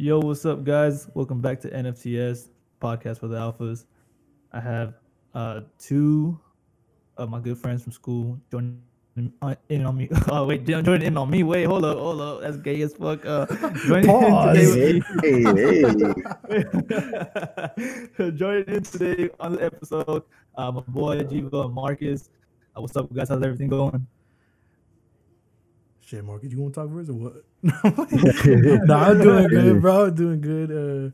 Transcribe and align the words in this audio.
Yo, 0.00 0.20
what's 0.20 0.46
up, 0.46 0.62
guys? 0.62 1.08
Welcome 1.14 1.40
back 1.40 1.58
to 1.62 1.68
NFTS 1.70 2.50
podcast 2.80 3.18
for 3.18 3.26
the 3.26 3.34
Alphas. 3.36 3.84
I 4.52 4.60
have 4.60 4.94
uh 5.34 5.62
two 5.76 6.38
of 7.16 7.28
my 7.28 7.40
good 7.40 7.58
friends 7.58 7.82
from 7.82 7.90
school 7.90 8.38
joining 8.48 8.80
in 9.16 9.84
on 9.84 9.96
me. 9.96 10.08
Oh 10.30 10.46
wait, 10.46 10.64
joining 10.64 11.02
in 11.02 11.16
on 11.16 11.28
me. 11.28 11.42
Wait, 11.42 11.64
hold 11.64 11.84
up, 11.84 11.98
hold 11.98 12.20
up. 12.20 12.42
That's 12.42 12.58
gay 12.58 12.80
as 12.82 12.94
fuck. 12.94 13.26
Uh, 13.26 13.46
joining 13.88 14.08
in 14.08 14.54
today 14.54 14.94
with 14.94 15.10
me. 18.16 18.30
joining 18.36 18.68
in 18.68 18.82
today 18.84 19.30
on 19.40 19.56
the 19.56 19.64
episode, 19.64 20.22
uh, 20.56 20.70
my 20.70 20.82
boy 20.86 21.24
Jivo 21.24 21.64
and 21.64 21.74
Marcus. 21.74 22.30
Uh, 22.76 22.82
what's 22.82 22.96
up, 22.96 23.12
guys? 23.12 23.30
How's 23.30 23.42
everything 23.42 23.66
going? 23.66 24.06
Shit, 26.08 26.24
Marcus, 26.24 26.50
you 26.50 26.58
want 26.58 26.72
to 26.72 26.80
talk 26.80 26.90
first 26.90 27.10
or 27.10 27.12
what? 27.12 27.34
no, 28.86 28.94
I'm 28.94 29.20
doing 29.20 29.48
good, 29.48 29.82
bro. 29.82 30.06
I'm 30.06 30.14
doing 30.14 30.40
good. 30.40 30.70
Uh, 30.70 31.10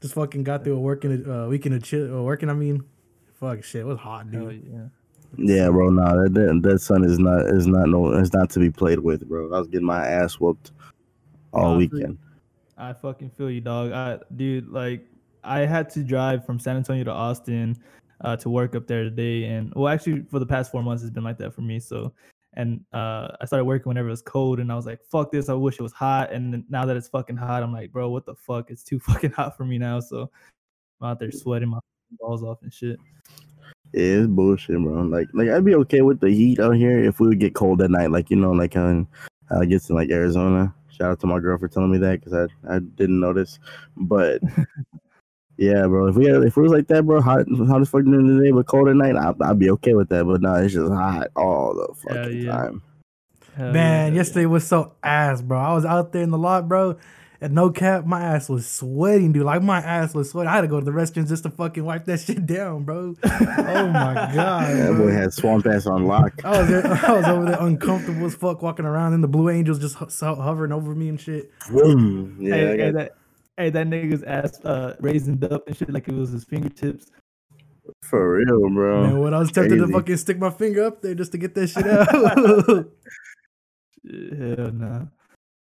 just 0.00 0.14
fucking 0.14 0.42
got 0.42 0.64
through 0.64 0.76
a 0.76 0.80
working 0.80 1.30
uh, 1.30 1.48
weekend 1.48 1.74
of 1.74 1.82
chill. 1.82 2.16
Uh, 2.20 2.22
working, 2.22 2.48
I 2.48 2.54
mean, 2.54 2.82
fuck 3.38 3.62
shit, 3.62 3.82
it 3.82 3.84
was 3.84 3.98
hot, 3.98 4.30
dude. 4.30 4.66
Yeah. 4.66 4.86
Yeah, 5.36 5.68
bro. 5.68 5.90
No, 5.90 6.22
that, 6.22 6.32
that 6.32 6.60
that 6.62 6.78
sun 6.78 7.04
is 7.04 7.18
not 7.18 7.44
is 7.48 7.66
not 7.66 7.90
no 7.90 8.14
it's 8.14 8.32
not 8.32 8.48
to 8.50 8.58
be 8.58 8.70
played 8.70 9.00
with, 9.00 9.28
bro. 9.28 9.52
I 9.52 9.58
was 9.58 9.68
getting 9.68 9.86
my 9.86 10.06
ass 10.06 10.40
whooped 10.40 10.70
all 11.52 11.72
Nah, 11.72 11.76
weekend. 11.76 12.16
I 12.78 12.94
fucking 12.94 13.28
feel 13.36 13.50
you, 13.50 13.60
dog. 13.60 13.92
I 13.92 14.18
dude, 14.34 14.68
like 14.68 15.04
I 15.44 15.60
had 15.66 15.90
to 15.90 16.02
drive 16.02 16.46
from 16.46 16.58
San 16.58 16.78
Antonio 16.78 17.04
to 17.04 17.10
Austin 17.10 17.76
uh, 18.22 18.36
to 18.36 18.48
work 18.48 18.74
up 18.74 18.86
there 18.86 19.04
today, 19.04 19.44
and 19.44 19.74
well, 19.76 19.92
actually, 19.92 20.22
for 20.30 20.38
the 20.38 20.46
past 20.46 20.72
four 20.72 20.82
months, 20.82 21.02
it's 21.02 21.12
been 21.12 21.24
like 21.24 21.36
that 21.36 21.52
for 21.52 21.60
me. 21.60 21.78
So, 21.80 22.14
and 22.58 22.84
uh, 22.92 23.28
I 23.40 23.46
started 23.46 23.64
working 23.64 23.88
whenever 23.88 24.08
it 24.08 24.10
was 24.10 24.20
cold, 24.20 24.58
and 24.58 24.70
I 24.70 24.74
was 24.74 24.84
like, 24.84 25.00
"Fuck 25.04 25.30
this! 25.30 25.48
I 25.48 25.54
wish 25.54 25.78
it 25.78 25.82
was 25.82 25.92
hot." 25.92 26.32
And 26.32 26.52
then 26.52 26.64
now 26.68 26.84
that 26.84 26.96
it's 26.96 27.08
fucking 27.08 27.36
hot, 27.36 27.62
I'm 27.62 27.72
like, 27.72 27.92
"Bro, 27.92 28.10
what 28.10 28.26
the 28.26 28.34
fuck? 28.34 28.70
It's 28.70 28.82
too 28.82 28.98
fucking 29.08 29.30
hot 29.30 29.56
for 29.56 29.64
me 29.64 29.78
now." 29.78 30.00
So, 30.00 30.28
I'm 31.00 31.08
out 31.08 31.20
there 31.20 31.30
sweating 31.30 31.68
my 31.68 31.78
balls 32.20 32.42
off 32.42 32.58
and 32.62 32.74
shit. 32.74 32.98
Yeah, 33.94 34.02
it's 34.02 34.26
bullshit, 34.26 34.82
bro. 34.82 35.02
Like 35.02 35.28
like 35.32 35.48
I'd 35.48 35.64
be 35.64 35.76
okay 35.76 36.02
with 36.02 36.20
the 36.20 36.30
heat 36.30 36.58
out 36.58 36.76
here 36.76 36.98
if 37.02 37.20
we 37.20 37.28
would 37.28 37.40
get 37.40 37.54
cold 37.54 37.80
at 37.80 37.90
night, 37.90 38.10
like 38.10 38.28
you 38.28 38.36
know, 38.36 38.50
like 38.50 38.74
it 38.74 39.06
gets 39.68 39.88
in 39.88 39.94
like 39.94 40.10
Arizona. 40.10 40.74
Shout 40.90 41.12
out 41.12 41.20
to 41.20 41.28
my 41.28 41.38
girl 41.38 41.58
for 41.58 41.68
telling 41.68 41.92
me 41.92 41.98
that 41.98 42.20
because 42.20 42.34
I 42.34 42.74
I 42.74 42.80
didn't 42.80 43.20
notice, 43.20 43.60
but. 43.96 44.42
Yeah, 45.58 45.86
bro. 45.88 46.06
If 46.06 46.14
we 46.14 46.26
had, 46.26 46.36
if 46.44 46.56
it 46.56 46.60
was 46.60 46.70
like 46.70 46.86
that, 46.86 47.04
bro, 47.04 47.20
hot, 47.20 47.46
hot 47.66 47.80
as 47.80 47.90
fuck 47.90 48.04
during 48.04 48.38
the 48.38 48.42
day, 48.42 48.52
but 48.52 48.66
cold 48.66 48.88
at 48.88 48.94
night, 48.94 49.16
I'd, 49.16 49.42
I'd 49.42 49.58
be 49.58 49.70
okay 49.70 49.92
with 49.92 50.08
that. 50.10 50.24
But 50.24 50.40
no, 50.40 50.54
it's 50.54 50.72
just 50.72 50.90
hot 50.90 51.26
all 51.34 51.74
the 51.74 51.94
fucking 51.94 52.42
yeah. 52.42 52.52
time. 52.52 52.82
Hell 53.56 53.72
Man, 53.72 54.12
yeah. 54.12 54.18
yesterday 54.18 54.46
was 54.46 54.64
so 54.64 54.92
ass, 55.02 55.42
bro. 55.42 55.58
I 55.58 55.74
was 55.74 55.84
out 55.84 56.12
there 56.12 56.22
in 56.22 56.30
the 56.30 56.38
lot, 56.38 56.68
bro. 56.68 56.96
And 57.40 57.54
no 57.54 57.70
cap, 57.70 58.04
my 58.04 58.20
ass 58.20 58.48
was 58.48 58.68
sweating, 58.68 59.32
dude. 59.32 59.44
Like 59.44 59.62
my 59.62 59.78
ass 59.78 60.12
was 60.12 60.30
sweating. 60.30 60.48
I 60.48 60.54
had 60.54 60.62
to 60.62 60.68
go 60.68 60.80
to 60.80 60.84
the 60.84 60.90
restroom 60.90 61.28
just 61.28 61.44
to 61.44 61.50
fucking 61.50 61.84
wipe 61.84 62.04
that 62.06 62.20
shit 62.26 62.46
down, 62.46 62.84
bro. 62.84 63.14
Oh 63.24 63.88
my 63.88 64.14
god. 64.34 64.76
That 64.76 64.92
bro. 64.94 65.06
boy 65.06 65.12
had 65.12 65.32
swamp 65.32 65.66
ass 65.66 65.86
on 65.86 66.04
lock. 66.06 66.44
I 66.44 66.60
was 66.60 66.68
there, 66.68 66.86
I 67.06 67.12
was 67.12 67.24
over 67.26 67.44
there 67.46 67.60
uncomfortable 67.60 68.26
as 68.26 68.34
fuck 68.36 68.62
walking 68.62 68.84
around, 68.84 69.14
and 69.14 69.22
the 69.22 69.28
Blue 69.28 69.48
Angels 69.50 69.78
just 69.78 69.96
ho- 69.96 70.08
so- 70.08 70.34
hovering 70.36 70.72
over 70.72 70.94
me 70.94 71.08
and 71.08 71.20
shit. 71.20 71.52
Vroom. 71.68 72.36
yeah, 72.40 72.54
hey, 72.54 72.72
I 72.72 72.76
hey, 72.76 72.90
that, 72.92 73.16
hey, 73.58 73.70
that 73.70 73.86
nigga's 73.88 74.22
ass 74.22 74.58
uh, 74.64 74.94
raisined 75.02 75.50
up 75.52 75.66
and 75.66 75.76
shit 75.76 75.90
like 75.92 76.08
it 76.08 76.14
was 76.14 76.30
his 76.30 76.44
fingertips. 76.44 77.10
for 78.04 78.36
real, 78.36 78.70
bro. 78.70 79.02
Man, 79.02 79.18
what 79.18 79.34
I 79.34 79.38
was 79.40 79.50
tempted 79.52 79.76
to 79.78 79.88
fucking 79.88 80.16
stick 80.16 80.38
my 80.38 80.50
finger 80.50 80.84
up 80.84 81.02
there 81.02 81.14
just 81.14 81.32
to 81.32 81.38
get 81.38 81.54
that 81.56 81.66
shit 81.68 81.86
out. 81.86 82.86
Hell 84.58 84.72
nah. 84.72 85.04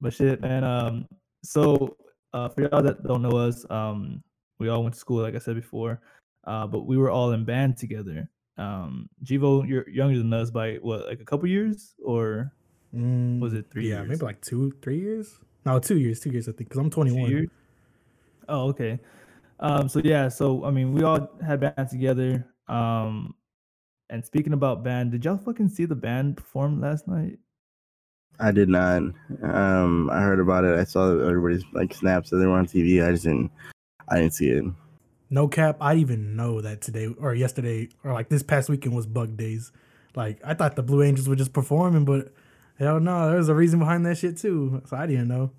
But 0.00 0.12
shit, 0.14 0.40
man. 0.40 0.64
Um, 0.64 1.06
so 1.42 1.96
uh, 2.32 2.48
for 2.50 2.62
y'all 2.62 2.82
that 2.82 3.02
don't 3.04 3.22
know 3.22 3.36
us, 3.36 3.64
um, 3.70 4.22
we 4.58 4.68
all 4.68 4.82
went 4.82 4.94
to 4.94 5.00
school, 5.00 5.22
like 5.22 5.34
I 5.34 5.38
said 5.38 5.56
before. 5.56 6.00
Uh, 6.46 6.66
but 6.66 6.86
we 6.86 6.96
were 6.96 7.10
all 7.10 7.32
in 7.32 7.44
band 7.44 7.76
together. 7.76 8.28
Um, 8.56 9.08
Jivo, 9.24 9.66
you're 9.66 9.88
younger 9.88 10.19
than 10.19 10.32
us 10.32 10.50
by 10.50 10.74
what, 10.76 11.06
like 11.06 11.20
a 11.20 11.24
couple 11.24 11.48
years, 11.48 11.94
or 12.02 12.52
Was 12.92 13.54
it 13.54 13.70
three 13.70 13.84
Mm, 13.84 13.88
Yeah, 13.88 13.96
years? 13.98 14.08
maybe 14.08 14.24
like 14.24 14.40
two, 14.42 14.72
three 14.82 14.98
years. 15.00 15.38
No, 15.66 15.78
two 15.78 15.98
years, 15.98 16.20
two 16.20 16.30
years. 16.30 16.48
I 16.48 16.52
think 16.52 16.69
because 16.70 16.78
I'm 16.78 16.90
two 16.90 16.94
21. 17.02 17.48
Years? 18.50 18.59
Oh, 18.59 18.69
okay. 18.69 18.99
Um, 19.61 19.88
so 19.88 20.00
yeah, 20.03 20.28
so 20.28 20.65
I 20.65 20.71
mean, 20.71 20.93
we 20.93 21.03
all 21.03 21.31
had 21.44 21.61
band 21.61 21.88
together. 21.91 22.47
Um, 22.69 23.34
and 24.09 24.25
speaking 24.25 24.53
about 24.53 24.83
band, 24.83 25.12
did 25.12 25.25
y'all 25.25 25.37
fucking 25.37 25.69
see 25.69 25.84
the 25.84 25.94
band 25.94 26.37
perform 26.37 26.81
last 26.81 27.06
night? 27.06 27.38
I 28.41 28.53
did 28.53 28.69
not. 28.69 29.03
Um, 29.43 30.11
I 30.11 30.21
heard 30.22 30.41
about 30.41 30.65
it. 30.65 30.78
I 30.78 30.84
saw 30.84 31.11
everybody's 31.11 31.65
like 31.72 31.93
snaps 31.93 32.31
that 32.31 32.38
they 32.38 32.47
were 32.47 32.59
on 32.59 32.66
TV. 32.66 33.06
I 33.06 33.12
just 33.12 33.25
didn't. 33.25 33.50
I 34.09 34.19
didn't 34.19 34.34
see 34.34 34.49
it. 34.49 34.65
No 35.28 35.47
cap, 35.47 35.77
I 35.81 35.94
even 35.94 36.34
know 36.34 36.61
that 36.61 36.81
today 36.81 37.06
or 37.06 37.34
yesterday 37.34 37.88
or 38.03 38.12
like 38.12 38.28
this 38.28 38.43
past 38.43 38.69
weekend 38.69 38.97
was 38.97 39.06
Buc 39.06 39.37
Days. 39.37 39.71
Like 40.17 40.41
I 40.44 40.55
thought 40.55 40.75
the 40.75 40.82
Blue 40.82 41.03
Angels 41.03 41.28
were 41.28 41.37
just 41.37 41.53
performing, 41.53 42.05
but 42.05 42.32
hell 42.78 42.99
no, 42.99 43.28
there 43.28 43.37
was 43.37 43.49
a 43.49 43.55
reason 43.55 43.78
behind 43.78 44.05
that 44.06 44.19
shit 44.19 44.38
too. 44.38 44.82
So 44.87 44.97
I 44.97 45.06
didn't 45.06 45.28
know. 45.28 45.53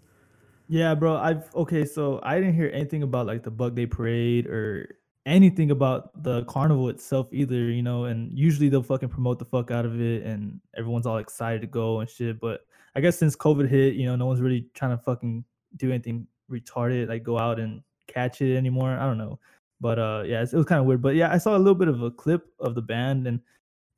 Yeah, 0.71 0.95
bro. 0.95 1.17
I've 1.17 1.53
okay, 1.53 1.83
so 1.83 2.21
I 2.23 2.35
didn't 2.39 2.53
hear 2.53 2.71
anything 2.73 3.03
about 3.03 3.27
like 3.27 3.43
the 3.43 3.51
Buc 3.51 3.75
Day 3.75 3.85
parade 3.85 4.47
or 4.47 4.95
anything 5.25 5.69
about 5.71 6.23
the 6.23 6.45
carnival 6.45 6.87
itself 6.87 7.27
either, 7.33 7.55
you 7.69 7.83
know, 7.83 8.05
and 8.05 8.31
usually 8.31 8.69
they'll 8.69 8.81
fucking 8.81 9.09
promote 9.09 9.37
the 9.37 9.43
fuck 9.43 9.69
out 9.69 9.85
of 9.85 9.99
it 9.99 10.23
and 10.23 10.61
everyone's 10.77 11.05
all 11.05 11.17
excited 11.17 11.59
to 11.59 11.67
go 11.67 11.99
and 11.99 12.09
shit. 12.09 12.39
But 12.39 12.61
I 12.95 13.01
guess 13.01 13.17
since 13.19 13.35
COVID 13.35 13.67
hit, 13.67 13.95
you 13.95 14.05
know, 14.05 14.15
no 14.15 14.27
one's 14.27 14.39
really 14.39 14.65
trying 14.73 14.97
to 14.97 15.03
fucking 15.03 15.43
do 15.75 15.89
anything 15.89 16.25
retarded, 16.49 17.09
like 17.09 17.23
go 17.23 17.37
out 17.37 17.59
and 17.59 17.81
catch 18.07 18.41
it 18.41 18.55
anymore. 18.55 18.91
I 18.91 19.05
don't 19.05 19.17
know. 19.17 19.39
But 19.81 19.99
uh 19.99 20.23
yeah, 20.25 20.41
it 20.41 20.53
was 20.53 20.65
kind 20.65 20.79
of 20.79 20.85
weird. 20.85 21.01
But 21.01 21.15
yeah, 21.15 21.33
I 21.33 21.37
saw 21.37 21.57
a 21.57 21.59
little 21.59 21.75
bit 21.75 21.89
of 21.89 22.01
a 22.01 22.11
clip 22.11 22.47
of 22.61 22.75
the 22.75 22.81
band 22.81 23.27
and 23.27 23.41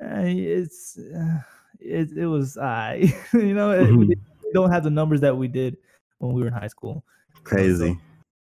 uh, 0.03 0.23
it's 0.25 0.97
uh, 0.97 1.38
it, 1.79 2.13
it 2.17 2.25
was 2.25 2.57
I, 2.57 3.13
you 3.33 3.53
know, 3.53 3.69
it- 3.73 3.91
we 3.95 4.17
don't 4.56 4.72
have 4.72 4.83
the 4.83 4.89
numbers 4.89 5.22
that 5.22 5.38
we 5.38 5.47
did 5.47 5.78
when 6.23 6.34
we 6.34 6.41
were 6.41 6.47
in 6.47 6.53
high 6.53 6.67
school. 6.67 7.03
Crazy. 7.44 8.00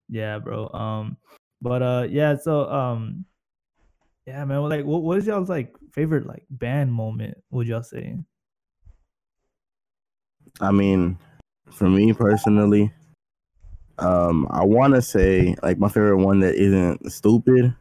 Yeah, 0.10 0.40
bro. 0.40 0.70
Um, 0.70 1.18
but 1.62 1.82
uh, 1.82 2.08
yeah. 2.10 2.36
So 2.38 2.70
um, 2.70 3.26
yeah, 4.26 4.44
man. 4.46 4.62
Like, 4.68 4.86
what 4.86 5.04
what 5.04 5.18
is 5.18 5.28
y'all's 5.28 5.50
like 5.50 5.76
favorite 5.92 6.26
like 6.26 6.44
band 6.50 6.92
moment? 6.92 7.38
Would 7.52 7.68
y'all 7.68 7.84
say? 7.84 8.18
I 10.60 10.72
mean, 10.72 11.18
for 11.72 11.88
me 11.88 12.14
personally, 12.14 12.92
um, 14.00 14.48
I 14.50 14.64
want 14.64 14.96
to 14.96 15.02
say 15.02 15.56
like 15.62 15.78
my 15.78 15.90
favorite 15.90 16.18
one 16.18 16.40
that 16.40 16.56
isn't 16.56 17.12
stupid 17.12 17.76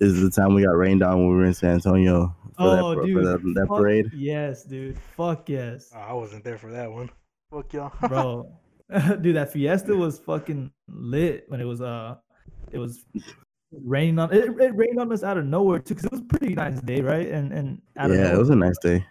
is 0.00 0.20
the 0.20 0.30
time 0.30 0.54
we 0.54 0.64
got 0.64 0.76
rained 0.76 1.02
on 1.02 1.18
when 1.18 1.28
we 1.28 1.34
were 1.36 1.44
in 1.44 1.54
San 1.54 1.74
Antonio 1.74 2.34
for 2.56 2.70
that, 2.70 2.82
Oh, 2.82 2.94
par- 2.94 3.04
dude, 3.04 3.16
for 3.16 3.24
that, 3.24 3.54
that 3.54 3.66
Fuck 3.68 3.76
parade. 3.76 4.10
Yes, 4.14 4.64
dude. 4.64 4.98
Fuck 5.16 5.48
yes, 5.48 5.92
I 5.94 6.12
wasn't 6.14 6.44
there 6.44 6.58
for 6.58 6.70
that 6.72 6.90
one. 6.90 7.10
Fuck 7.50 7.72
y'all, 7.72 7.92
bro. 8.08 8.48
dude, 9.20 9.36
that 9.36 9.52
fiesta 9.52 9.94
was 9.94 10.18
fucking 10.20 10.70
lit 10.88 11.44
when 11.48 11.60
it 11.60 11.64
was 11.64 11.80
uh, 11.80 12.16
it 12.70 12.78
was 12.78 13.04
raining 13.72 14.18
on 14.18 14.32
it. 14.32 14.44
It 14.44 14.76
rained 14.76 14.98
on 15.00 15.10
us 15.12 15.22
out 15.22 15.38
of 15.38 15.46
nowhere 15.46 15.78
too, 15.78 15.94
because 15.94 16.04
it 16.04 16.12
was 16.12 16.20
a 16.20 16.24
pretty 16.24 16.54
nice 16.54 16.80
day, 16.80 17.00
right? 17.00 17.28
And 17.28 17.52
and 17.52 17.82
out 17.96 18.10
of 18.10 18.16
Yeah, 18.16 18.34
it 18.34 18.38
was 18.38 18.50
a 18.50 18.56
nice 18.56 18.78
day. 18.78 19.04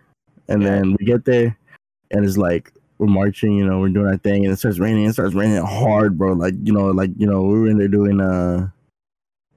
And 0.48 0.62
Yeah. 0.62 0.70
then 0.70 0.96
we 1.00 1.06
get 1.06 1.26
there, 1.26 1.58
and 2.12 2.26
it's 2.26 2.38
like 2.38 2.72
we're 3.00 3.08
marching, 3.08 3.54
you 3.54 3.66
know, 3.66 3.80
we're 3.80 3.90
doing 3.90 4.08
our 4.08 4.18
thing, 4.18 4.46
and 4.46 4.54
it 4.54 4.58
starts 4.58 4.80
raining. 4.80 5.06
It 5.06 5.14
starts 5.14 5.34
raining 5.34 5.64
hard, 5.64 6.18
bro. 6.18 6.34
Like 6.34 6.54
you 6.64 6.74
know, 6.74 6.88
like 6.88 7.10
you 7.18 7.26
know, 7.28 7.42
we 7.42 7.60
were 7.60 7.68
in 7.68 7.78
there 7.78 7.88
doing 7.88 8.22
uh, 8.22 8.70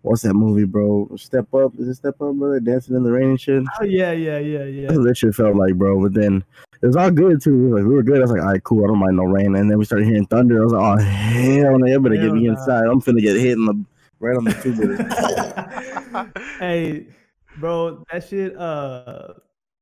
what's 0.07 0.23
that 0.23 0.35
movie, 0.35 0.65
bro? 0.65 1.11
Step 1.17 1.53
Up? 1.55 1.73
Is 1.79 1.89
it 1.89 1.95
Step 1.97 2.21
Up, 2.21 2.35
brother? 2.35 2.61
Dancing 2.61 2.97
in 2.97 3.03
the 3.03 3.11
rain 3.11 3.31
and 3.31 3.41
shit. 3.41 3.63
Oh 3.81 3.85
yeah, 3.85 4.13
yeah, 4.13 4.39
yeah, 4.39 4.65
yeah. 4.65 4.87
That's 4.87 4.99
what 4.99 5.05
that 5.05 5.17
shit 5.17 5.35
felt 5.35 5.57
like, 5.57 5.75
bro. 5.75 6.01
But 6.01 6.15
then 6.15 6.45
it 6.81 6.87
was 6.87 6.97
all 6.97 7.11
good 7.11 7.43
too. 7.43 7.57
We 7.57 7.69
were, 7.71 7.79
like, 7.79 7.89
we 7.89 7.95
were 7.95 8.03
good. 8.03 8.19
I 8.19 8.21
was 8.21 8.31
like, 8.31 8.41
all 8.41 8.49
right, 8.49 8.63
cool. 8.63 8.85
I 8.85 8.89
don't 8.89 8.99
mind 8.99 9.17
no 9.17 9.25
rain. 9.25 9.57
And 9.57 9.71
then 9.71 9.79
we 9.79 9.85
started 9.85 10.07
hearing 10.07 10.27
thunder. 10.27 10.61
I 10.61 10.65
was 10.65 10.73
like, 10.73 10.83
oh 10.83 11.03
hell 11.03 11.79
no, 11.79 11.87
you 11.87 12.01
better 12.01 12.15
get 12.15 12.25
Hell 12.25 12.35
me 12.35 12.47
nah. 12.47 12.53
inside. 12.53 12.85
I'm 12.85 13.01
finna 13.01 13.21
get 13.21 13.37
hit 13.37 13.53
in 13.53 13.65
the 13.65 13.85
right 14.21 14.37
on 14.37 14.45
the 14.45 14.53
tubular. 14.53 14.97
hey, 16.59 17.07
bro, 17.59 18.05
that 18.13 18.27
shit 18.27 18.57
uh 18.57 19.35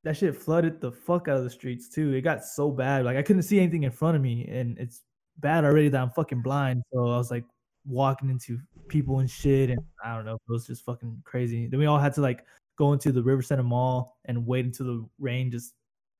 that 0.04 0.16
shit 0.16 0.36
flooded 0.36 0.80
the 0.80 0.92
fuck 0.92 1.28
out 1.28 1.36
of 1.36 1.44
the 1.44 1.50
streets 1.50 1.88
too. 1.88 2.12
It 2.12 2.22
got 2.22 2.44
so 2.44 2.70
bad. 2.70 3.04
Like 3.04 3.16
I 3.16 3.22
couldn't 3.22 3.42
see 3.42 3.58
anything 3.58 3.84
in 3.84 3.90
front 3.90 4.16
of 4.16 4.22
me 4.22 4.46
and 4.48 4.78
it's 4.78 5.02
bad 5.38 5.64
already 5.64 5.88
that 5.88 6.00
I'm 6.00 6.10
fucking 6.10 6.42
blind. 6.42 6.82
So 6.92 7.00
I 7.00 7.18
was 7.18 7.30
like 7.30 7.44
walking 7.86 8.30
into 8.30 8.58
people 8.88 9.20
and 9.20 9.30
shit 9.30 9.70
and 9.70 9.80
I 10.04 10.14
don't 10.14 10.24
know, 10.24 10.34
it 10.34 10.52
was 10.52 10.66
just 10.66 10.84
fucking 10.84 11.22
crazy. 11.24 11.66
Then 11.66 11.80
we 11.80 11.86
all 11.86 11.98
had 11.98 12.14
to 12.14 12.20
like 12.20 12.44
go 12.76 12.92
into 12.92 13.12
the 13.12 13.22
River 13.22 13.42
Center 13.42 13.62
Mall 13.62 14.18
and 14.24 14.46
wait 14.46 14.64
until 14.64 14.86
the 14.86 15.08
rain 15.18 15.50
just 15.50 15.74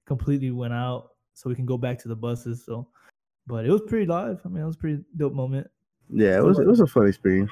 completely 0.06 0.50
went 0.50 0.74
out 0.74 1.10
so 1.34 1.48
we 1.48 1.56
can 1.56 1.66
go 1.66 1.76
back 1.76 1.98
to 2.00 2.08
the 2.08 2.16
buses. 2.16 2.64
So 2.64 2.88
but 3.46 3.66
it 3.66 3.70
was 3.70 3.82
pretty 3.82 4.06
live. 4.06 4.40
I 4.44 4.48
mean, 4.48 4.62
it 4.62 4.66
was 4.66 4.76
a 4.76 4.78
pretty 4.78 5.04
dope 5.16 5.34
moment. 5.34 5.68
yeah, 6.10 6.36
it 6.36 6.44
was 6.44 6.58
it 6.58 6.66
was 6.66 6.80
a 6.80 6.86
fun 6.86 7.06
experience. 7.06 7.50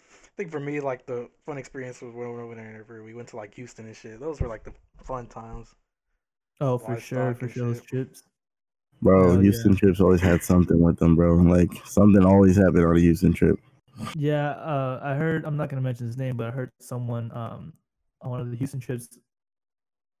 I 0.00 0.36
think 0.36 0.50
for 0.50 0.60
me, 0.60 0.80
like 0.80 1.06
the 1.06 1.28
fun 1.46 1.58
experience 1.58 2.02
was 2.02 2.12
when 2.12 2.28
we 2.30 2.36
went 2.36 2.48
whenever 2.48 3.02
we 3.04 3.14
went 3.14 3.28
to 3.28 3.36
like 3.36 3.54
Houston 3.54 3.86
and 3.86 3.96
shit. 3.96 4.20
Those 4.20 4.40
were 4.40 4.48
like 4.48 4.64
the 4.64 4.72
fun 5.02 5.26
times. 5.26 5.74
Oh, 6.60 6.76
for 6.78 6.98
sure, 6.98 7.34
for 7.34 7.48
sure. 7.48 7.68
Those 7.68 7.82
trips. 7.82 8.24
Bro, 9.04 9.32
Hell 9.32 9.40
Houston 9.40 9.72
yeah. 9.72 9.78
trips 9.78 10.00
always 10.00 10.20
had 10.20 10.42
something 10.42 10.80
with 10.80 10.98
them, 10.98 11.14
bro. 11.14 11.34
Like 11.36 11.70
something 11.84 12.24
always 12.24 12.56
happened 12.56 12.86
on 12.86 12.96
a 12.96 13.00
Houston 13.00 13.32
trip. 13.32 13.60
Yeah, 14.16 14.50
uh, 14.50 15.00
I 15.04 15.14
heard. 15.14 15.44
I'm 15.44 15.56
not 15.56 15.68
gonna 15.68 15.82
mention 15.82 16.06
his 16.06 16.16
name, 16.16 16.36
but 16.36 16.48
I 16.48 16.50
heard 16.50 16.70
someone 16.80 17.30
um 17.32 17.74
on 18.22 18.30
one 18.30 18.40
of 18.40 18.50
the 18.50 18.56
Houston 18.56 18.80
trips 18.80 19.08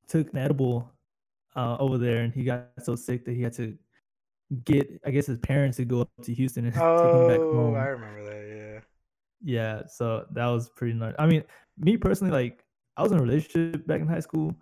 took 0.06 0.30
an 0.32 0.38
edible 0.38 0.90
uh, 1.56 1.76
over 1.80 1.98
there, 1.98 2.22
and 2.22 2.32
he 2.32 2.44
got 2.44 2.68
so 2.82 2.94
sick 2.94 3.24
that 3.24 3.32
he 3.34 3.42
had 3.42 3.54
to 3.54 3.76
get, 4.64 4.86
I 5.04 5.10
guess, 5.10 5.26
his 5.26 5.38
parents 5.38 5.78
to 5.78 5.84
go 5.84 6.02
up 6.02 6.10
to 6.22 6.34
Houston 6.34 6.66
and 6.66 6.74
take 6.74 6.82
him 6.82 7.26
back 7.26 7.40
Oh, 7.40 7.52
home. 7.54 7.74
I 7.74 7.86
remember 7.86 8.24
that. 8.24 8.56
Yeah. 8.56 8.80
Yeah, 9.46 9.82
so 9.86 10.26
that 10.32 10.46
was 10.46 10.70
pretty 10.70 10.94
nice. 10.94 11.14
I 11.18 11.26
mean, 11.26 11.44
me 11.78 11.96
personally, 11.96 12.32
like 12.32 12.64
I 12.96 13.02
was 13.02 13.12
in 13.12 13.18
a 13.18 13.22
relationship 13.22 13.86
back 13.86 14.00
in 14.00 14.06
high 14.06 14.20
school, 14.20 14.54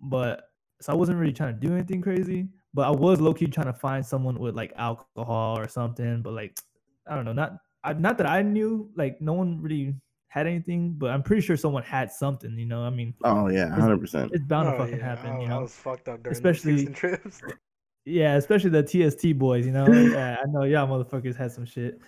but 0.00 0.50
so 0.80 0.92
I 0.92 0.96
wasn't 0.96 1.18
really 1.18 1.32
trying 1.32 1.58
to 1.58 1.60
do 1.66 1.74
anything 1.74 2.00
crazy. 2.00 2.48
But 2.76 2.86
I 2.86 2.90
was 2.90 3.22
low 3.22 3.32
key 3.32 3.46
trying 3.46 3.68
to 3.68 3.72
find 3.72 4.04
someone 4.04 4.38
with 4.38 4.54
like 4.54 4.74
alcohol 4.76 5.58
or 5.58 5.66
something. 5.66 6.20
But 6.20 6.34
like, 6.34 6.58
I 7.08 7.14
don't 7.16 7.24
know, 7.24 7.32
not 7.32 7.56
I, 7.82 7.94
not 7.94 8.18
that 8.18 8.28
I 8.28 8.42
knew. 8.42 8.90
Like, 8.96 9.18
no 9.22 9.32
one 9.32 9.62
really 9.62 9.94
had 10.28 10.46
anything, 10.46 10.92
but 10.92 11.08
I'm 11.10 11.22
pretty 11.22 11.40
sure 11.40 11.56
someone 11.56 11.82
had 11.84 12.12
something. 12.12 12.52
You 12.58 12.66
know, 12.66 12.82
I 12.82 12.90
mean, 12.90 13.14
Oh 13.24 13.48
yeah, 13.48 13.70
hundred 13.74 14.02
percent. 14.02 14.30
it's 14.34 14.44
bound 14.44 14.66
to 14.68 14.74
Oh, 14.74 14.78
fucking 14.78 14.98
yeah, 14.98 15.04
happen. 15.16 15.30
I, 15.30 15.38
you 15.40 15.46
I 15.46 15.48
know, 15.48 15.60
was 15.62 15.72
fucked 15.72 16.06
up 16.08 16.22
during 16.22 16.36
Especially- 16.36 16.84
those 16.84 16.94
trips. 16.94 17.40
yeah, 18.04 18.36
especially 18.36 18.70
the 18.78 18.82
TST 18.82 19.38
boys. 19.38 19.64
You 19.64 19.72
know, 19.72 19.86
yeah, 19.90 20.36
I 20.42 20.46
know 20.50 20.64
y'all 20.64 20.86
motherfuckers 20.86 21.34
had 21.34 21.52
some 21.52 21.64
shit. 21.64 21.98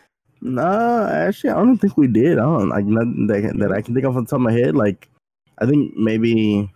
Nah, 0.42 1.08
actually, 1.08 1.50
I 1.50 1.54
don't 1.54 1.78
think 1.78 1.96
we 1.96 2.08
did. 2.08 2.38
I 2.38 2.42
don't 2.42 2.68
like 2.68 2.84
nothing 2.84 3.26
that, 3.28 3.56
that 3.58 3.72
I 3.72 3.80
can 3.80 3.94
think 3.94 4.04
of 4.04 4.16
on 4.18 4.24
the 4.24 4.28
top 4.28 4.36
of 4.36 4.42
my 4.42 4.52
head. 4.52 4.76
Like, 4.76 5.08
I 5.60 5.64
think 5.66 5.96
maybe. 5.96 6.70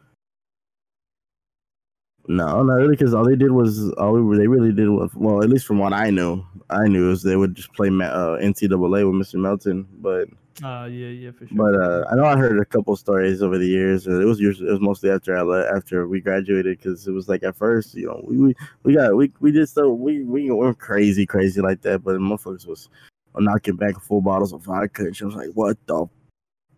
No, 2.28 2.62
not 2.62 2.74
really, 2.74 2.90
because 2.96 3.14
all 3.14 3.24
they 3.24 3.36
did 3.36 3.50
was 3.50 3.90
all 3.94 4.12
we 4.12 4.36
they 4.38 4.46
really 4.46 4.72
did 4.72 4.88
was 4.88 5.10
well, 5.14 5.42
at 5.42 5.48
least 5.48 5.66
from 5.66 5.78
what 5.78 5.92
I 5.92 6.10
knew, 6.10 6.44
I 6.70 6.86
knew 6.86 7.10
is 7.10 7.22
they 7.22 7.36
would 7.36 7.54
just 7.54 7.72
play 7.72 7.88
uh, 7.88 8.38
NCAA 8.38 9.10
with 9.10 9.28
Mr. 9.28 9.40
Melton. 9.40 9.88
But 10.00 10.28
Uh, 10.62 10.84
yeah, 10.84 11.08
yeah, 11.08 11.30
for 11.32 11.48
sure. 11.48 11.56
but 11.56 11.74
uh, 11.74 12.04
I 12.10 12.14
know 12.14 12.24
I 12.24 12.36
heard 12.36 12.60
a 12.60 12.64
couple 12.64 12.94
stories 12.94 13.42
over 13.42 13.58
the 13.58 13.66
years. 13.66 14.06
Uh, 14.06 14.20
it 14.20 14.24
was 14.24 14.38
usually 14.38 14.68
it 14.68 14.72
was 14.72 14.80
mostly 14.80 15.10
after 15.10 15.36
I 15.36 15.42
le- 15.42 15.76
after 15.76 16.06
we 16.06 16.20
graduated 16.20 16.78
because 16.78 17.08
it 17.08 17.10
was 17.12 17.28
like 17.28 17.42
at 17.42 17.56
first, 17.56 17.94
you 17.94 18.06
know, 18.06 18.20
we 18.24 18.36
we, 18.36 18.54
we 18.84 18.94
got 18.94 19.16
we 19.16 19.32
we 19.40 19.50
did 19.50 19.68
so 19.68 19.90
we 19.92 20.22
we 20.22 20.48
weren't 20.50 20.78
crazy 20.78 21.26
crazy 21.26 21.60
like 21.60 21.80
that, 21.82 22.04
but 22.04 22.16
motherfuckers 22.18 22.66
was 22.68 22.88
knocking 23.36 23.76
back 23.76 23.98
full 24.00 24.20
bottles 24.20 24.52
of 24.52 24.62
vodka, 24.62 25.02
and 25.06 25.16
she 25.16 25.24
was 25.24 25.34
like, 25.34 25.50
"What 25.54 25.76
the 25.86 26.06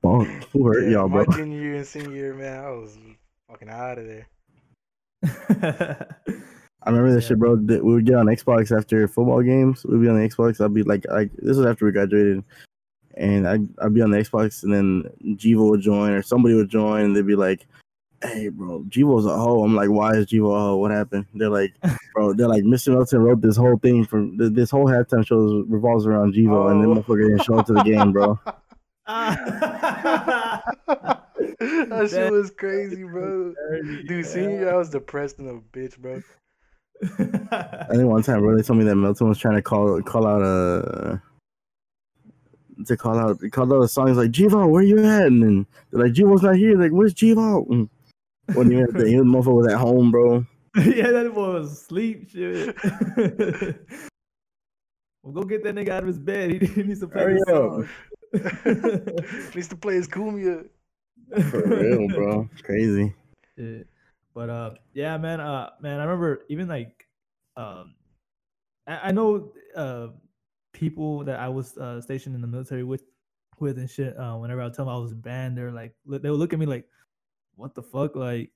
fuck? 0.01 0.27
Who 0.53 0.67
hurt 0.67 0.85
Yeah, 0.85 0.91
y'all, 0.91 1.09
bro?" 1.09 1.25
my 1.29 1.37
junior 1.37 1.61
year 1.61 1.75
and 1.75 1.87
senior 1.87 2.13
year, 2.17 2.35
man, 2.35 2.65
I 2.65 2.71
was 2.71 2.97
fucking 3.51 3.69
out 3.69 3.99
of 3.99 4.07
there. 4.07 4.27
I 6.87 6.91
remember 6.91 7.15
this 7.15 7.25
Yeah. 7.25 7.29
shit, 7.29 7.39
bro. 7.39 7.55
We 7.55 7.81
would 7.81 8.05
get 8.07 8.17
on 8.17 8.27
Xbox 8.27 8.77
after 8.77 9.07
football 9.09 9.43
games. 9.43 9.85
We'd 9.85 10.01
be 10.03 10.09
on 10.09 10.21
the 10.21 10.29
Xbox. 10.29 10.61
I'd 10.63 10.75
be 10.75 10.83
like, 10.83 11.05
like 11.11 11.31
this 11.37 11.57
was 11.57 11.65
after 11.67 11.87
we 11.87 11.93
graduated, 11.93 12.45
and 13.17 13.49
I'd, 13.49 13.67
I'd 13.81 13.95
be 13.95 14.03
on 14.03 14.11
the 14.11 14.19
Xbox, 14.19 14.63
and 14.65 14.73
then 14.75 15.05
Jivo 15.37 15.71
would 15.71 15.81
join 15.81 16.11
or 16.13 16.23
somebody 16.23 16.55
would 16.55 16.69
join, 16.69 17.05
and 17.05 17.17
they'd 17.17 17.27
be 17.27 17.37
like, 17.37 17.67
"Hey, 18.23 18.49
bro, 18.49 18.81
Jivo's 18.91 19.25
a 19.25 19.35
hoe." 19.39 19.65
I'm 19.65 19.75
like, 19.75 19.89
"Why 19.91 20.13
is 20.15 20.27
Jivo 20.27 20.55
a 20.55 20.61
hoe? 20.61 20.77
What 20.77 20.91
happened?" 20.91 21.25
They're 21.35 21.49
like, 21.49 21.73
"Bro, 22.15 22.35
they're 22.35 22.49
like, 22.49 22.65
Mr. 22.65 22.93
Melton 22.93 23.23
wrote 23.23 23.41
this 23.41 23.57
whole 23.57 23.79
thing 23.79 24.05
from 24.05 24.37
this 24.37 24.71
whole 24.71 24.87
halftime 24.87 25.25
show 25.27 25.65
revolves 25.69 26.07
around 26.07 26.35
Jivo, 26.35 26.71
and 26.71 26.83
then 26.83 26.91
Oh. 26.91 26.97
motherfucker 27.03 27.29
didn't 27.29 27.45
show 27.45 27.59
up 27.59 27.67
to 27.67 27.73
the 27.73 27.83
game, 27.83 28.13
bro." 28.13 28.39
that 31.89 32.11
shit 32.11 32.33
was 32.33 32.51
crazy, 32.51 33.05
bro. 33.05 33.55
Dude, 34.07 34.27
senior 34.27 34.51
year, 34.51 34.75
I 34.75 34.77
was 34.77 34.91
depressed 34.91 35.39
in 35.39 35.49
a 35.49 35.77
bitch, 35.77 35.99
bro. 35.99 36.23
I 37.03 37.87
think 37.91 38.05
one 38.05 38.23
time, 38.23 38.41
bro, 38.41 38.57
they 38.57 38.63
told 38.63 38.79
me 38.79 38.85
that 38.85 38.97
Melton 38.97 39.29
was 39.29 39.39
trying 39.39 39.57
to 39.57 39.63
call 39.63 40.01
call 40.03 40.27
out 40.27 40.43
a 40.43 41.21
to 42.87 42.97
call 42.97 43.19
out 43.19 43.41
call 43.53 43.73
out 43.73 43.83
a 43.83 43.89
song. 43.89 44.09
He's 44.09 44.17
like, 44.17 44.31
Jivo, 44.31 44.69
where 44.69 44.83
you 44.83 44.99
at? 45.05 45.27
And 45.27 45.43
then 45.43 45.67
they're 45.91 46.05
like, 46.05 46.13
Jivo's 46.13 46.43
not 46.43 46.57
here. 46.57 46.79
Like, 46.79 46.93
where's 46.93 47.15
Jivo? 47.15 47.89
When 48.55 48.71
he 48.71 48.77
went, 48.77 48.97
he 48.97 49.15
motherfucker 49.15 49.55
was 49.55 49.73
at 49.73 49.79
home, 49.79 50.11
bro. 50.11 50.47
yeah, 50.77 51.11
that 51.11 51.33
boy 51.35 51.55
was 51.55 51.73
asleep. 51.73 52.31
Shit. 52.31 52.77
well, 55.23 55.33
go 55.33 55.43
get 55.43 55.63
that 55.65 55.75
nigga 55.75 55.91
out 55.91 56.03
of 56.03 56.09
his 56.09 56.19
bed. 56.19 56.51
He, 56.51 56.67
he 56.67 56.83
needs 56.83 57.01
to 57.01 57.09
play 57.09 57.23
Hurry 57.23 57.35
this 57.35 57.45
song. 57.49 57.89
Needs 59.55 59.69
to 59.69 59.77
play 59.77 59.95
his 59.95 60.09
Kumia. 60.09 60.67
For 61.51 61.63
real, 61.67 62.09
bro. 62.09 62.49
Crazy. 62.63 63.15
Shit. 63.57 63.87
But 64.35 64.51
uh, 64.51 64.71
yeah, 64.93 65.17
man. 65.17 65.41
Uh, 65.41 65.71
man, 65.81 66.01
I 66.01 66.05
remember 66.05 66.45
even 66.49 66.69
like, 66.69 67.07
um, 67.57 67.95
I, 68.87 69.09
I 69.09 69.13
know 69.13 69.53
uh, 69.77 70.09
people 70.73 71.25
that 71.25 71.39
I 71.39 71.49
was 71.49 71.77
uh, 71.79 72.01
stationed 72.01 72.35
in 72.35 72.41
the 72.41 72.47
military 72.47 72.83
with, 72.83 73.05
with 73.61 73.79
and 73.79 73.89
shit. 73.89 74.19
Uh, 74.19 74.37
whenever 74.37 74.61
I 74.61 74.65
would 74.65 74.75
tell 74.75 74.87
them 74.87 74.95
I 74.95 74.99
was 74.99 75.15
banned, 75.15 75.57
they're 75.57 75.71
like, 75.71 75.95
they 76.07 76.31
would 76.31 76.39
look 76.39 76.53
at 76.53 76.59
me 76.59 76.67
like, 76.67 76.85
"What 77.55 77.75
the 77.75 77.83
fuck?" 77.83 78.17
Like, 78.17 78.51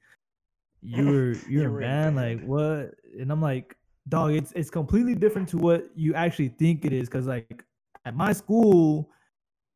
you 0.83 1.07
were 1.07 1.13
you're 1.13 1.35
You 1.49 1.63
in 1.63 1.73
were 1.73 1.83
in 1.83 2.15
like 2.17 2.45
what? 2.45 2.95
And 3.19 3.31
I'm 3.31 3.43
like, 3.43 3.77
dog, 4.09 4.33
it's 4.33 4.53
it's 4.53 4.71
completely 4.71 5.15
different 5.15 5.49
to 5.51 5.59
what 5.59 5.89
you 5.95 6.15
actually 6.15 6.49
think 6.49 6.85
it 6.85 6.93
is. 6.93 7.09
Cause 7.09 7.27
like 7.27 7.65
at 8.05 8.17
my 8.17 8.33
school, 8.33 9.11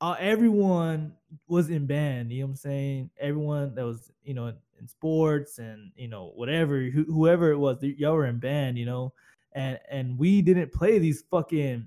uh, 0.01 0.17
everyone 0.19 1.13
was 1.49 1.71
in 1.71 1.87
band. 1.87 2.31
You 2.33 2.41
know 2.41 2.47
what 2.47 2.51
I'm 2.53 2.57
saying? 2.57 3.11
Everyone 3.21 3.75
that 3.75 3.85
was, 3.85 4.11
you 4.25 4.35
know, 4.35 4.47
in, 4.47 4.55
in 4.81 4.89
sports 4.89 5.59
and 5.59 5.91
you 5.97 6.09
know 6.09 6.33
whatever, 6.35 6.81
who, 6.83 7.05
whoever 7.05 7.51
it 7.53 7.59
was, 7.59 7.83
y'all 7.83 8.15
were 8.15 8.27
in 8.27 8.39
band. 8.39 8.79
You 8.79 8.87
know, 8.87 9.13
and 9.53 9.79
and 9.91 10.19
we 10.19 10.43
didn't 10.43 10.73
play 10.73 10.99
these 10.99 11.23
fucking 11.31 11.87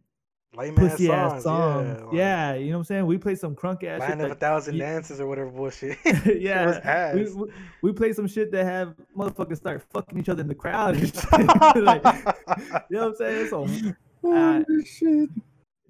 Lame 0.58 0.74
ass 0.80 0.92
pussy 0.92 1.08
songs. 1.08 1.34
ass 1.34 1.44
songs. 1.44 2.00
Yeah. 2.14 2.54
Yeah, 2.54 2.54
you 2.56 2.68
know 2.72 2.78
what 2.78 2.80
I'm 2.80 2.84
saying? 2.86 3.06
We 3.08 3.18
played 3.18 3.38
some 3.40 3.56
crunk 3.56 3.84
ass 3.84 4.00
shit. 4.02 4.10
Land 4.10 4.22
of 4.22 4.26
a 4.28 4.30
that- 4.30 4.40
Thousand 4.40 4.76
ye- 4.76 4.80
Dances 4.80 5.20
or 5.20 5.28
whatever 5.28 5.50
bullshit. 5.50 5.98
Yeah, 6.26 6.80
ass. 6.84 7.16
we, 7.16 7.34
we, 7.34 7.52
we 7.82 7.92
play 7.92 8.14
some 8.14 8.26
shit 8.28 8.52
that 8.54 8.64
have 8.64 8.96
motherfuckers 9.18 9.58
start 9.58 9.84
fucking 9.92 10.18
each 10.18 10.30
other 10.30 10.42
in 10.42 10.48
the 10.48 10.56
crowd 10.56 10.96
and 10.96 11.14
shit. 11.14 11.32
like, 11.84 12.04
you 12.90 12.98
know 12.98 13.10
what 13.10 13.10
I'm 13.10 13.16
saying? 13.16 13.48
So 13.50 13.68
Uh, 14.28 14.64
shit. 14.86 15.30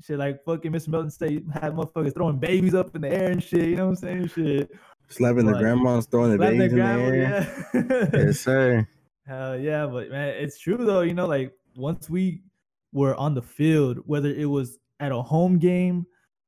Shit 0.06 0.20
like 0.20 0.44
fucking 0.44 0.72
Mr. 0.72 0.90
Melton 0.90 1.12
State 1.12 1.44
had 1.54 1.74
motherfuckers 1.74 2.14
throwing 2.14 2.38
babies 2.38 2.74
up 2.76 2.96
in 2.96 3.02
the 3.02 3.10
air 3.10 3.32
and 3.32 3.42
shit. 3.42 3.70
You 3.70 3.76
know 3.76 3.86
what 3.86 3.90
I'm 3.92 3.96
saying? 3.96 4.28
Shit. 4.30 4.72
Slapping 5.08 5.46
the 5.46 5.52
Like, 5.54 5.62
grandmas, 5.62 6.06
throwing 6.08 6.32
the 6.32 6.38
Slap 6.38 6.52
that 6.52 6.58
babies 6.58 6.74
in 6.74 6.80
the 6.80 6.86
air. 6.86 8.12
yeah. 8.16 8.26
Yes, 8.26 8.40
sir. 8.40 8.88
Hell 9.28 9.58
yeah, 9.58 9.88
but 9.88 10.10
man, 10.12 10.36
it's 10.38 10.60
true 10.60 10.78
though. 10.78 11.02
You 11.02 11.14
know, 11.16 11.26
like 11.28 11.52
once 11.76 12.10
we 12.10 12.42
were 12.94 13.16
on 13.16 13.34
the 13.34 13.42
field, 13.42 14.00
whether 14.06 14.30
it 14.30 14.46
was 14.46 14.78
at 15.00 15.12
a 15.12 15.22
home 15.22 15.58
game 15.58 16.06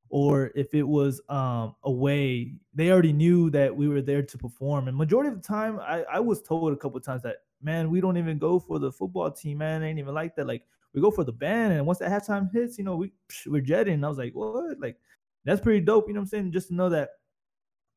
or 0.10 0.52
if 0.56 0.74
it 0.74 0.84
was 0.88 1.20
um 1.30 1.76
away, 1.84 2.54
they 2.76 2.92
already 2.92 3.14
knew 3.14 3.50
that 3.50 3.76
we 3.76 3.88
were 3.88 4.02
there 4.02 4.22
to 4.22 4.38
perform. 4.38 4.88
And 4.88 4.96
majority 4.96 5.30
of 5.30 5.42
the 5.42 5.48
time, 5.48 5.80
I, 5.80 6.04
I 6.04 6.20
was 6.20 6.42
told 6.44 6.72
a 6.72 6.76
couple 6.78 7.00
times 7.00 7.24
that 7.24 7.38
man, 7.62 7.90
we 7.90 8.00
don't 8.00 8.18
even 8.18 8.38
go 8.38 8.60
for 8.60 8.78
the 8.78 8.92
football 8.92 9.32
team, 9.32 9.58
man. 9.60 9.82
It 9.82 9.88
ain't 9.90 10.00
even 10.00 10.14
like 10.14 10.36
that. 10.36 10.46
Like 10.46 10.64
we 10.98 11.01
go 11.01 11.12
for 11.12 11.24
the 11.24 11.32
band, 11.32 11.74
and 11.74 11.86
once 11.86 12.00
that 12.00 12.10
halftime 12.10 12.51
hits, 12.51 12.80
you 12.80 12.84
know, 12.84 12.96
we 12.96 13.12
we're 13.46 13.62
jetting. 13.62 13.94
And 13.94 14.06
I 14.06 14.10
was 14.10 14.18
like, 14.18 14.34
what? 14.34 14.80
Like 14.80 14.98
that's 15.46 15.62
pretty 15.62 15.82
dope. 15.82 16.08
You 16.08 16.16
know 16.16 16.22
what 16.22 16.24
I'm 16.24 16.30
saying? 16.30 16.51
Just 16.51 16.70
to 16.70 16.74
know 16.74 16.89
that 16.89 17.10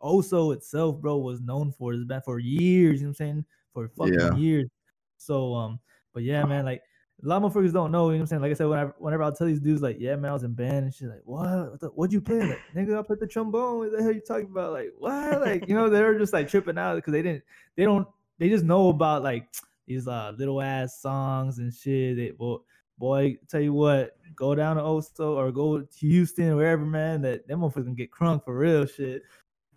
Oso 0.02 0.54
itself, 0.54 1.00
bro, 1.00 1.16
was 1.16 1.40
known 1.40 1.72
for 1.72 1.96
this 1.96 2.04
band 2.04 2.24
for 2.24 2.38
years. 2.38 3.00
You 3.00 3.06
know 3.06 3.08
what 3.08 3.08
I'm 3.08 3.14
saying? 3.14 3.44
For 3.72 3.88
fucking 3.88 4.14
Yeah. 4.20 4.34
years. 4.34 4.68
So 5.16 5.54
um, 5.54 5.80
but 6.12 6.24
yeah, 6.24 6.44
man, 6.44 6.66
like 6.66 6.82
a 7.22 7.26
lot 7.26 7.42
of 7.42 7.52
motherfuckers 7.52 7.72
don't 7.72 7.90
know. 7.90 8.08
You 8.08 8.12
know 8.12 8.18
what 8.18 8.20
I'm 8.20 8.26
saying? 8.26 8.42
Like 8.42 8.50
I 8.50 8.54
said, 8.54 8.66
whenever 8.66 8.94
whenever 8.98 9.22
I'll 9.22 9.32
tell 9.34 9.46
these 9.46 9.60
dudes, 9.60 9.80
like, 9.80 9.96
yeah, 9.98 10.14
man, 10.16 10.30
I 10.30 10.34
was 10.34 10.42
in 10.42 10.52
band 10.52 10.84
and 10.84 10.94
shit, 10.94 11.08
like, 11.08 11.22
what? 11.24 11.70
What 11.70 11.80
the- 11.80 11.88
What'd 11.88 12.12
you 12.12 12.20
play? 12.20 12.40
Like, 12.40 12.60
nigga, 12.76 12.98
I 12.98 13.02
played 13.02 13.20
the 13.20 13.26
trombone. 13.26 13.78
What 13.78 13.92
the 13.92 14.02
hell 14.02 14.12
you 14.12 14.20
talking 14.20 14.50
about? 14.50 14.72
Like, 14.72 14.92
what? 14.98 15.40
Like, 15.40 15.68
you 15.68 15.74
know, 15.74 15.88
they're 15.88 16.18
just 16.18 16.34
like 16.34 16.48
tripping 16.48 16.76
out 16.78 16.96
because 16.96 17.12
they 17.12 17.22
didn't, 17.22 17.44
they 17.76 17.84
don't, 17.84 18.06
they 18.38 18.50
just 18.50 18.64
know 18.64 18.88
about 18.90 19.22
like 19.22 19.48
these 19.86 20.06
uh 20.06 20.32
little 20.38 20.62
ass 20.62 21.02
songs 21.02 21.58
and 21.58 21.74
shit. 21.74 22.16
They, 22.16 22.32
well, 22.38 22.64
boy, 23.00 23.38
tell 23.48 23.60
you 23.60 23.72
what, 23.72 24.16
go 24.36 24.54
down 24.54 24.76
to 24.76 24.82
Oso 24.82 25.34
or 25.34 25.50
go 25.50 25.80
to 25.80 26.06
Houston 26.06 26.50
or 26.50 26.56
wherever, 26.56 26.84
man. 26.84 27.22
That 27.22 27.48
them 27.48 27.60
motherfuckers 27.60 27.86
can 27.86 27.94
get 27.94 28.12
crunk 28.12 28.44
for 28.44 28.56
real 28.56 28.86
shit. 28.86 29.22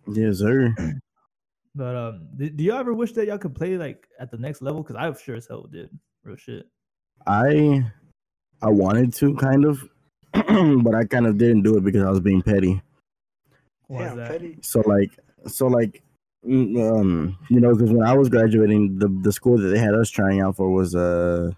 Yes, 0.07 0.37
sir. 0.37 0.75
But 1.75 1.95
um, 1.95 2.27
do, 2.35 2.51
do 2.51 2.63
y'all 2.63 2.77
ever 2.77 2.93
wish 2.93 3.13
that 3.13 3.25
y'all 3.25 3.39
could 3.39 3.55
play 3.55 3.77
like 3.79 4.07
at 4.19 4.29
the 4.29 4.37
next 4.37 4.61
level? 4.61 4.83
Because 4.83 4.95
I 4.95 5.11
sure 5.19 5.37
as 5.37 5.47
hell 5.47 5.63
did. 5.63 5.89
Real 6.23 6.35
shit. 6.35 6.67
I 7.25 7.83
I 8.61 8.69
wanted 8.69 9.11
to 9.15 9.35
kind 9.37 9.65
of, 9.65 9.83
but 10.33 10.93
I 10.93 11.03
kind 11.05 11.25
of 11.25 11.39
didn't 11.39 11.63
do 11.63 11.75
it 11.75 11.83
because 11.83 12.03
I 12.03 12.11
was 12.11 12.19
being 12.19 12.43
petty. 12.43 12.79
Why 13.87 14.03
is 14.03 14.09
Damn, 14.09 14.17
that? 14.17 14.27
petty. 14.29 14.57
So 14.61 14.81
like, 14.81 15.17
so 15.47 15.65
like, 15.65 16.03
mm, 16.47 16.77
um, 16.91 17.39
you 17.49 17.59
know, 17.59 17.73
because 17.73 17.91
when 17.91 18.05
I 18.05 18.13
was 18.13 18.29
graduating, 18.29 18.99
the 18.99 19.07
the 19.23 19.31
school 19.31 19.57
that 19.57 19.69
they 19.69 19.79
had 19.79 19.95
us 19.95 20.11
trying 20.11 20.41
out 20.41 20.57
for 20.57 20.69
was 20.69 20.93
uh 20.95 21.53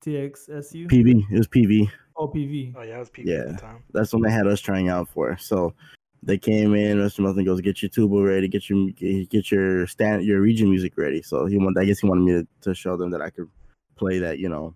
TXSU? 0.00 0.88
PV. 0.88 1.24
It 1.30 1.38
was 1.38 1.48
PV. 1.48 1.90
OPV. 2.16 2.74
Oh, 2.76 2.80
oh 2.80 2.82
yeah, 2.82 2.96
it 2.96 2.98
was 2.98 3.10
peeping 3.10 3.32
at 3.32 3.46
Yeah. 3.46 3.52
the 3.52 3.58
time. 3.58 3.82
That's 3.92 4.12
when 4.12 4.22
they 4.22 4.30
had 4.30 4.46
us 4.46 4.60
trying 4.60 4.88
out 4.88 5.08
for. 5.08 5.36
So 5.38 5.74
they 6.22 6.36
came 6.36 6.74
in. 6.74 6.98
Mr. 6.98 7.20
Melton 7.20 7.44
goes, 7.44 7.60
"Get 7.60 7.82
your 7.82 7.88
tuba 7.88 8.22
ready. 8.22 8.48
Get 8.48 8.68
your 8.68 8.90
get 8.90 9.50
your 9.50 9.86
stand 9.86 10.24
your 10.24 10.40
region 10.40 10.68
music 10.68 10.96
ready." 10.96 11.22
So 11.22 11.46
he 11.46 11.56
wanted. 11.56 11.80
I 11.80 11.84
guess 11.86 12.00
he 12.00 12.06
wanted 12.08 12.24
me 12.24 12.32
to, 12.32 12.46
to 12.62 12.74
show 12.74 12.96
them 12.96 13.10
that 13.10 13.22
I 13.22 13.30
could 13.30 13.48
play 13.96 14.18
that. 14.18 14.38
You 14.38 14.50
know, 14.50 14.74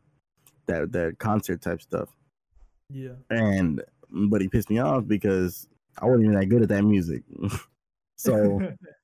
that 0.66 0.92
that 0.92 1.18
concert 1.18 1.60
type 1.60 1.82
stuff. 1.82 2.08
Yeah. 2.90 3.14
And 3.30 3.82
but 4.10 4.40
he 4.40 4.48
pissed 4.48 4.70
me 4.70 4.78
off 4.78 5.06
because 5.06 5.68
I 6.00 6.06
wasn't 6.06 6.24
even 6.24 6.38
that 6.38 6.46
good 6.46 6.62
at 6.62 6.68
that 6.68 6.82
music. 6.82 7.22
so 8.16 8.60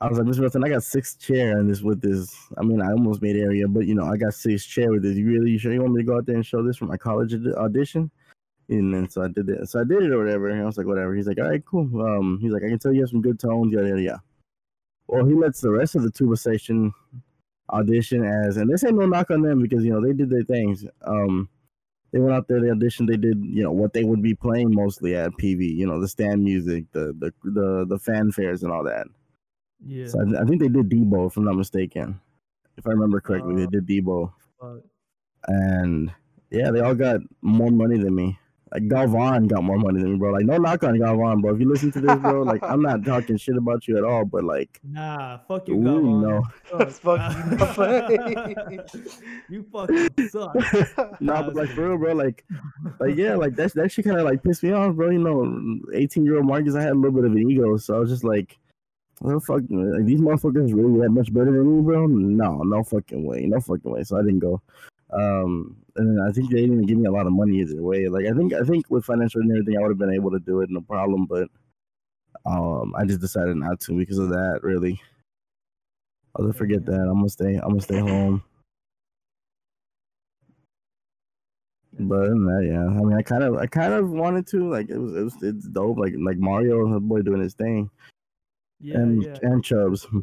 I 0.00 0.08
was 0.08 0.18
like, 0.18 0.26
Mr. 0.26 0.40
Wilson, 0.40 0.64
I 0.64 0.70
got 0.70 0.82
six 0.82 1.14
chair 1.14 1.58
and 1.58 1.68
this 1.68 1.82
with 1.82 2.00
this. 2.00 2.34
I 2.56 2.62
mean, 2.62 2.80
I 2.80 2.90
almost 2.90 3.20
made 3.20 3.36
area, 3.36 3.68
but 3.68 3.86
you 3.86 3.94
know, 3.94 4.06
I 4.06 4.16
got 4.16 4.32
six 4.32 4.64
chair 4.64 4.90
with 4.90 5.02
this. 5.02 5.16
You 5.16 5.26
really 5.26 5.50
you 5.50 5.58
sure 5.58 5.72
you 5.72 5.82
want 5.82 5.92
me 5.92 6.02
to 6.02 6.06
go 6.06 6.16
out 6.16 6.24
there 6.24 6.36
and 6.36 6.46
show 6.46 6.62
this 6.62 6.78
for 6.78 6.86
my 6.86 6.96
college 6.96 7.34
aud- 7.34 7.54
audition? 7.56 8.10
And 8.70 8.94
then 8.94 9.10
so 9.10 9.22
I 9.22 9.28
did 9.28 9.48
it. 9.50 9.68
So 9.68 9.80
I 9.80 9.84
did 9.84 10.02
it 10.02 10.12
or 10.12 10.18
whatever. 10.18 10.48
And 10.48 10.62
I 10.62 10.64
was 10.64 10.78
like, 10.78 10.86
whatever. 10.86 11.14
He's 11.14 11.26
like, 11.26 11.38
all 11.38 11.50
right, 11.50 11.64
cool. 11.66 11.88
Um, 12.00 12.38
he's 12.40 12.52
like, 12.52 12.62
I 12.62 12.68
can 12.68 12.78
tell 12.78 12.92
you 12.92 13.00
have 13.00 13.10
some 13.10 13.20
good 13.20 13.38
tones, 13.38 13.72
yada 13.72 13.88
yada 13.88 14.00
yada. 14.00 14.22
Well, 15.06 15.26
he 15.26 15.34
lets 15.34 15.60
the 15.60 15.70
rest 15.70 15.96
of 15.96 16.02
the 16.02 16.10
tuba 16.10 16.36
section 16.36 16.94
audition 17.72 18.24
as, 18.24 18.56
and 18.56 18.70
this 18.70 18.84
ain't 18.84 18.98
no 18.98 19.06
knock 19.06 19.30
on 19.30 19.42
them 19.42 19.60
because 19.60 19.84
you 19.84 19.92
know 19.92 20.00
they 20.00 20.12
did 20.14 20.30
their 20.30 20.44
things. 20.44 20.86
Um, 21.04 21.48
they 22.12 22.20
went 22.20 22.34
out 22.34 22.48
there, 22.48 22.60
they 22.60 22.68
auditioned, 22.68 23.08
they 23.08 23.16
did 23.16 23.44
you 23.44 23.62
know 23.62 23.72
what 23.72 23.92
they 23.92 24.04
would 24.04 24.22
be 24.22 24.34
playing 24.34 24.72
mostly 24.72 25.14
at 25.16 25.32
PV. 25.32 25.76
You 25.76 25.86
know 25.86 26.00
the 26.00 26.08
stand 26.08 26.42
music, 26.42 26.84
the 26.92 27.14
the 27.18 27.32
the 27.44 27.86
the 27.86 27.98
fanfares 27.98 28.62
and 28.62 28.72
all 28.72 28.84
that. 28.84 29.06
Yeah. 29.86 30.06
So 30.06 30.20
I, 30.20 30.42
I 30.42 30.44
think 30.44 30.60
they 30.60 30.68
did 30.68 30.88
Debo, 30.88 31.26
if 31.28 31.36
I'm 31.36 31.44
not 31.44 31.56
mistaken. 31.56 32.20
If 32.76 32.86
I 32.86 32.90
remember 32.90 33.20
correctly, 33.20 33.54
they 33.56 33.64
Uh, 33.64 33.70
did 33.70 33.86
Debo, 33.86 34.32
Fuck. 34.60 34.80
and 35.48 36.12
yeah, 36.50 36.70
they 36.70 36.80
all 36.80 36.94
got 36.94 37.20
more 37.42 37.70
money 37.70 37.98
than 37.98 38.14
me. 38.14 38.38
Like 38.72 38.86
Galvan 38.88 39.48
got 39.48 39.64
more 39.64 39.78
money 39.78 40.00
than 40.00 40.12
me, 40.12 40.18
bro. 40.18 40.30
Like 40.32 40.44
no 40.46 40.56
knock 40.56 40.84
on 40.84 40.96
Galvan, 40.96 41.40
bro. 41.42 41.52
If 41.54 41.60
you 41.60 41.68
listen 41.68 41.90
to 41.92 42.00
this, 42.00 42.16
bro, 42.20 42.42
like 42.52 42.62
I'm 42.62 42.80
not 42.80 43.04
talking 43.04 43.36
shit 43.36 43.56
about 43.56 43.88
you 43.88 43.98
at 43.98 44.04
all, 44.04 44.24
but 44.24 44.44
like, 44.44 44.78
Nah, 44.84 45.38
fuck 45.48 45.66
you, 45.66 45.74
ooh, 45.74 45.82
Galvan. 45.84 46.20
no, 46.22 46.42
That's 46.78 46.98
fucking 47.00 47.58
you 49.48 49.66
fucking 49.72 50.28
suck. 50.28 50.54
nah, 51.20 51.42
but 51.42 51.54
like 51.56 51.70
for 51.70 51.88
real, 51.88 51.98
bro. 51.98 52.12
Like, 52.14 52.44
like 53.00 53.16
yeah, 53.16 53.34
like 53.34 53.56
that 53.56 53.72
that 53.74 53.90
shit 53.90 54.04
kind 54.04 54.18
of 54.18 54.24
like 54.24 54.42
pissed 54.42 54.62
me 54.62 54.72
off, 54.72 54.94
bro. 54.94 55.10
You 55.10 55.18
know, 55.18 55.80
18 55.92 56.24
year 56.24 56.36
old 56.36 56.46
Marcus, 56.46 56.74
I 56.74 56.82
had 56.82 56.92
a 56.92 56.94
little 56.94 57.12
bit 57.12 57.24
of 57.24 57.32
an 57.32 57.50
ego, 57.50 57.76
so 57.76 57.96
I 57.96 57.98
was 57.98 58.10
just 58.10 58.24
like, 58.24 58.58
fuck, 59.40 59.62
like, 59.68 60.06
these 60.06 60.20
motherfuckers 60.20 60.74
really 60.74 61.00
that 61.00 61.10
much 61.10 61.32
better 61.32 61.52
than 61.52 61.76
me, 61.78 61.82
bro? 61.82 62.06
No, 62.06 62.62
no 62.62 62.82
fucking 62.82 63.24
way, 63.24 63.46
no 63.46 63.60
fucking 63.60 63.90
way. 63.90 64.02
So 64.02 64.16
I 64.16 64.22
didn't 64.22 64.38
go. 64.38 64.62
Um, 65.12 65.76
and 65.96 66.22
I 66.22 66.32
think 66.32 66.50
they 66.50 66.60
didn't 66.60 66.74
even 66.74 66.86
give 66.86 66.98
me 66.98 67.06
a 67.06 67.12
lot 67.12 67.26
of 67.26 67.32
money 67.32 67.58
either 67.58 67.82
way. 67.82 68.08
Like 68.08 68.26
I 68.26 68.32
think 68.32 68.54
I 68.54 68.62
think 68.62 68.88
with 68.90 69.04
financial 69.04 69.40
and 69.40 69.50
everything, 69.50 69.76
I 69.76 69.82
would 69.82 69.90
have 69.90 69.98
been 69.98 70.14
able 70.14 70.30
to 70.30 70.38
do 70.38 70.60
it, 70.60 70.70
no 70.70 70.80
problem. 70.80 71.26
But 71.26 71.48
um, 72.46 72.94
I 72.96 73.04
just 73.04 73.20
decided 73.20 73.56
not 73.56 73.80
to 73.80 73.98
because 73.98 74.18
of 74.18 74.28
that. 74.30 74.60
Really, 74.62 75.00
I'll 76.36 76.46
just 76.46 76.58
forget 76.58 76.86
that. 76.86 77.00
I'm 77.00 77.16
gonna 77.16 77.28
stay. 77.28 77.56
I'm 77.56 77.70
gonna 77.70 77.80
stay 77.80 77.98
home. 77.98 78.42
But 81.98 82.28
that, 82.28 82.66
yeah. 82.66 82.86
I 82.86 83.02
mean, 83.02 83.16
I 83.18 83.22
kind 83.22 83.42
of, 83.42 83.56
I 83.56 83.66
kind 83.66 83.92
of 83.92 84.10
wanted 84.10 84.46
to. 84.48 84.70
Like, 84.70 84.88
it 84.88 84.96
was, 84.96 85.14
it 85.14 85.22
was, 85.24 85.34
it's 85.42 85.68
dope. 85.68 85.98
Like, 85.98 86.14
like 86.18 86.38
Mario, 86.38 86.90
the 86.90 87.00
boy 87.00 87.20
doing 87.20 87.42
his 87.42 87.54
thing, 87.54 87.90
Yeah, 88.80 88.96
and 88.96 89.22
yeah. 89.22 89.36
and 89.42 89.64
Chubbs. 89.64 90.06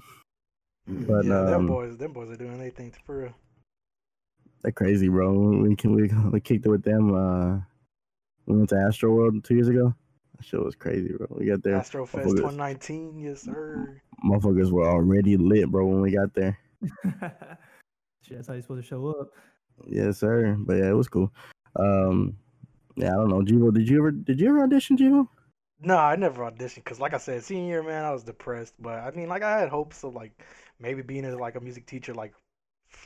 But 0.89 1.25
yeah, 1.25 1.41
them 1.41 1.53
um, 1.53 1.67
boys, 1.67 1.97
them 1.97 2.13
boys 2.13 2.29
are 2.29 2.37
doing 2.37 2.57
their 2.57 2.69
thing 2.69 2.93
for 3.05 3.17
real. 3.17 3.33
they're 4.61 4.71
crazy, 4.71 5.09
bro. 5.09 5.33
We 5.33 5.75
can 5.75 5.93
we, 5.93 6.07
we 6.31 6.39
kicked 6.39 6.65
it 6.65 6.69
with 6.69 6.83
them. 6.83 7.13
Uh, 7.13 7.59
we 8.45 8.55
went 8.55 8.69
to 8.69 8.77
Astro 8.77 9.13
World 9.13 9.43
two 9.43 9.55
years 9.55 9.67
ago. 9.67 9.93
That 10.37 10.45
shit 10.45 10.63
was 10.63 10.75
crazy, 10.75 11.11
bro. 11.11 11.27
We 11.29 11.45
got 11.45 11.61
there. 11.61 11.73
Astrofest 11.73 12.23
motherfuckers- 12.23 12.37
2019, 12.37 13.19
yes 13.19 13.41
sir. 13.41 14.01
Motherfuckers 14.23 14.71
were 14.71 14.87
already 14.87 15.35
lit, 15.35 15.69
bro. 15.69 15.85
When 15.85 15.99
we 15.99 16.11
got 16.11 16.33
there. 16.33 16.57
Shit, 18.23 18.37
that's 18.37 18.47
how 18.47 18.53
you're 18.53 18.61
supposed 18.61 18.83
to 18.83 18.87
show 18.87 19.09
up. 19.09 19.29
Yes, 19.87 20.19
sir. 20.19 20.55
But 20.59 20.77
yeah, 20.77 20.89
it 20.89 20.95
was 20.95 21.07
cool. 21.07 21.31
Um, 21.75 22.37
yeah, 22.95 23.09
I 23.09 23.15
don't 23.15 23.29
know, 23.29 23.41
Jivo. 23.41 23.73
Did 23.73 23.89
you 23.89 23.99
ever 23.99 24.11
did 24.11 24.39
you 24.39 24.49
ever 24.49 24.63
audition, 24.63 24.97
Jivo? 24.97 25.27
No, 25.79 25.97
I 25.97 26.15
never 26.15 26.43
auditioned 26.43 26.75
because, 26.83 26.99
like 26.99 27.13
I 27.13 27.17
said, 27.17 27.43
senior 27.43 27.67
year, 27.67 27.83
man, 27.83 28.03
I 28.05 28.11
was 28.11 28.23
depressed. 28.23 28.73
But 28.79 28.99
I 28.99 29.11
mean, 29.11 29.29
like, 29.29 29.43
I 29.43 29.59
had 29.59 29.69
hopes 29.69 30.03
of 30.03 30.13
like 30.15 30.31
maybe 30.79 31.01
being 31.01 31.25
as 31.25 31.35
like 31.35 31.55
a 31.55 31.59
music 31.59 31.85
teacher, 31.85 32.13
like 32.13 32.33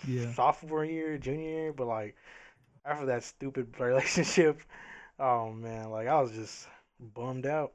Yeah. 0.04 0.34
sophomore 0.36 0.86
year, 0.86 1.18
junior 1.18 1.50
year. 1.50 1.74
But 1.74 1.88
like 1.88 2.16
after 2.86 3.06
that 3.08 3.24
stupid 3.24 3.76
relationship, 3.80 4.62
oh 5.20 5.52
man, 5.54 5.92
like 5.92 6.08
I 6.08 6.22
was 6.22 6.32
just 6.34 6.68
bummed 7.00 7.46
out. 7.48 7.74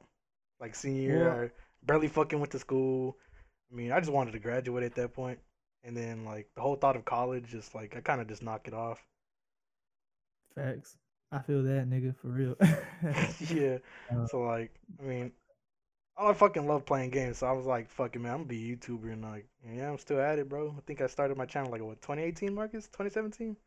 Like 0.61 0.75
senior 0.75 1.03
year, 1.03 1.45
I 1.45 1.51
barely 1.85 2.07
fucking 2.09 2.39
went 2.39 2.51
to 2.53 2.59
school. 2.59 3.17
I 3.71 3.75
mean, 3.75 3.91
I 3.93 3.99
just 3.99 4.11
wanted 4.13 4.33
to 4.33 4.39
graduate 4.39 4.83
at 4.85 4.95
that 4.95 5.13
point, 5.13 5.39
and 5.83 5.97
then 5.97 6.25
like 6.25 6.49
the 6.55 6.61
whole 6.61 6.75
thought 6.77 6.95
of 6.97 7.05
college, 7.05 7.45
just 7.49 7.75
like 7.75 7.95
I 7.97 8.01
kind 8.01 8.21
of 8.21 8.27
just 8.29 8.43
knocked 8.43 8.67
it 8.69 8.75
off. 8.75 9.05
Facts. 10.55 10.97
I 11.31 11.39
feel 11.39 11.61
that, 11.63 11.89
nigga, 11.89 12.15
for 12.15 12.27
real. 12.29 12.55
yeah. 13.53 13.77
Uh, 14.11 14.25
So 14.27 14.41
like, 14.41 14.73
I 15.01 15.03
mean, 15.03 15.31
I 16.17 16.31
fucking 16.33 16.65
love 16.65 16.85
playing 16.85 17.09
games. 17.11 17.39
So 17.39 17.47
I 17.47 17.51
was 17.51 17.65
like, 17.65 17.89
fucking 17.89 18.21
man, 18.21 18.31
I'm 18.31 18.37
gonna 18.39 18.47
be 18.49 18.71
a 18.71 18.75
YouTuber 18.77 19.11
and 19.11 19.21
like, 19.21 19.45
yeah, 19.69 19.89
I'm 19.91 19.97
still 19.97 20.19
at 20.21 20.39
it, 20.39 20.47
bro. 20.47 20.73
I 20.77 20.81
think 20.87 21.01
I 21.01 21.07
started 21.07 21.35
my 21.37 21.45
channel 21.45 21.69
like 21.71 21.81
what 21.81 22.01
2018, 22.01 22.53
Marcus? 22.55 22.85
2017? 22.87 23.57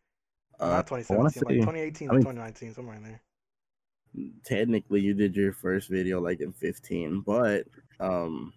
Uh, 0.59 0.67
Not 0.67 0.71
I 0.71 0.75
wanna 0.75 1.03
2017, 1.05 1.19
like 1.19 1.35
say- 1.35 1.59
2018 1.61 2.09
I 2.09 2.11
or 2.11 2.15
mean- 2.15 2.23
2019, 2.23 2.75
somewhere 2.75 2.97
in 2.97 3.03
there. 3.03 3.21
technically 4.45 5.01
you 5.01 5.15
did 5.15 5.37
your 5.37 5.53
first 5.53 5.89
video 5.89 6.21
like 6.21 6.41
in 6.41 6.53
15 6.53 7.21
but 7.21 7.65
um 8.01 8.53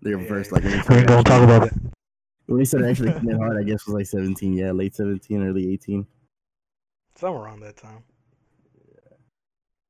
your 0.00 0.20
Yeah, 0.20 0.28
first 0.28 0.50
like 0.50 0.64
yeah. 0.64 0.70
when 0.70 0.78
you 0.78 0.84
We 0.88 0.96
ain't 0.96 1.06
gonna 1.08 1.22
talk 1.22 1.42
about 1.44 1.66
it. 1.68 1.72
when 2.46 2.58
you 2.58 2.64
started 2.64 2.88
actually 2.90 3.12
coming 3.12 3.38
hard 3.38 3.56
i 3.56 3.62
guess 3.62 3.86
was 3.86 3.94
like 3.94 4.06
17 4.06 4.54
yeah 4.54 4.72
late 4.72 4.96
17 4.96 5.40
early 5.40 5.72
18 5.72 6.04
Somewhere 7.14 7.44
around 7.44 7.60
that 7.60 7.76
time. 7.76 8.02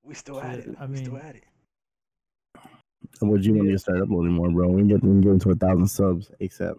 We 0.05 0.15
still 0.15 0.41
at 0.41 0.59
it. 0.59 0.75
I 0.81 0.87
we 0.87 0.97
still 0.97 1.13
mean- 1.15 1.23
at 1.23 1.37
it. 1.37 1.45
so 3.15 3.27
would 3.27 3.45
you 3.45 3.55
want 3.55 3.69
to 3.71 3.79
start 3.79 4.01
uploading 4.01 4.33
more 4.33 4.51
bro 4.51 4.69
we 4.69 4.81
can 4.83 4.89
get, 4.89 5.03
we 5.03 5.09
can 5.11 5.21
get 5.21 5.31
into 5.33 5.51
a 5.51 5.55
thousand 5.55 5.87
subs 5.89 6.31
ASAP. 6.41 6.77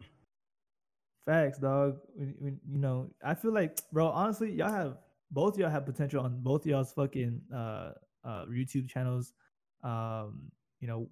Facts, 1.26 1.58
dog. 1.58 2.00
We, 2.18 2.34
we, 2.42 2.50
you 2.70 2.80
know, 2.80 3.10
I 3.24 3.34
feel 3.34 3.54
like, 3.54 3.80
bro. 3.94 4.08
Honestly, 4.08 4.52
y'all 4.52 4.70
have 4.72 4.98
both 5.32 5.58
y'all 5.58 5.70
have 5.70 5.86
potential 5.86 6.22
on 6.24 6.42
both 6.42 6.66
y'all's 6.66 6.92
fucking 6.92 7.40
uh 7.54 7.92
uh 8.26 8.46
YouTube 8.52 8.90
channels. 8.90 9.32
Um, 9.84 10.52
you 10.82 10.88
know, 10.88 11.08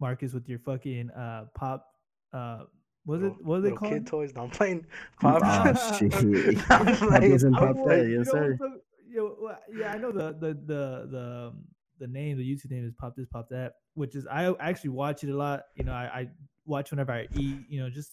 Marcus 0.00 0.32
with 0.32 0.48
your 0.48 0.60
fucking 0.60 1.10
uh 1.10 1.46
pop 1.54 1.88
uh 2.32 2.60
what 3.06 3.18
is 3.20 3.24
it? 3.26 3.32
What 3.44 3.56
are 3.56 3.60
they 3.62 3.70
called? 3.72 3.92
kid 3.92 4.06
toys. 4.06 4.32
Don't 4.32 4.52
play 4.52 4.80
pop. 5.20 5.42
oh 5.44 5.96
shit 5.98 6.14
I'm 6.70 6.86
Pop 6.86 7.00
like- 7.10 7.20
this 7.22 7.44
I 7.44 7.50
pop 7.50 7.76
was 7.76 7.86
like, 7.86 8.06
yes 8.08 8.30
you 8.32 8.80
know 9.16 9.28
sir 9.28 9.34
what 9.34 9.36
the- 9.36 9.42
yo, 9.42 9.44
well, 9.44 9.58
yeah, 9.80 9.92
I 9.92 9.98
know 9.98 10.12
the 10.12 10.32
the 10.32 10.54
the 10.54 11.08
the 11.10 11.46
um, 11.48 11.64
the 11.98 12.06
name, 12.06 12.36
the 12.36 12.44
YouTube 12.44 12.70
name 12.70 12.84
is 12.86 12.92
Pop 12.94 13.16
This 13.16 13.26
Pop 13.26 13.48
That, 13.50 13.74
which 13.94 14.14
is 14.14 14.26
I 14.26 14.52
actually 14.60 14.90
watch 14.90 15.24
it 15.24 15.30
a 15.30 15.36
lot. 15.36 15.64
You 15.74 15.84
know, 15.84 15.92
I, 15.92 16.04
I 16.04 16.28
watch 16.66 16.90
whenever 16.90 17.12
I 17.12 17.28
eat. 17.34 17.60
You 17.68 17.80
know, 17.80 17.90
just 17.90 18.12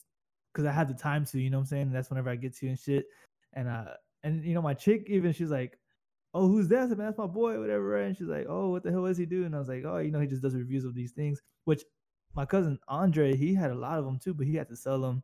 because 0.54 0.66
I 0.66 0.72
have 0.72 0.88
the 0.88 0.94
time 0.94 1.26
to. 1.26 1.40
You 1.40 1.50
know 1.50 1.58
what 1.58 1.62
I'm 1.64 1.68
saying? 1.68 1.84
And 1.84 1.96
that's 1.96 2.10
whenever 2.10 2.30
I 2.30 2.36
get 2.36 2.56
to 2.58 2.68
and 2.68 2.80
shit. 2.80 3.06
And 3.54 3.68
uh, 3.68 3.94
and 4.24 4.44
you 4.44 4.54
know, 4.54 4.62
my 4.62 4.74
chick 4.74 5.06
even 5.08 5.34
she's 5.34 5.52
like, 5.52 5.78
"Oh, 6.34 6.48
who's 6.48 6.68
that?" 6.70 6.84
I 6.84 6.88
said, 6.90 6.98
"Man, 6.98 7.08
that's 7.08 7.18
my 7.18 7.28
boy, 7.28 7.60
whatever." 7.60 7.84
Right? 7.84 8.06
And 8.06 8.18
she's 8.18 8.28
like, 8.28 8.46
"Oh, 8.50 8.70
what 8.70 8.84
the 8.84 8.92
hell 8.92 9.06
is 9.06 9.18
he 9.18 9.26
doing?" 9.26 9.48
And 9.48 9.56
I 9.56 9.60
was 9.60 9.68
like, 9.70 9.84
"Oh, 9.86 9.98
you 9.98 10.12
know, 10.12 10.20
he 10.20 10.28
just 10.28 10.42
does 10.42 10.56
reviews 10.56 10.86
of 10.86 10.96
these 10.96 11.12
things." 11.12 11.42
Which 11.66 11.84
my 12.36 12.46
cousin 12.46 12.80
Andre, 12.88 13.36
he 13.36 13.54
had 13.54 13.72
a 13.72 13.76
lot 13.76 14.00
of 14.00 14.06
them 14.06 14.18
too, 14.20 14.34
but 14.34 14.48
he 14.48 14.56
had 14.56 14.70
to 14.70 14.76
sell 14.76 15.00
them. 15.02 15.24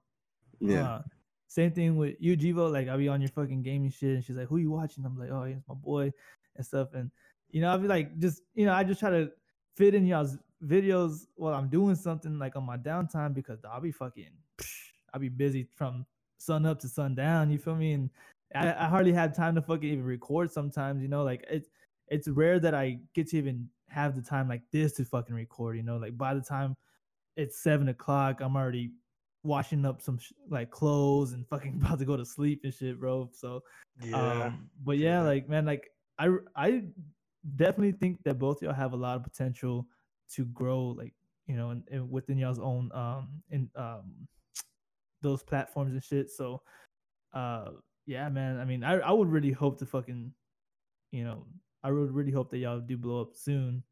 yeah 0.60 0.84
Uh, 0.84 1.02
same 1.50 1.72
thing 1.72 1.98
with 1.98 2.16
you, 2.20 2.38
Jivo. 2.38 2.72
Like 2.72 2.88
I'll 2.88 2.98
be 2.98 3.10
on 3.10 3.22
your 3.22 3.32
fucking 3.32 3.64
gaming 3.64 3.90
shit, 3.90 4.16
and 4.16 4.24
she's 4.24 4.38
like, 4.38 4.48
"Who 4.48 4.58
you 4.58 4.72
watching?" 4.72 5.04
I'm 5.04 5.18
like, 5.18 5.32
"Oh, 5.32 5.44
yeah, 5.44 5.56
it's 5.56 5.68
my 5.68 5.74
boy," 5.74 6.14
and 6.56 6.66
stuff. 6.66 6.94
And 6.94 7.12
you 7.50 7.60
know, 7.62 7.72
I'll 7.72 7.80
be 7.80 7.88
like, 7.88 8.18
just 8.20 8.44
you 8.54 8.66
know, 8.66 8.74
I 8.74 8.84
just 8.84 9.00
try 9.00 9.10
to 9.10 9.32
fit 9.76 9.96
in 9.96 10.06
y'all's 10.06 10.38
videos 10.64 11.26
while 11.36 11.56
I'm 11.56 11.70
doing 11.70 11.96
something 11.96 12.38
like 12.38 12.56
on 12.56 12.66
my 12.66 12.78
downtime 12.78 13.34
because 13.34 13.60
I'll 13.66 13.82
be 13.82 13.92
fucking, 13.92 14.30
I'll 15.14 15.20
be 15.20 15.30
busy 15.30 15.68
from 15.76 16.06
sun 16.38 16.66
up 16.68 16.80
to 16.82 16.88
sundown. 16.88 17.50
You 17.52 17.58
feel 17.58 17.76
me? 17.76 17.94
And 17.94 18.10
I, 18.54 18.86
I 18.86 18.88
hardly 18.88 19.14
have 19.14 19.36
time 19.36 19.56
to 19.56 19.62
fucking 19.62 19.90
even 19.90 20.06
record 20.06 20.52
sometimes. 20.52 21.02
You 21.02 21.08
know, 21.08 21.24
like 21.24 21.44
it's 21.50 21.70
it's 22.10 22.28
rare 22.28 22.60
that 22.60 22.76
I 22.76 23.00
get 23.16 23.30
to 23.30 23.38
even 23.38 23.70
have 23.88 24.16
the 24.16 24.22
time 24.22 24.48
like 24.48 24.62
this 24.72 24.94
to 24.94 25.06
fucking 25.06 25.36
record. 25.36 25.78
You 25.78 25.84
know, 25.84 25.98
like 25.98 26.16
by 26.16 26.36
the 26.36 26.42
time 26.42 26.76
it's 27.36 27.58
seven 27.58 27.90
o'clock, 27.90 28.42
I'm 28.42 28.56
already 28.56 28.92
washing 29.50 29.86
up 29.86 30.02
some 30.02 30.18
sh- 30.20 30.32
like 30.50 30.70
clothes 30.70 31.34
and 31.34 31.48
fucking 31.48 31.82
about 31.84 32.00
to 32.00 32.06
go 32.06 32.16
to 32.16 32.26
sleep 32.26 32.62
and 32.64 32.74
shit, 32.74 33.00
bro. 33.00 33.30
So, 33.34 33.64
Yeah. 34.02 34.46
um, 34.46 34.70
but 34.86 34.98
yeah, 34.98 35.22
like 35.22 35.50
man, 35.50 35.66
like 35.66 35.90
I 36.20 36.30
I 36.56 36.84
definitely 37.56 37.94
think 37.94 38.24
that 38.24 38.40
both 38.40 38.62
y'all 38.62 38.74
have 38.74 38.94
a 38.94 38.98
lot 38.98 39.18
of 39.18 39.24
potential 39.24 39.88
to 40.36 40.46
grow, 40.46 40.90
like 40.98 41.14
you 41.48 41.56
know, 41.58 41.72
and, 41.72 41.84
and 41.92 42.10
within 42.12 42.38
y'all's 42.38 42.60
own 42.60 42.92
um 42.94 43.42
in 43.50 43.70
um 43.76 44.28
those 45.22 45.44
platforms 45.44 45.94
and 45.94 46.04
shit. 46.04 46.30
So, 46.30 46.62
uh, 47.34 47.72
yeah, 48.06 48.30
man. 48.30 48.60
I 48.60 48.66
mean, 48.66 48.84
I 48.84 49.00
I 49.00 49.12
would 49.12 49.28
really 49.30 49.52
hope 49.52 49.80
to 49.80 49.86
fucking, 49.86 50.32
you 51.12 51.24
know, 51.24 51.46
I 51.84 51.92
would 51.92 52.12
really 52.14 52.32
hope 52.32 52.52
that 52.52 52.60
y'all 52.60 52.80
do 52.80 52.98
blow 52.98 53.22
up 53.22 53.36
soon, 53.36 53.84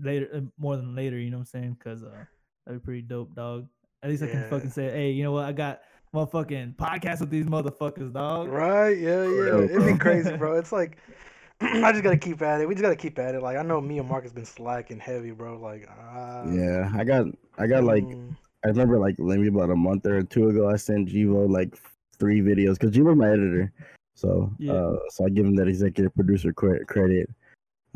later 0.00 0.28
uh, 0.34 0.40
more 0.58 0.76
than 0.76 0.94
later. 0.94 1.18
You 1.18 1.30
know 1.30 1.38
what 1.38 1.52
I'm 1.54 1.60
saying? 1.60 1.76
Because 1.78 2.04
uh, 2.04 2.24
that'd 2.66 2.80
be 2.80 2.84
pretty 2.84 3.02
dope, 3.02 3.34
dog. 3.34 3.66
At 4.02 4.10
least 4.10 4.22
I 4.24 4.26
can 4.26 4.48
fucking 4.50 4.70
say, 4.70 4.90
hey, 4.90 5.10
you 5.12 5.22
know 5.22 5.30
what? 5.30 5.44
I 5.44 5.52
got 5.52 5.82
motherfucking 6.12 6.74
podcast 6.74 7.20
with 7.20 7.30
these 7.30 7.46
motherfuckers, 7.46 8.12
dog. 8.12 8.48
Right? 8.48 8.98
Yeah, 8.98 9.22
yeah. 9.22 9.28
real, 9.28 9.60
It'd 9.60 9.86
be 9.86 9.96
crazy, 9.96 10.36
bro. 10.36 10.56
It's 10.56 10.72
like 10.72 10.98
I 11.60 11.92
just 11.92 12.02
gotta 12.02 12.16
keep 12.16 12.42
at 12.42 12.60
it. 12.60 12.68
We 12.68 12.74
just 12.74 12.82
gotta 12.82 12.96
keep 12.96 13.16
at 13.20 13.36
it. 13.36 13.42
Like 13.42 13.56
I 13.56 13.62
know 13.62 13.80
me 13.80 13.98
and 14.00 14.08
Mark 14.08 14.24
has 14.24 14.32
been 14.32 14.44
slacking 14.44 14.98
heavy, 14.98 15.30
bro. 15.30 15.56
Like 15.56 15.88
uh, 15.88 16.50
Yeah, 16.50 16.90
I 16.94 17.04
got 17.04 17.26
I 17.58 17.68
got 17.68 17.84
like 17.84 18.02
mm, 18.02 18.34
I 18.64 18.68
remember 18.68 18.98
like 18.98 19.20
maybe 19.20 19.46
about 19.46 19.70
a 19.70 19.76
month 19.76 20.04
or 20.06 20.24
two 20.24 20.48
ago 20.48 20.68
I 20.68 20.76
sent 20.76 21.08
Jivo 21.08 21.48
like 21.48 21.78
three 22.18 22.40
videos 22.40 22.80
because 22.80 22.90
Jivo's 22.90 23.16
my 23.16 23.28
editor, 23.28 23.72
so 24.16 24.52
Yeah. 24.58 24.72
uh, 24.72 24.96
so 25.10 25.26
I 25.26 25.28
give 25.28 25.46
him 25.46 25.54
that 25.56 25.68
executive 25.68 26.12
producer 26.16 26.52
credit. 26.52 27.28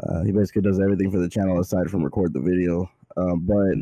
Uh, 0.02 0.22
he 0.22 0.30
basically 0.30 0.62
does 0.62 0.78
everything 0.78 1.10
for 1.10 1.18
the 1.18 1.28
channel 1.28 1.58
aside 1.58 1.90
from 1.90 2.04
record 2.04 2.32
the 2.32 2.40
video. 2.40 2.88
Uh, 3.16 3.34
but 3.34 3.78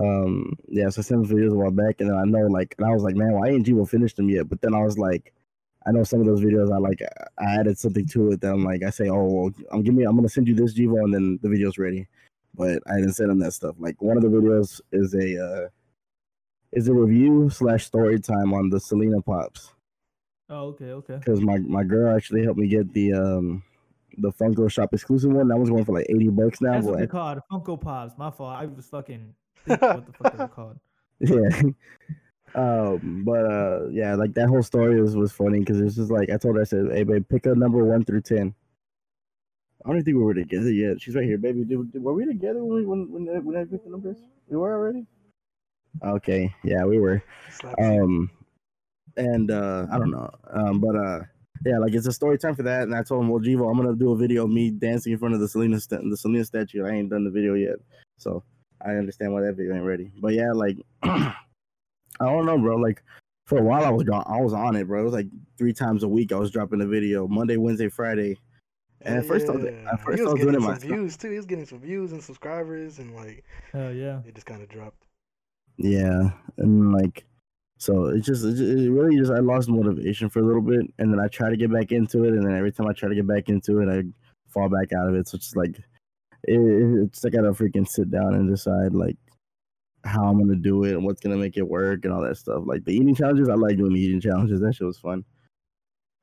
um, 0.00 0.56
yeah, 0.68 0.88
so 0.88 1.00
I 1.00 1.02
sent 1.02 1.24
him 1.24 1.36
videos 1.36 1.52
a 1.52 1.56
while 1.56 1.70
back, 1.70 2.00
and 2.00 2.10
then 2.10 2.16
I 2.16 2.24
know 2.24 2.46
like, 2.46 2.74
and 2.78 2.86
I 2.86 2.92
was 2.92 3.02
like, 3.02 3.16
man, 3.16 3.32
why 3.32 3.48
ain't 3.48 3.66
Jivo 3.66 3.88
finished 3.88 4.16
them 4.16 4.28
yet? 4.28 4.48
But 4.48 4.60
then 4.62 4.74
I 4.74 4.82
was 4.82 4.98
like, 4.98 5.32
I 5.86 5.92
know 5.92 6.04
some 6.04 6.20
of 6.20 6.26
those 6.26 6.40
videos 6.40 6.72
I 6.72 6.78
like 6.78 7.00
I 7.38 7.44
added 7.44 7.78
something 7.78 8.06
to 8.08 8.32
it 8.32 8.40
that 8.40 8.52
I'm 8.52 8.64
like 8.64 8.82
I 8.82 8.90
say, 8.90 9.08
oh, 9.08 9.24
well, 9.24 9.50
I'm 9.72 9.82
give 9.82 9.94
me 9.94 10.04
I'm 10.04 10.16
gonna 10.16 10.28
send 10.28 10.48
you 10.48 10.54
this 10.54 10.78
Jivo, 10.78 11.04
and 11.04 11.14
then 11.14 11.38
the 11.42 11.48
video's 11.48 11.78
ready. 11.78 12.06
But 12.54 12.82
I 12.90 12.96
didn't 12.96 13.14
send 13.14 13.30
him 13.30 13.38
that 13.40 13.52
stuff. 13.52 13.76
Like 13.78 14.00
one 14.02 14.16
of 14.16 14.22
the 14.22 14.28
videos 14.28 14.80
is 14.92 15.14
a 15.14 15.42
uh, 15.42 15.68
is 16.72 16.88
a 16.88 16.94
review 16.94 17.50
slash 17.50 17.86
story 17.86 18.18
time 18.20 18.52
on 18.52 18.70
the 18.70 18.80
Selena 18.80 19.20
Pops 19.22 19.72
Oh, 20.50 20.66
okay, 20.68 20.90
okay. 20.90 21.16
because 21.16 21.40
my 21.40 21.58
my 21.58 21.84
girl 21.84 22.14
actually 22.14 22.42
helped 22.42 22.58
me 22.58 22.66
get 22.66 22.92
the 22.92 23.12
um 23.12 23.62
the 24.18 24.32
Funko 24.32 24.70
Shop 24.70 24.92
exclusive 24.92 25.30
one. 25.30 25.46
That 25.46 25.56
was 25.56 25.70
going 25.70 25.84
for 25.84 25.94
like 25.94 26.06
eighty 26.10 26.28
bucks 26.28 26.60
now. 26.60 26.72
That's 26.72 26.86
what 26.86 26.98
they're 26.98 27.06
called. 27.06 27.38
Funko 27.50 27.80
Pops. 27.80 28.18
My 28.18 28.30
fault. 28.30 28.56
I 28.56 28.66
was 28.66 28.86
fucking 28.86 29.32
what 29.66 30.06
the 30.06 30.12
fuck 30.12 30.32
they 30.32 30.38
were 30.42 30.48
called. 30.48 30.78
yeah. 31.20 31.62
um, 32.54 33.22
but 33.24 33.44
uh, 33.46 33.88
yeah, 33.90 34.14
like 34.14 34.34
that 34.34 34.48
whole 34.48 34.62
story 34.62 35.00
was 35.00 35.16
was 35.16 35.32
funny 35.32 35.60
because 35.60 35.80
it's 35.80 35.96
just 35.96 36.10
like 36.10 36.30
I 36.30 36.36
told 36.36 36.56
her 36.56 36.62
I 36.62 36.64
said, 36.64 36.86
"Hey, 36.92 37.04
babe, 37.04 37.24
pick 37.28 37.46
a 37.46 37.54
number 37.54 37.84
one 37.84 38.04
through 38.04 38.22
10. 38.22 38.54
I 39.84 39.88
don't 39.88 40.02
think 40.04 40.16
we 40.16 40.22
were 40.22 40.34
together 40.34 40.70
yet. 40.70 41.00
She's 41.00 41.14
right 41.14 41.24
here, 41.24 41.38
baby. 41.38 41.64
Did- 41.64 42.02
were 42.02 42.12
we 42.12 42.26
together 42.26 42.62
when 42.64 42.74
we, 42.80 42.86
when 42.86 43.10
when 43.26 43.44
when 43.44 43.56
I 43.56 43.64
picked 43.64 43.84
the 43.84 43.90
numbers? 43.90 44.18
We 44.48 44.56
were 44.56 44.74
already. 44.74 45.06
Okay, 46.04 46.54
yeah, 46.64 46.84
we 46.84 46.98
were. 46.98 47.22
Um, 47.82 48.30
and 49.16 49.50
uh, 49.50 49.86
I 49.90 49.98
don't 49.98 50.10
know. 50.10 50.30
Um, 50.52 50.80
but 50.80 50.94
uh, 50.96 51.20
yeah, 51.64 51.78
like 51.78 51.94
it's 51.94 52.06
a 52.06 52.12
story 52.12 52.38
time 52.38 52.54
for 52.54 52.62
that. 52.64 52.82
And 52.82 52.94
I 52.94 53.02
told 53.02 53.22
him, 53.22 53.28
well, 53.30 53.40
Jivo, 53.42 53.70
I'm 53.70 53.76
gonna 53.76 53.96
do 53.96 54.12
a 54.12 54.16
video 54.16 54.44
of 54.44 54.50
me 54.50 54.70
dancing 54.70 55.12
in 55.12 55.18
front 55.18 55.34
of 55.34 55.40
the 55.40 55.48
Selena 55.48 55.80
sta- 55.80 56.00
the 56.08 56.16
Selena 56.16 56.44
statue. 56.44 56.84
I 56.86 56.90
ain't 56.90 57.10
done 57.10 57.24
the 57.24 57.30
video 57.30 57.54
yet, 57.54 57.76
so 58.18 58.42
I 58.84 58.92
understand 58.92 59.32
why 59.32 59.42
that 59.42 59.54
video 59.54 59.74
ain't 59.74 59.84
ready. 59.84 60.10
But 60.20 60.34
yeah, 60.34 60.52
like 60.52 60.76
I 61.02 61.34
don't 62.20 62.46
know, 62.46 62.58
bro. 62.58 62.76
Like 62.76 63.02
for 63.46 63.58
a 63.58 63.62
while, 63.62 63.84
I 63.84 63.90
was 63.90 64.04
gone. 64.04 64.24
I 64.26 64.40
was 64.40 64.52
on 64.52 64.76
it, 64.76 64.86
bro. 64.86 65.00
It 65.00 65.04
was 65.04 65.12
like 65.14 65.26
three 65.58 65.72
times 65.72 66.02
a 66.02 66.08
week. 66.08 66.32
I 66.32 66.36
was 66.36 66.50
dropping 66.50 66.80
a 66.82 66.86
video 66.86 67.26
Monday, 67.26 67.56
Wednesday, 67.56 67.88
Friday. 67.88 68.38
And 69.02 69.16
at 69.16 69.26
first, 69.26 69.48
I 69.48 69.52
was, 69.52 69.64
at 69.64 70.00
first 70.02 70.18
he 70.18 70.24
I 70.24 70.28
was 70.28 70.32
was 70.34 70.40
doing 70.42 70.52
getting 70.52 70.54
it 70.54 70.54
some 70.54 70.62
myself. 70.62 70.82
views 70.82 71.16
too. 71.16 71.30
He 71.30 71.36
was 71.36 71.46
getting 71.46 71.66
some 71.66 71.80
views 71.80 72.12
and 72.12 72.22
subscribers, 72.22 72.98
and 72.98 73.14
like 73.16 73.44
Hell 73.72 73.92
yeah. 73.92 74.20
it 74.26 74.34
just 74.34 74.46
kind 74.46 74.62
of 74.62 74.68
dropped. 74.68 75.06
Yeah, 75.78 76.30
and 76.58 76.92
like, 76.92 77.24
so 77.78 78.06
it 78.08 78.20
just, 78.20 78.44
it 78.44 78.50
just 78.50 78.60
it 78.60 78.90
really 78.90 79.16
just 79.16 79.32
I 79.32 79.38
lost 79.38 79.70
motivation 79.70 80.28
for 80.28 80.40
a 80.40 80.44
little 80.44 80.60
bit, 80.60 80.82
and 80.98 81.10
then 81.10 81.18
I 81.18 81.28
try 81.28 81.48
to 81.48 81.56
get 81.56 81.72
back 81.72 81.92
into 81.92 82.24
it, 82.24 82.34
and 82.34 82.46
then 82.46 82.54
every 82.54 82.72
time 82.72 82.86
I 82.88 82.92
try 82.92 83.08
to 83.08 83.14
get 83.14 83.26
back 83.26 83.48
into 83.48 83.80
it, 83.80 83.88
I 83.88 84.02
fall 84.48 84.68
back 84.68 84.92
out 84.92 85.08
of 85.08 85.14
it. 85.14 85.26
So 85.26 85.36
it's 85.36 85.46
just 85.46 85.56
like, 85.56 85.80
it, 86.44 87.04
it's 87.04 87.24
like 87.24 87.34
I 87.34 87.38
gotta 87.38 87.52
freaking 87.52 87.88
sit 87.88 88.10
down 88.10 88.34
and 88.34 88.48
decide 88.48 88.92
like 88.92 89.16
how 90.04 90.24
I'm 90.24 90.38
gonna 90.38 90.56
do 90.56 90.84
it 90.84 90.92
and 90.92 91.04
what's 91.04 91.20
gonna 91.20 91.36
make 91.36 91.56
it 91.56 91.68
work 91.68 92.04
and 92.04 92.12
all 92.12 92.22
that 92.22 92.36
stuff. 92.36 92.62
Like 92.64 92.84
the 92.84 92.94
eating 92.94 93.14
challenges, 93.14 93.48
I 93.48 93.54
like 93.54 93.76
doing 93.76 93.92
the 93.92 94.00
eating 94.00 94.20
challenges. 94.20 94.60
That 94.60 94.74
shit 94.74 94.86
was 94.86 94.98
fun. 94.98 95.24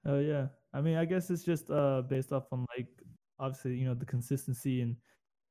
Oh 0.05 0.19
yeah. 0.19 0.47
I 0.73 0.81
mean, 0.81 0.97
I 0.97 1.05
guess 1.05 1.29
it's 1.29 1.43
just 1.43 1.69
uh 1.69 2.01
based 2.01 2.31
off 2.31 2.45
on 2.51 2.65
like 2.77 2.87
obviously 3.39 3.75
you 3.75 3.85
know 3.85 3.93
the 3.93 4.05
consistency 4.05 4.81
and 4.81 4.95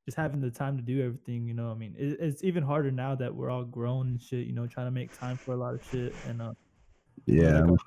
just 0.04 0.16
having 0.16 0.40
the 0.40 0.50
time 0.50 0.76
to 0.76 0.82
do 0.82 1.04
everything. 1.04 1.46
You 1.46 1.54
know, 1.54 1.70
I 1.70 1.74
mean, 1.74 1.94
it, 1.98 2.16
it's 2.20 2.44
even 2.44 2.62
harder 2.62 2.90
now 2.90 3.14
that 3.16 3.34
we're 3.34 3.50
all 3.50 3.64
grown 3.64 4.08
and 4.08 4.20
shit. 4.20 4.46
You 4.46 4.54
know, 4.54 4.66
trying 4.66 4.86
to 4.86 4.92
make 4.92 5.16
time 5.16 5.36
for 5.36 5.52
a 5.52 5.56
lot 5.56 5.74
of 5.74 5.84
shit 5.90 6.14
and 6.28 6.42
uh 6.42 6.52
Yeah, 7.26 7.60
like, 7.60 7.80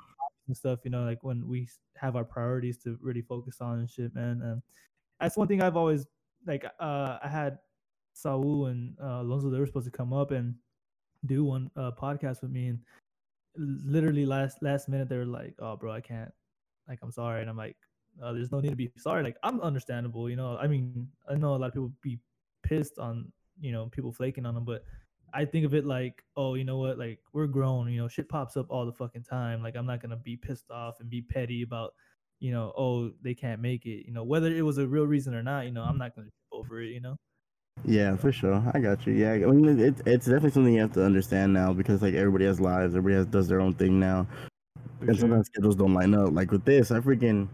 and 0.47 0.58
stuff. 0.58 0.80
You 0.84 0.91
know, 0.91 1.04
like 1.04 1.23
when 1.23 1.47
we 1.47 1.67
have 1.97 2.15
our 2.15 2.25
priorities 2.25 2.77
to 2.80 2.97
really 3.01 3.21
focus 3.21 3.58
on 3.62 3.80
and 3.80 3.89
shit, 3.89 4.13
man. 4.15 4.41
And 4.43 4.62
that's 5.19 5.38
one 5.38 5.47
thing 5.47 5.62
I've 5.62 5.77
always 5.77 6.06
like. 6.45 6.65
Uh, 6.80 7.17
I 7.23 7.28
had 7.28 7.60
Saul 8.13 8.67
and 8.67 8.95
uh, 9.02 9.21
Alonso. 9.21 9.49
They 9.49 9.60
were 9.60 9.65
supposed 9.65 9.86
to 9.86 9.91
come 9.91 10.13
up 10.13 10.32
and 10.32 10.56
do 11.25 11.43
one 11.43 11.69
uh, 11.75 11.91
podcast 11.91 12.41
with 12.41 12.52
me, 12.52 12.67
and 12.67 12.80
literally 13.56 14.25
last 14.25 14.62
last 14.62 14.89
minute 14.89 15.10
they 15.10 15.17
were 15.17 15.25
like, 15.25 15.56
"Oh, 15.60 15.75
bro, 15.75 15.91
I 15.91 16.02
can't. 16.02 16.32
Like, 16.88 16.99
I'm 17.02 17.12
sorry." 17.12 17.41
And 17.41 17.49
I'm 17.49 17.58
like, 17.58 17.78
uh, 18.21 18.34
"There's 18.34 18.52
no 18.52 18.60
need 18.60 18.69
to 18.69 18.75
be 18.75 18.91
sorry. 18.97 19.23
Like, 19.23 19.38
I'm 19.43 19.62
understandable. 19.62 20.30
You 20.30 20.36
know. 20.36 20.58
I 20.58 20.67
mean, 20.67 21.08
I 21.30 21.36
know 21.36 21.56
a 21.56 21.58
lot 21.58 21.67
of 21.67 21.73
people 21.73 21.91
be 22.02 22.19
pissed 22.63 22.99
on 22.99 23.32
you 23.60 23.71
know 23.71 23.88
people 23.88 24.12
flaking 24.12 24.45
on 24.45 24.56
them, 24.56 24.65
but." 24.65 24.84
I 25.32 25.45
think 25.45 25.63
of 25.63 25.75
it 25.75 25.86
like, 25.86 26.23
oh, 26.38 26.56
you 26.56 26.63
know 26.63 26.80
what? 26.80 26.97
Like 26.97 27.19
we're 27.34 27.45
grown, 27.45 27.88
you 27.91 28.02
know, 28.02 28.08
shit 28.08 28.28
pops 28.28 28.58
up 28.58 28.65
all 28.71 28.88
the 28.88 28.91
fucking 28.91 29.25
time. 29.25 29.62
Like 29.62 29.75
I'm 29.75 29.86
not 29.86 30.02
gonna 30.02 30.17
be 30.17 30.36
pissed 30.36 30.71
off 30.71 30.99
and 30.99 31.08
be 31.08 31.21
petty 31.21 31.62
about, 31.62 31.93
you 32.39 32.52
know, 32.52 32.73
oh 32.78 33.12
they 33.21 33.34
can't 33.34 33.62
make 33.62 33.86
it. 33.86 34.06
You 34.06 34.13
know, 34.13 34.23
whether 34.23 34.47
it 34.47 34.62
was 34.62 34.78
a 34.78 34.88
real 34.88 35.06
reason 35.06 35.34
or 35.34 35.43
not, 35.43 35.65
you 35.65 35.71
know, 35.71 35.84
I'm 35.84 35.97
not 35.97 36.15
gonna 36.15 36.28
trip 36.28 36.52
over 36.52 36.82
it. 36.82 36.89
You 36.89 37.02
know. 37.02 37.15
yeah, 37.86 38.15
for 38.15 38.32
sure. 38.32 38.63
I 38.73 38.80
got 38.80 39.06
you. 39.06 39.13
Yeah, 39.13 39.34
I 39.34 39.52
mean, 39.52 39.80
it, 39.80 40.02
it's 40.06 40.25
definitely 40.25 40.52
something 40.52 40.73
you 40.73 40.82
have 40.82 40.93
to 40.93 41.06
understand 41.06 41.54
now 41.54 41.73
because 41.73 42.02
like 42.02 42.13
everybody 42.13 42.45
has 42.45 42.60
lives, 42.60 42.95
everybody 42.95 43.15
has 43.15 43.25
does 43.25 43.47
their 43.47 43.62
own 43.62 43.73
thing 43.73 43.99
now. 43.99 44.28
For 44.99 45.06
and 45.06 45.15
sure. 45.15 45.21
sometimes 45.21 45.47
schedules 45.47 45.75
don't 45.75 45.93
line 45.93 46.13
up. 46.13 46.32
Like 46.34 46.52
with 46.52 46.65
this, 46.65 46.91
I 46.91 46.99
freaking 46.99 47.47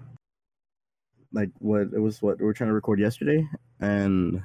like 1.34 1.50
what 1.60 1.82
it 1.94 2.00
was 2.00 2.22
what 2.22 2.40
we 2.40 2.46
were 2.46 2.54
trying 2.54 2.70
to 2.70 2.74
record 2.74 3.00
yesterday, 3.00 3.48
and 3.82 4.42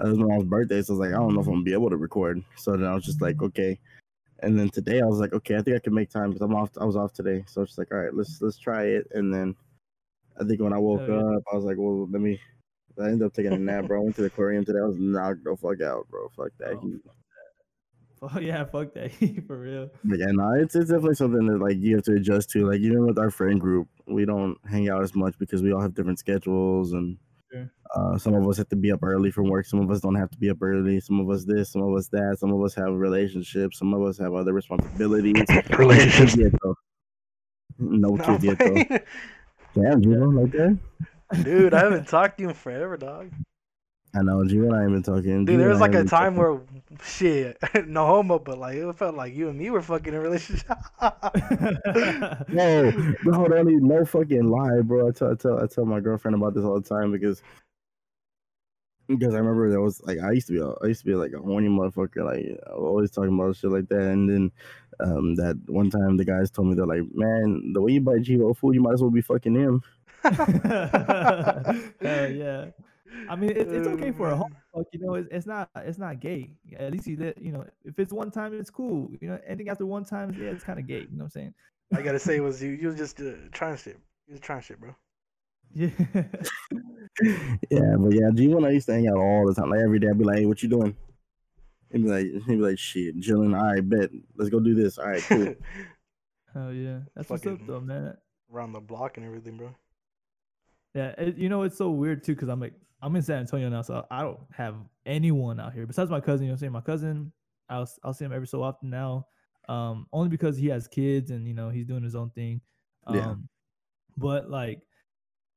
it 0.00 0.08
was 0.08 0.18
my 0.18 0.26
mom's 0.26 0.44
birthday, 0.44 0.82
so 0.82 0.94
I 0.94 0.96
was 0.96 1.00
like, 1.06 1.14
I 1.14 1.18
don't 1.22 1.34
know 1.34 1.40
if 1.40 1.46
I'm 1.46 1.54
gonna 1.54 1.64
be 1.64 1.72
able 1.72 1.90
to 1.90 1.96
record. 1.96 2.42
So 2.56 2.72
then 2.72 2.84
I 2.84 2.94
was 2.94 3.04
just 3.04 3.20
like, 3.20 3.36
mm-hmm. 3.36 3.46
okay. 3.46 3.78
And 4.44 4.58
then 4.58 4.68
today 4.68 5.00
I 5.00 5.06
was 5.06 5.18
like, 5.18 5.32
okay, 5.32 5.56
I 5.56 5.62
think 5.62 5.76
I 5.76 5.80
can 5.80 5.94
make 5.94 6.10
time 6.10 6.30
because 6.30 6.42
I'm 6.42 6.54
off. 6.54 6.70
I 6.78 6.84
was 6.84 6.96
off 6.96 7.12
today, 7.12 7.44
so 7.46 7.62
it's 7.62 7.70
just 7.70 7.78
like, 7.78 7.92
all 7.92 7.98
right, 7.98 8.14
let's 8.14 8.40
let's 8.42 8.58
try 8.58 8.84
it. 8.84 9.06
And 9.12 9.32
then 9.32 9.56
I 10.40 10.44
think 10.44 10.60
when 10.60 10.72
I 10.72 10.78
woke 10.78 11.00
Hell 11.00 11.10
yeah. 11.10 11.36
up, 11.36 11.42
I 11.52 11.56
was 11.56 11.64
like, 11.64 11.76
well, 11.78 12.06
let 12.10 12.20
me. 12.20 12.40
I 13.00 13.06
ended 13.06 13.22
up 13.22 13.34
taking 13.34 13.52
a 13.52 13.58
nap, 13.58 13.86
bro. 13.86 14.00
I 14.00 14.04
went 14.04 14.16
to 14.16 14.20
the 14.20 14.28
aquarium 14.28 14.64
today. 14.64 14.78
I 14.78 14.86
was 14.86 14.98
knocked 14.98 15.42
the 15.42 15.56
fuck 15.56 15.80
out, 15.80 16.06
bro. 16.08 16.28
Fuck 16.36 16.52
that 16.58 16.74
Oh, 16.74 16.80
heat. 16.80 17.00
Oh 18.22 18.38
yeah, 18.40 18.64
fuck 18.64 18.94
that 18.94 19.10
heat 19.18 19.46
for 19.46 19.58
real. 19.58 19.90
But 20.04 20.18
yeah, 20.18 20.30
no, 20.30 20.52
it's 20.54 20.76
it's 20.76 20.90
definitely 20.90 21.16
something 21.16 21.46
that 21.46 21.58
like 21.58 21.78
you 21.78 21.96
have 21.96 22.04
to 22.04 22.12
adjust 22.12 22.50
to. 22.50 22.68
Like 22.68 22.80
even 22.80 23.06
with 23.06 23.18
our 23.18 23.30
friend 23.30 23.60
group, 23.60 23.88
we 24.06 24.24
don't 24.24 24.58
hang 24.68 24.88
out 24.88 25.02
as 25.02 25.14
much 25.14 25.38
because 25.38 25.62
we 25.62 25.72
all 25.72 25.80
have 25.80 25.94
different 25.94 26.18
schedules, 26.18 26.92
and. 26.92 27.18
Uh, 27.94 28.18
some 28.18 28.34
of 28.34 28.46
us 28.48 28.56
have 28.56 28.68
to 28.68 28.76
be 28.76 28.90
up 28.92 29.02
early 29.02 29.30
from 29.30 29.48
work. 29.48 29.66
Some 29.66 29.80
of 29.80 29.90
us 29.90 30.00
don't 30.00 30.14
have 30.14 30.30
to 30.30 30.38
be 30.38 30.50
up 30.50 30.60
early. 30.60 31.00
Some 31.00 31.20
of 31.20 31.30
us 31.30 31.44
this. 31.44 31.72
Some 31.72 31.82
of 31.82 31.94
us 31.96 32.08
that. 32.08 32.36
Some 32.38 32.52
of 32.52 32.62
us 32.62 32.74
have 32.74 32.92
relationships. 32.94 33.78
Some 33.78 33.94
of 33.94 34.02
us 34.02 34.18
have 34.18 34.34
other 34.34 34.52
responsibilities. 34.52 35.44
Relationships. 35.78 36.36
No 36.36 36.36
kids 36.36 36.36
yet, 36.36 36.52
though. 36.62 36.74
No 37.78 38.08
No, 38.16 38.24
kids 38.24 38.44
yet 38.44 38.58
though. 38.58 38.98
Damn, 39.82 40.02
Gino, 40.02 40.28
like 40.30 40.52
that. 40.52 40.78
Dude, 41.42 41.74
I 41.74 41.80
haven't 41.80 42.08
talked 42.08 42.38
to 42.38 42.44
you 42.44 42.48
in 42.50 42.54
forever, 42.54 42.96
dog. 42.96 43.30
I 44.16 44.22
know, 44.22 44.44
Gino 44.44 44.66
and 44.66 44.76
I 44.76 44.82
ain't 44.82 44.92
been 44.92 45.02
talking. 45.02 45.44
Dude, 45.44 45.58
there 45.58 45.68
was 45.68 45.80
like 45.80 45.94
a 45.94 46.04
time 46.04 46.36
talking. 46.36 46.38
where 46.38 46.60
shit, 47.04 47.58
no 47.86 48.06
homo, 48.06 48.38
but 48.38 48.58
like 48.58 48.76
it 48.76 48.96
felt 48.96 49.16
like 49.16 49.34
you 49.34 49.48
and 49.48 49.58
me 49.58 49.70
were 49.70 49.82
fucking 49.82 50.12
in 50.12 50.18
a 50.18 50.20
relationship. 50.20 50.78
No, 52.48 52.90
no, 53.24 53.48
don't 53.48 53.70
even 53.70 53.88
no 53.88 54.04
fucking 54.04 54.48
lie, 54.48 54.80
bro. 54.82 55.08
I 55.08 55.10
tell, 55.10 55.32
I 55.32 55.34
tell, 55.34 55.62
I 55.62 55.66
tell 55.66 55.84
my 55.84 56.00
girlfriend 56.00 56.36
about 56.36 56.54
this 56.54 56.64
all 56.64 56.80
the 56.80 56.88
time 56.88 57.10
because 57.10 57.42
because 59.08 59.34
I 59.34 59.38
remember 59.38 59.68
there 59.68 59.80
was 59.80 60.00
like 60.02 60.18
I 60.18 60.32
used 60.32 60.46
to 60.46 60.52
be, 60.52 60.60
a, 60.60 60.68
I 60.82 60.86
used 60.86 61.00
to 61.00 61.06
be 61.06 61.14
like 61.14 61.32
a 61.32 61.38
horny 61.38 61.68
motherfucker, 61.68 62.24
like 62.24 62.58
always 62.72 63.10
talking 63.10 63.34
about 63.34 63.56
shit 63.56 63.70
like 63.70 63.88
that. 63.88 64.00
And 64.00 64.30
then 64.30 64.52
um 65.00 65.34
that 65.34 65.60
one 65.66 65.90
time 65.90 66.16
the 66.16 66.24
guys 66.24 66.50
told 66.50 66.68
me 66.68 66.74
they're 66.74 66.86
like, 66.86 67.02
man, 67.12 67.72
the 67.72 67.80
way 67.80 67.92
you 67.92 68.00
buy 68.00 68.18
Jivo 68.18 68.56
food, 68.56 68.74
you 68.74 68.80
might 68.80 68.94
as 68.94 69.02
well 69.02 69.10
be 69.10 69.22
fucking 69.22 69.54
him. 69.54 69.82
Hell 70.22 72.30
yeah. 72.30 72.66
I 73.28 73.36
mean, 73.36 73.50
it's 73.50 73.72
it's 73.72 73.86
okay 73.88 74.12
for 74.12 74.30
a 74.30 74.36
home 74.36 74.54
fuck, 74.74 74.86
you 74.92 75.00
know. 75.00 75.14
It's, 75.14 75.28
it's 75.30 75.46
not 75.46 75.70
it's 75.76 75.98
not 75.98 76.20
gay. 76.20 76.50
At 76.78 76.92
least 76.92 77.06
you 77.06 77.16
let 77.16 77.40
you 77.40 77.52
know. 77.52 77.64
If 77.84 77.98
it's 77.98 78.12
one 78.12 78.30
time, 78.30 78.58
it's 78.58 78.70
cool. 78.70 79.10
You 79.20 79.28
know, 79.28 79.38
anything 79.46 79.68
after 79.68 79.86
one 79.86 80.04
time, 80.04 80.34
yeah, 80.38 80.50
it's 80.50 80.64
kind 80.64 80.78
of 80.78 80.86
gay. 80.86 81.00
You 81.00 81.16
know 81.16 81.24
what 81.24 81.24
I'm 81.24 81.30
saying? 81.30 81.54
I 81.94 82.02
gotta 82.02 82.18
say, 82.18 82.36
it 82.36 82.40
was 82.40 82.62
you. 82.62 82.70
You 82.70 82.88
was 82.88 82.96
just 82.96 83.20
uh, 83.20 83.32
trying 83.52 83.76
shit. 83.76 83.98
You 84.26 84.32
was 84.32 84.40
trying 84.40 84.62
shit, 84.62 84.80
bro. 84.80 84.94
Yeah. 85.72 85.90
yeah, 87.70 87.96
but 87.98 88.12
yeah, 88.12 88.30
Jivo 88.32 88.56
and 88.56 88.66
I 88.66 88.70
used 88.70 88.86
to 88.86 88.94
hang 88.94 89.08
out 89.08 89.16
all 89.16 89.46
the 89.46 89.54
time. 89.54 89.70
Like 89.70 89.80
every 89.80 89.98
day, 89.98 90.08
I'd 90.08 90.18
be 90.18 90.24
like, 90.24 90.38
hey, 90.38 90.46
what 90.46 90.62
you 90.62 90.68
doing? 90.68 90.96
He'd 91.92 92.04
be 92.04 92.08
like, 92.08 92.26
he'd 92.26 92.46
be 92.46 92.56
like, 92.56 92.78
shit, 92.78 93.20
chilling. 93.20 93.54
All 93.54 93.64
right, 93.64 93.88
bet. 93.88 94.10
Let's 94.36 94.50
go 94.50 94.60
do 94.60 94.74
this. 94.74 94.98
All 94.98 95.08
right, 95.08 95.22
cool. 95.22 95.54
Hell 96.54 96.72
yeah. 96.72 97.00
That's 97.14 97.28
what's 97.28 97.46
up 97.46 97.52
Fucking- 97.52 97.66
though, 97.66 97.80
man. 97.80 98.16
Around 98.52 98.72
the 98.72 98.80
block 98.80 99.16
and 99.16 99.26
everything, 99.26 99.56
bro. 99.56 99.74
Yeah, 100.94 101.08
it, 101.18 101.36
you 101.36 101.48
know 101.48 101.62
it's 101.62 101.76
so 101.76 101.90
weird 101.90 102.22
too 102.22 102.34
because 102.34 102.48
I'm 102.48 102.60
like 102.60 102.74
I'm 103.04 103.14
in 103.16 103.22
San 103.22 103.40
Antonio 103.40 103.68
now, 103.68 103.82
so 103.82 104.06
I 104.10 104.22
don't 104.22 104.40
have 104.50 104.76
anyone 105.04 105.60
out 105.60 105.74
here 105.74 105.86
besides 105.86 106.10
my 106.10 106.20
cousin. 106.20 106.46
You 106.46 106.48
know 106.48 106.52
what 106.52 106.56
I'm 106.56 106.60
saying? 106.60 106.72
My 106.72 106.80
cousin, 106.80 107.32
I'll 107.68 107.86
I'll 108.02 108.14
see 108.14 108.24
him 108.24 108.32
every 108.32 108.46
so 108.46 108.62
often 108.62 108.88
now. 108.88 109.26
Um, 109.68 110.06
only 110.12 110.30
because 110.30 110.56
he 110.56 110.68
has 110.68 110.88
kids 110.88 111.30
and 111.30 111.46
you 111.46 111.52
know 111.54 111.68
he's 111.68 111.86
doing 111.86 112.02
his 112.02 112.14
own 112.14 112.30
thing. 112.30 112.62
Um, 113.06 113.16
Yeah. 113.16 113.34
but 114.16 114.50
like, 114.50 114.80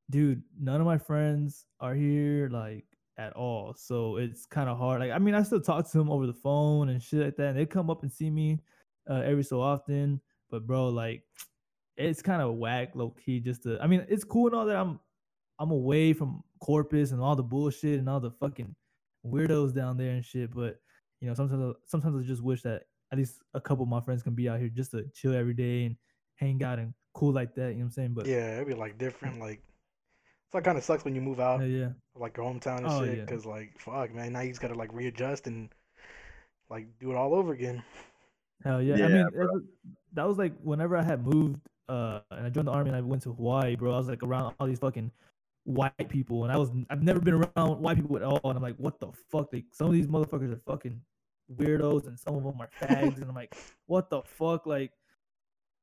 dude, 0.09 0.43
none 0.59 0.81
of 0.81 0.85
my 0.85 0.97
friends 0.97 1.65
are 1.79 1.95
here 1.95 2.49
like 2.51 2.85
at 3.17 3.31
all. 3.33 3.73
So 3.77 4.17
it's 4.17 4.45
kind 4.45 4.69
of 4.69 4.77
hard. 4.77 4.99
Like, 4.99 5.11
I 5.11 5.17
mean, 5.17 5.33
I 5.33 5.41
still 5.43 5.61
talk 5.61 5.89
to 5.89 5.97
them 5.97 6.11
over 6.11 6.27
the 6.27 6.33
phone 6.33 6.89
and 6.89 7.01
shit 7.01 7.21
like 7.23 7.35
that. 7.37 7.47
And 7.49 7.57
they 7.57 7.65
come 7.65 7.89
up 7.89 8.03
and 8.03 8.11
see 8.11 8.29
me 8.29 8.59
uh, 9.09 9.21
every 9.25 9.43
so 9.43 9.61
often. 9.61 10.19
But 10.49 10.67
bro, 10.67 10.89
like, 10.89 11.23
it's 11.95 12.21
kind 12.21 12.41
of 12.41 12.55
whack, 12.55 12.91
low 12.93 13.09
key. 13.11 13.39
Just 13.39 13.63
to, 13.63 13.79
I 13.81 13.87
mean, 13.87 14.05
it's 14.09 14.23
cool 14.23 14.47
and 14.47 14.55
all 14.55 14.65
that. 14.65 14.75
I'm 14.75 14.99
I'm 15.59 15.71
away 15.71 16.13
from 16.13 16.43
Corpus 16.59 17.11
and 17.11 17.21
all 17.21 17.35
the 17.35 17.43
bullshit 17.43 17.99
and 17.99 18.09
all 18.09 18.19
the 18.19 18.31
fucking 18.31 18.75
weirdos 19.25 19.73
down 19.73 19.97
there 19.97 20.11
and 20.11 20.23
shit. 20.23 20.53
But 20.53 20.79
you 21.21 21.27
know, 21.27 21.33
sometimes 21.33 21.75
sometimes 21.85 22.23
I 22.23 22.27
just 22.27 22.43
wish 22.43 22.61
that 22.63 22.83
at 23.11 23.17
least 23.17 23.41
a 23.53 23.61
couple 23.61 23.83
of 23.83 23.89
my 23.89 24.01
friends 24.01 24.23
can 24.23 24.33
be 24.35 24.49
out 24.49 24.59
here 24.59 24.69
just 24.69 24.91
to 24.91 25.05
chill 25.13 25.33
every 25.33 25.53
day 25.53 25.85
and 25.85 25.95
hang 26.35 26.61
out 26.63 26.79
and 26.79 26.93
cool 27.13 27.31
like 27.33 27.55
that. 27.55 27.69
You 27.69 27.75
know 27.75 27.77
what 27.79 27.83
I'm 27.85 27.91
saying? 27.91 28.13
But 28.13 28.25
Yeah, 28.27 28.55
it'd 28.55 28.67
be 28.67 28.73
like 28.73 28.97
different. 28.97 29.39
Like, 29.39 29.61
so 30.51 30.59
it 30.59 30.63
kind 30.63 30.77
of 30.77 30.83
sucks 30.83 31.03
when 31.03 31.15
you 31.15 31.21
move 31.21 31.39
out, 31.39 31.61
yeah, 31.61 31.65
yeah. 31.65 31.89
like 32.15 32.37
your 32.37 32.45
hometown 32.45 32.79
and 32.79 32.87
Oh, 32.87 33.03
shit, 33.03 33.17
yeah. 33.17 33.25
because 33.25 33.45
like, 33.45 33.79
fuck, 33.79 34.13
man, 34.13 34.33
now 34.33 34.41
you 34.41 34.49
just 34.49 34.61
gotta 34.61 34.75
like 34.75 34.93
readjust 34.93 35.47
and 35.47 35.69
like 36.69 36.87
do 36.99 37.11
it 37.11 37.15
all 37.15 37.33
over 37.33 37.53
again. 37.53 37.83
Hell 38.63 38.81
yeah. 38.81 38.95
I 38.95 39.07
mean, 39.07 39.27
it 39.33 39.63
that 40.13 40.27
was 40.27 40.37
like 40.37 40.53
whenever 40.61 40.97
I 40.97 41.03
had 41.03 41.25
moved 41.25 41.59
uh 41.89 42.19
and 42.31 42.45
I 42.45 42.49
joined 42.49 42.67
the 42.67 42.71
army 42.71 42.89
and 42.89 42.97
I 42.97 43.01
went 43.01 43.23
to 43.23 43.33
Hawaii, 43.33 43.75
bro. 43.75 43.93
I 43.93 43.97
was 43.97 44.07
like 44.07 44.23
around 44.23 44.53
all 44.59 44.67
these 44.67 44.79
fucking 44.79 45.11
white 45.67 46.07
people 46.07 46.43
and 46.45 46.51
I 46.53 46.55
was 46.57 46.71
I've 46.89 47.03
never 47.03 47.19
been 47.19 47.33
around 47.33 47.81
white 47.81 47.97
people 47.97 48.15
at 48.15 48.23
all. 48.23 48.39
And 48.45 48.55
I'm 48.55 48.63
like, 48.63 48.77
what 48.77 48.99
the 49.01 49.11
fuck? 49.29 49.51
Like 49.51 49.65
some 49.71 49.87
of 49.87 49.93
these 49.93 50.07
motherfuckers 50.07 50.53
are 50.53 50.61
fucking 50.65 50.99
weirdos 51.55 52.07
and 52.07 52.17
some 52.17 52.35
of 52.35 52.43
them 52.43 52.55
are 52.61 52.69
fags 52.81 53.17
and 53.17 53.25
I'm 53.25 53.35
like, 53.35 53.53
what 53.85 54.09
the 54.09 54.21
fuck? 54.23 54.65
Like, 54.65 54.91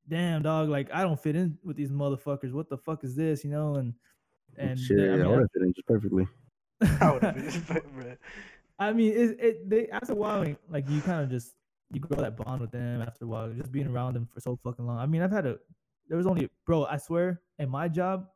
damn 0.09 0.43
dog, 0.43 0.71
like 0.71 0.89
I 0.93 1.03
don't 1.03 1.21
fit 1.23 1.37
in 1.37 1.59
with 1.63 1.77
these 1.77 1.91
motherfuckers. 1.91 2.53
What 2.53 2.71
the 2.71 2.79
fuck 2.79 3.05
is 3.05 3.15
this? 3.15 3.45
You 3.45 3.51
know, 3.51 3.75
and 3.75 3.93
oh, 4.59 4.63
and 4.63 4.79
Shit, 4.79 4.97
they- 4.97 5.11
I 5.11 5.13
I 5.13 5.17
mean, 5.19 5.29
would 5.31 5.41
have 5.41 5.51
fit 5.53 5.63
in 5.63 5.73
just 5.75 5.87
perfectly. 5.87 6.27
I 7.01 7.13
would 7.13 7.23
have 7.23 7.35
been. 7.69 8.17
I 8.79 8.93
mean, 8.93 9.13
it, 9.13 9.37
it 9.39 9.71
they 9.71 9.89
after 9.89 10.13
a 10.13 10.17
while, 10.17 10.41
like- 10.41 10.59
like 10.71 10.89
you 10.89 11.01
kind 11.03 11.23
of 11.23 11.31
just 11.31 11.55
you 11.93 12.01
grow 12.01 12.21
that 12.23 12.37
bond 12.39 12.63
with 12.63 12.71
them 12.73 13.03
after 13.03 13.27
a 13.27 13.29
while, 13.29 13.51
just 13.53 13.71
being 13.71 13.87
around 13.87 14.15
them 14.15 14.27
for 14.33 14.41
so 14.41 14.59
fucking 14.65 14.85
long. 14.87 14.99
I 14.99 15.05
mean, 15.07 15.21
I've 15.23 15.31
had 15.31 15.45
a 15.47 15.59
there 16.09 16.17
was 16.17 16.27
only 16.27 16.49
bro, 16.67 16.85
I 16.87 16.97
swear, 16.97 17.41
in 17.59 17.69
my 17.69 17.89
job, 17.89 18.27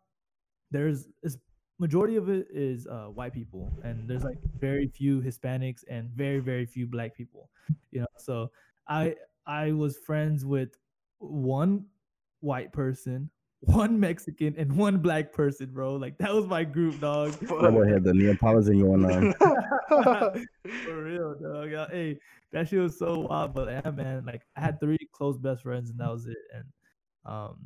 there's 0.71 1.09
is 1.23 1.39
majority 1.79 2.17
of 2.17 2.29
it 2.29 2.47
is 2.53 2.87
uh 2.87 3.07
white 3.07 3.33
people, 3.33 3.73
and 3.83 4.09
there's 4.09 4.25
like 4.25 4.39
very 4.59 4.89
few 4.89 5.21
Hispanics 5.21 5.85
and 5.89 6.11
very 6.11 6.41
very 6.41 6.67
few 6.67 6.87
black 6.87 7.17
people, 7.17 7.51
you 7.91 8.01
know. 8.01 8.07
So 8.17 8.51
I 8.89 9.15
I 9.47 9.73
was 9.73 9.97
friends 9.99 10.45
with 10.45 10.77
one 11.19 11.87
white 12.41 12.73
person, 12.73 13.31
one 13.61 13.99
Mexican, 13.99 14.55
and 14.57 14.77
one 14.77 14.99
black 14.99 15.33
person, 15.33 15.71
bro. 15.73 15.95
Like 15.95 16.19
that 16.19 16.33
was 16.33 16.47
my 16.47 16.65
group, 16.65 17.01
dog. 17.01 17.39
Boy 17.49 17.87
had 17.87 18.05
the 18.05 18.15
Neapolitan 18.15 18.81
going 18.81 19.05
on. 19.05 19.35
For 20.85 21.03
real, 21.03 21.35
dog. 21.41 21.91
Hey, 21.91 22.19
that 22.53 22.69
shit 22.69 22.81
was 22.81 22.99
so 22.99 23.21
wild. 23.21 23.55
But 23.55 23.69
yeah, 23.69 23.91
man, 23.91 24.25
like 24.27 24.43
I 24.57 24.61
had 24.61 24.81
three 24.81 24.99
close 25.13 25.39
best 25.39 25.63
friends, 25.63 25.91
and 25.91 25.99
that 26.01 26.11
was 26.11 26.27
it. 26.27 26.37
And 26.55 26.65
um, 27.25 27.57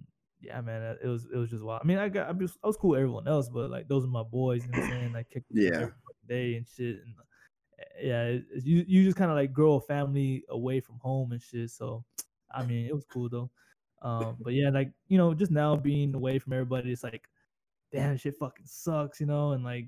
yeah, 0.43 0.61
man, 0.61 0.97
it 1.03 1.07
was 1.07 1.27
it 1.33 1.37
was 1.37 1.51
just 1.51 1.63
wild. 1.63 1.81
I 1.83 1.87
mean, 1.87 1.99
I 1.99 2.09
got 2.09 2.29
I 2.29 2.33
was, 2.33 2.59
I 2.63 2.67
was 2.67 2.77
cool 2.77 2.91
with 2.91 2.99
everyone 3.01 3.27
else, 3.29 3.49
but 3.49 3.71
like 3.71 3.89
those 3.89 4.05
are 4.05 4.09
my 4.09 4.23
boys. 4.25 4.65
You 4.65 4.73
know 4.73 4.81
what 4.81 4.85
I'm 4.87 4.91
saying? 5.01 5.13
Like 5.13 5.31
kick 5.31 5.45
it 5.51 5.55
with 5.55 5.65
them 5.65 5.73
Yeah. 5.81 5.87
every 5.87 5.95
day 6.29 6.57
and 6.57 6.67
shit. 6.67 6.97
And 7.05 7.15
uh, 7.19 7.85
yeah, 8.03 8.23
it, 8.25 8.45
it's- 8.51 8.65
you 8.65 8.85
you 8.87 9.05
just 9.05 9.17
kind 9.17 9.31
of 9.31 9.37
like 9.37 9.53
grow 9.53 9.75
a 9.75 9.81
family 9.81 10.45
away 10.51 10.81
from 10.81 10.99
home 11.01 11.33
and 11.33 11.41
shit. 11.41 11.71
So 11.71 12.05
I 12.55 12.65
mean, 12.65 12.87
it 12.87 12.95
was 12.95 13.05
cool 13.11 13.29
though. 13.29 13.51
Um, 14.03 14.37
but 14.41 14.53
yeah, 14.53 14.71
like 14.71 14.91
you 15.09 15.17
know, 15.17 15.33
just 15.33 15.53
now 15.53 15.77
being 15.77 16.15
away 16.15 16.39
from 16.41 16.53
everybody, 16.55 16.91
it's 16.91 17.05
like, 17.05 17.29
damn, 17.93 18.17
shit 18.17 18.37
fucking 18.37 18.67
sucks, 18.67 19.21
you 19.21 19.27
know, 19.27 19.53
and 19.53 19.63
like, 19.63 19.87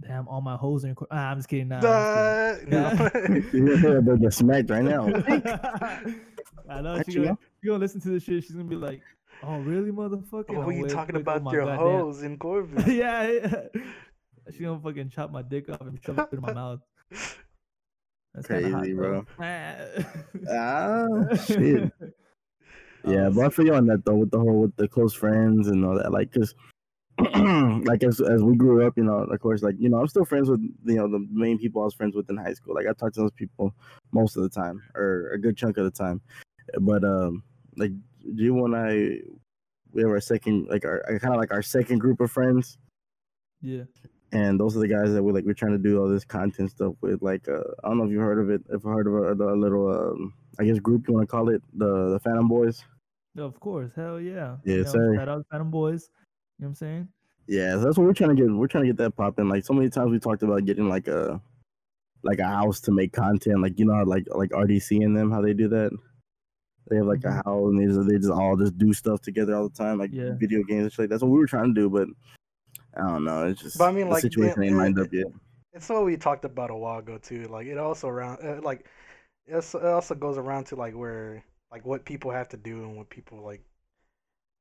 damn, 0.00 0.26
all 0.26 0.40
my 0.40 0.56
hoes 0.56 0.86
are 0.86 0.88
in. 0.88 0.94
Cor- 0.94 1.06
ah, 1.10 1.30
I'm 1.32 1.36
just 1.36 1.48
kidding. 1.50 1.68
Nah, 1.68 1.80
I'm 1.80 2.56
just 2.70 3.50
kidding. 3.52 3.66
You're 3.82 4.00
gonna 4.00 4.18
get 4.18 4.32
smacked 4.32 4.70
right 4.70 4.82
now. 4.82 5.06
I 6.68 6.80
know 6.80 6.96
Actually, 6.96 7.12
she 7.12 7.18
gonna, 7.20 7.38
she 7.62 7.68
gonna 7.68 7.78
listen 7.78 8.00
to 8.00 8.08
this 8.08 8.22
shit. 8.24 8.42
She's 8.42 8.52
gonna 8.56 8.64
be 8.64 8.74
like, 8.76 9.02
"Oh, 9.42 9.58
really, 9.60 9.90
motherfucker?" 9.90 10.48
What 10.48 10.58
I'm 10.58 10.64
were 10.66 10.72
you 10.72 10.86
talking 10.88 11.16
oh 11.16 11.20
about 11.20 11.52
your 11.52 11.64
goddamn- 11.64 11.78
hoes 11.78 12.22
in 12.22 12.38
Corpus? 12.38 12.86
yeah, 12.88 13.28
yeah. 13.30 13.62
She 14.52 14.62
gonna 14.62 14.78
fucking 14.78 15.08
chop 15.10 15.32
my 15.32 15.42
dick 15.42 15.68
off 15.68 15.80
and 15.80 15.98
shove 16.04 16.18
it 16.20 16.28
in 16.32 16.40
my 16.40 16.52
mouth. 16.62 16.78
That's 18.32 18.46
kinda 18.46 18.70
hot, 18.70 18.80
Crazy, 18.82 18.94
though. 18.94 19.26
Ah, 20.50 21.34
shit. 21.34 21.92
Yeah, 23.04 23.26
Oh, 23.26 23.30
but 23.32 23.44
I 23.46 23.48
feel 23.50 23.66
you 23.66 23.74
on 23.74 23.86
that 23.86 24.04
though 24.04 24.16
with 24.16 24.30
the 24.30 24.38
whole 24.38 24.60
with 24.62 24.76
the 24.76 24.86
close 24.88 25.14
friends 25.14 25.68
and 25.68 25.84
all 25.84 25.96
that. 25.96 26.12
Like, 26.12 26.32
cause 26.32 26.54
like 27.86 28.02
as 28.04 28.20
as 28.20 28.42
we 28.42 28.56
grew 28.56 28.86
up, 28.86 28.96
you 28.96 29.04
know, 29.04 29.18
of 29.18 29.40
course, 29.40 29.62
like 29.62 29.74
you 29.78 29.88
know, 29.88 29.98
I'm 29.98 30.06
still 30.08 30.24
friends 30.24 30.48
with 30.50 30.60
you 30.60 30.94
know 30.96 31.08
the 31.08 31.26
main 31.30 31.58
people 31.58 31.82
I 31.82 31.86
was 31.86 31.94
friends 31.94 32.14
with 32.14 32.28
in 32.30 32.36
high 32.36 32.52
school. 32.52 32.74
Like 32.74 32.86
I 32.86 32.92
talk 32.92 33.12
to 33.14 33.20
those 33.20 33.32
people 33.32 33.74
most 34.12 34.36
of 34.36 34.42
the 34.42 34.48
time, 34.48 34.82
or 34.94 35.30
a 35.32 35.38
good 35.40 35.56
chunk 35.56 35.76
of 35.78 35.84
the 35.84 35.90
time. 35.90 36.20
But 36.80 37.04
um, 37.04 37.42
like 37.76 37.92
G 38.34 38.48
and 38.48 38.76
I, 38.76 39.20
we 39.92 40.02
have 40.02 40.10
our 40.10 40.20
second, 40.20 40.68
like 40.68 40.84
our 40.84 41.02
kind 41.18 41.34
of 41.34 41.40
like 41.40 41.52
our 41.52 41.62
second 41.62 41.98
group 41.98 42.20
of 42.20 42.30
friends, 42.30 42.78
yeah. 43.60 43.84
and 44.32 44.58
those 44.58 44.76
are 44.76 44.80
the 44.80 44.88
guys 44.88 45.12
that 45.12 45.22
we 45.22 45.32
like. 45.32 45.44
We're 45.44 45.54
trying 45.54 45.72
to 45.72 45.78
do 45.78 46.00
all 46.00 46.08
this 46.08 46.24
content 46.24 46.70
stuff 46.70 46.94
with. 47.00 47.22
Like, 47.22 47.48
uh, 47.48 47.60
I 47.84 47.88
don't 47.88 47.98
know 47.98 48.04
if 48.04 48.10
you 48.10 48.20
heard 48.20 48.38
of 48.38 48.50
it. 48.50 48.62
If 48.70 48.84
you 48.84 48.90
heard 48.90 49.06
of 49.06 49.14
a, 49.14 49.34
the 49.34 49.54
little, 49.54 49.88
um, 49.88 50.34
I 50.58 50.64
guess 50.64 50.78
group 50.78 51.06
you 51.08 51.14
want 51.14 51.28
to 51.28 51.30
call 51.30 51.48
it, 51.50 51.62
the 51.74 52.10
the 52.10 52.20
Phantom 52.20 52.48
Boys. 52.48 52.82
Of 53.38 53.60
course, 53.60 53.94
hell 53.94 54.20
yeah. 54.20 54.56
Yeah, 54.64 54.76
you 54.76 54.84
know, 54.84 54.90
sir. 54.90 55.16
Shout 55.16 55.28
out 55.28 55.38
to 55.38 55.44
Phantom 55.50 55.70
Boys. 55.70 56.08
You 56.58 56.64
know 56.64 56.68
what 56.68 56.68
I'm 56.68 56.74
saying? 56.74 57.08
Yeah, 57.48 57.72
so 57.72 57.80
that's 57.80 57.98
what 57.98 58.06
we're 58.06 58.14
trying 58.14 58.34
to 58.34 58.42
get. 58.42 58.50
We're 58.50 58.66
trying 58.66 58.84
to 58.84 58.88
get 58.88 58.96
that 58.98 59.16
popping. 59.16 59.48
Like 59.48 59.64
so 59.64 59.74
many 59.74 59.88
times 59.88 60.10
we 60.10 60.18
talked 60.18 60.42
about 60.42 60.64
getting 60.64 60.88
like 60.88 61.06
a 61.06 61.40
like 62.22 62.38
a 62.38 62.46
house 62.46 62.80
to 62.80 62.92
make 62.92 63.12
content. 63.12 63.62
Like 63.62 63.78
you 63.78 63.84
know, 63.84 63.94
how, 63.94 64.04
like 64.04 64.26
like 64.34 64.50
RDC 64.50 65.04
and 65.04 65.16
them, 65.16 65.30
how 65.30 65.40
they 65.40 65.52
do 65.52 65.68
that. 65.68 65.92
They 66.88 66.96
have 66.96 67.06
like 67.06 67.24
a 67.24 67.28
Mhm. 67.28 67.44
house 67.44 67.68
and 67.70 67.78
they 67.80 67.86
just, 67.86 68.08
they 68.08 68.16
just 68.16 68.30
all 68.30 68.56
just 68.56 68.78
do 68.78 68.92
stuff 68.92 69.20
together 69.20 69.54
all 69.56 69.68
the 69.68 69.74
time, 69.74 69.98
like 69.98 70.12
Yeah. 70.12 70.34
video 70.34 70.62
games 70.62 70.84
and 70.84 70.92
shit. 70.92 70.98
Like 71.00 71.10
that's 71.10 71.22
what 71.22 71.30
we 71.32 71.38
were 71.38 71.46
trying 71.46 71.74
to 71.74 71.80
do, 71.80 71.90
but 71.90 72.08
I 72.94 73.00
don't 73.08 73.24
know. 73.24 73.46
It's 73.48 73.60
just 73.62 73.78
But 73.78 73.88
I 73.88 73.92
mean, 73.92 74.06
the 74.06 74.12
like, 74.12 74.22
situation 74.22 74.62
it- 74.62 74.66
ain't 74.66 74.76
lined 74.76 74.98
it- 74.98 75.02
up 75.06 75.12
yet. 75.12 75.26
it's 75.72 75.88
what 75.88 76.04
we 76.04 76.16
talked 76.16 76.44
about 76.44 76.70
a 76.70 76.76
while 76.76 76.98
ago 77.00 77.18
too. 77.18 77.44
Like 77.44 77.66
it 77.66 77.76
also 77.78 78.08
around 78.08 78.38
uh, 78.42 78.60
like 78.62 78.86
it's, 79.46 79.74
it 79.74 79.84
also 79.84 80.14
goes 80.14 80.38
around 80.38 80.64
to 80.66 80.76
like 80.76 80.94
where 80.94 81.42
like 81.70 81.84
what 81.84 82.04
people 82.04 82.30
have 82.30 82.48
to 82.50 82.56
do 82.56 82.82
and 82.84 82.96
what 82.96 83.10
people 83.10 83.38
like 83.42 83.62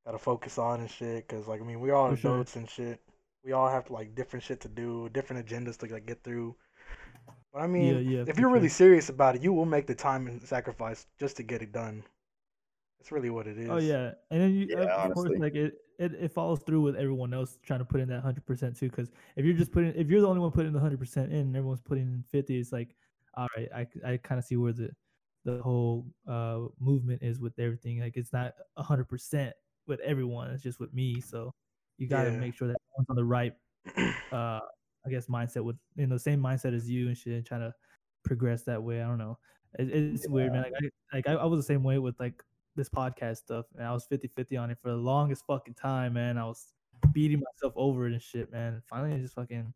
gotta 0.05 0.17
focus 0.17 0.57
on 0.57 0.79
and 0.81 0.89
shit. 0.89 1.27
Cause 1.27 1.47
like 1.47 1.61
I 1.61 1.63
mean 1.63 1.79
we 1.79 1.91
all 1.91 2.09
For 2.11 2.17
sure. 2.17 2.45
and 2.55 2.69
shit. 2.69 2.99
We 3.43 3.51
all 3.51 3.69
have 3.69 3.91
like 3.91 4.15
different 4.15 4.43
shit 4.43 4.59
to 4.61 4.67
do, 4.67 5.09
different 5.09 5.45
agendas 5.47 5.77
to 5.77 5.85
like 5.93 6.07
get 6.07 6.23
through. 6.23 6.55
But 7.53 7.61
I 7.61 7.67
mean, 7.67 7.93
Yeah, 7.93 8.17
yeah, 8.17 8.23
if 8.27 8.37
you're 8.39 8.49
really 8.49 8.69
serious 8.69 9.09
about 9.09 9.35
it, 9.35 9.43
you 9.43 9.53
will 9.53 9.65
make 9.65 9.87
the 9.87 9.95
time 9.95 10.27
and 10.27 10.41
sacrifice 10.41 11.07
just 11.19 11.37
to 11.37 11.43
get 11.43 11.61
it 11.61 11.71
done. 11.71 12.03
That's 13.05 13.11
really 13.11 13.29
what 13.29 13.45
it 13.45 13.59
is. 13.59 13.69
Oh 13.69 13.77
yeah, 13.77 14.13
and 14.31 14.41
then 14.41 14.55
you, 14.55 14.65
Yeah, 14.67 14.85
of 14.87 15.13
course, 15.13 15.29
like 15.37 15.53
it, 15.53 15.75
it, 15.99 16.13
it 16.15 16.31
follows 16.31 16.61
through 16.65 16.81
with 16.81 16.95
everyone 16.95 17.35
else 17.35 17.59
trying 17.61 17.77
to 17.77 17.85
put 17.85 18.01
in 18.01 18.09
that 18.09 18.21
hundred 18.21 18.47
percent 18.47 18.75
too. 18.75 18.89
Because 18.89 19.11
if 19.35 19.45
you're 19.45 19.53
just 19.53 19.71
putting, 19.71 19.93
if 19.93 20.09
you're 20.09 20.21
the 20.21 20.27
only 20.27 20.41
one 20.41 20.49
putting 20.49 20.73
the 20.73 20.79
hundred 20.79 20.97
percent 20.97 21.31
in, 21.31 21.37
and 21.41 21.55
everyone's 21.55 21.81
putting 21.81 22.05
in 22.05 22.23
fifty, 22.23 22.57
it's 22.57 22.71
like, 22.71 22.95
all 23.37 23.47
right, 23.55 23.69
I 23.75 23.87
I 24.13 24.17
kind 24.17 24.39
of 24.39 24.45
see 24.45 24.55
where 24.55 24.73
the, 24.73 24.89
the 25.43 25.61
whole 25.61 26.07
uh 26.27 26.61
movement 26.79 27.21
is 27.21 27.39
with 27.39 27.59
everything. 27.59 27.99
Like 27.99 28.17
it's 28.17 28.33
not 28.33 28.55
hundred 28.75 29.07
percent 29.07 29.53
with 29.85 29.99
everyone. 29.99 30.49
It's 30.49 30.63
just 30.63 30.79
with 30.79 30.91
me. 30.91 31.21
So 31.21 31.53
you 31.99 32.07
got 32.07 32.23
to 32.23 32.31
Yeah. 32.31 32.39
make 32.39 32.55
sure 32.55 32.67
that 32.67 32.77
everyone's 32.89 33.09
on 33.11 33.15
the 33.17 33.23
right, 33.23 33.53
uh, 34.31 34.61
I 35.05 35.09
guess 35.11 35.27
mindset 35.27 35.63
with 35.63 35.77
you 35.95 36.07
know 36.07 36.15
the 36.15 36.19
same 36.19 36.39
mindset 36.41 36.73
as 36.75 36.89
you 36.89 37.07
and 37.09 37.15
shit, 37.15 37.33
and 37.33 37.45
trying 37.45 37.61
to 37.61 37.71
progress 38.23 38.63
that 38.63 38.81
way. 38.81 39.03
I 39.03 39.05
don't 39.07 39.19
know. 39.19 39.37
It, 39.77 39.89
it's 39.91 40.27
weird, 40.27 40.53
man. 40.53 40.63
Like, 40.63 40.73
I, 41.13 41.15
like 41.17 41.27
I, 41.27 41.33
I 41.33 41.45
was 41.45 41.59
the 41.59 41.71
same 41.71 41.83
way 41.83 41.99
with 41.99 42.19
like 42.19 42.41
this 42.75 42.89
podcast 42.89 43.37
stuff, 43.37 43.65
and 43.77 43.85
I 43.85 43.91
was 43.91 44.07
50-50 44.11 44.59
on 44.59 44.71
it 44.71 44.77
for 44.81 44.89
the 44.89 44.97
longest 44.97 45.43
fucking 45.47 45.75
time, 45.75 46.13
man. 46.13 46.37
I 46.37 46.45
was 46.45 46.73
beating 47.11 47.41
myself 47.41 47.73
over 47.75 48.07
it 48.07 48.13
and 48.13 48.21
shit, 48.21 48.51
man. 48.51 48.81
Finally, 48.89 49.15
I 49.15 49.19
just 49.19 49.35
fucking 49.35 49.73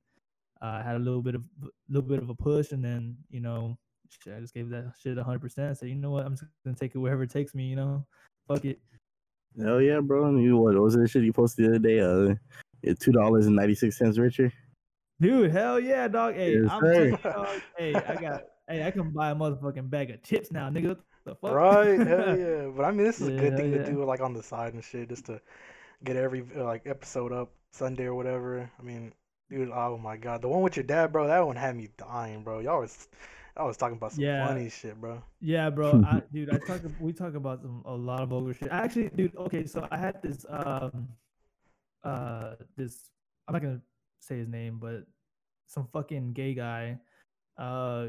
uh, 0.62 0.84
had 0.84 0.96
a 0.96 1.00
little 1.00 1.22
bit 1.22 1.36
of 1.36 1.44
a 1.64 1.68
little 1.88 2.08
bit 2.08 2.20
of 2.20 2.30
a 2.30 2.36
push, 2.36 2.72
and 2.72 2.84
then 2.84 3.16
you 3.30 3.40
know, 3.40 3.78
shit, 4.24 4.34
I 4.36 4.40
just 4.40 4.54
gave 4.54 4.70
that 4.70 4.94
shit 5.02 5.18
hundred 5.18 5.42
percent. 5.42 5.78
Said, 5.78 5.90
you 5.90 5.96
know 5.96 6.12
what, 6.12 6.26
I'm 6.26 6.34
just 6.34 6.46
gonna 6.66 6.76
take 6.76 6.96
it 6.96 7.00
wherever 7.00 7.24
it 7.24 7.32
takes 7.32 7.56
me. 7.56 7.64
You 7.66 7.76
know, 7.76 8.06
fuck 8.48 8.66
it. 8.66 8.80
Hell 9.60 9.82
yeah, 9.82 10.00
bro. 10.00 10.26
And 10.26 10.42
you 10.42 10.58
what, 10.58 10.76
what 10.76 10.84
was 10.84 10.96
that 10.96 11.10
shit 11.10 11.24
you 11.24 11.34
posted 11.34 11.66
the 11.66 11.70
other 11.70 11.80
day? 11.80 12.00
Uh, 12.00 12.94
two 13.00 13.12
dollars 13.12 13.48
and 13.48 13.56
ninety 13.56 13.76
six 13.76 13.98
cents 13.98 14.18
richer. 14.18 14.52
Dude, 15.22 15.52
hell 15.52 15.80
yeah, 15.80 16.08
dog. 16.08 16.36
Hey, 16.36 16.54
Yes, 16.54 16.72
I'm 16.72 17.12
dog. 17.22 17.62
Hey, 17.78 17.94
I 17.96 18.16
got. 18.16 18.44
Hey, 18.70 18.86
I 18.86 18.92
can 18.92 19.10
buy 19.10 19.32
a 19.32 19.36
motherfucking 19.36 19.90
bag 19.90 20.12
of 20.12 20.22
chips 20.22 20.52
now, 20.52 20.70
nigga. 20.70 20.96
What 21.24 21.42
the 21.42 21.48
fuck? 21.48 21.56
Right, 21.56 22.08
hell 22.08 22.38
yeah. 22.40 22.68
But 22.76 22.86
I 22.86 22.92
mean, 22.92 23.06
this 23.06 23.22
is 23.22 23.28
a 23.28 23.32
good 23.32 23.58
thing 23.58 23.72
yeah. 23.72 23.80
to 23.80 23.92
do, 23.92 24.04
like 24.04 24.22
on 24.22 24.34
the 24.34 24.44
side 24.44 24.74
and 24.74 24.84
shit, 24.84 25.10
just 25.10 25.26
to 25.26 25.42
get 26.04 26.16
every 26.16 26.44
uh, 26.56 26.64
like 26.64 26.84
episode 26.86 27.32
up 27.32 27.52
Sunday 27.72 28.06
or 28.06 28.16
whatever. 28.16 28.70
I 28.80 28.84
mean, 28.84 29.14
dude, 29.50 29.70
oh 29.70 29.98
my 29.98 30.18
god, 30.18 30.42
the 30.42 30.48
one 30.48 30.62
with 30.62 30.78
your 30.78 30.86
dad, 30.86 31.12
bro, 31.12 31.28
that 31.28 31.46
one 31.46 31.56
had 31.56 31.76
me 31.76 31.90
dying, 31.98 32.44
bro. 32.44 32.60
Y'all 32.60 32.82
was, 32.82 33.08
I 33.58 33.64
was 33.64 33.78
talking 33.78 33.98
about 33.98 34.14
some 34.14 34.24
Yeah. 34.24 34.48
funny 34.48 34.70
shit, 34.70 35.00
bro. 35.00 35.22
Yeah, 35.42 35.70
bro. 35.70 36.04
I, 36.08 36.22
dude, 36.32 36.50
I 36.50 36.58
talk. 36.58 36.82
We 37.00 37.14
talk 37.14 37.36
about 37.36 37.62
some 37.62 37.84
a 37.86 37.94
lot 37.94 38.22
of 38.22 38.30
vulgar 38.30 38.54
shit. 38.54 38.70
Actually, 38.72 39.10
dude. 39.10 39.36
Okay, 39.36 39.66
so 39.66 39.88
I 39.92 39.98
had 39.98 40.22
this 40.22 40.46
um, 40.50 41.10
uh, 42.04 42.56
this. 42.78 43.12
I'm 43.48 43.54
not 43.54 43.62
gonna 43.62 43.82
say 44.20 44.38
his 44.38 44.48
name, 44.48 44.80
but 44.80 45.06
some 45.68 45.88
fucking 45.94 46.34
gay 46.34 46.54
guy, 46.54 47.00
uh, 47.58 48.08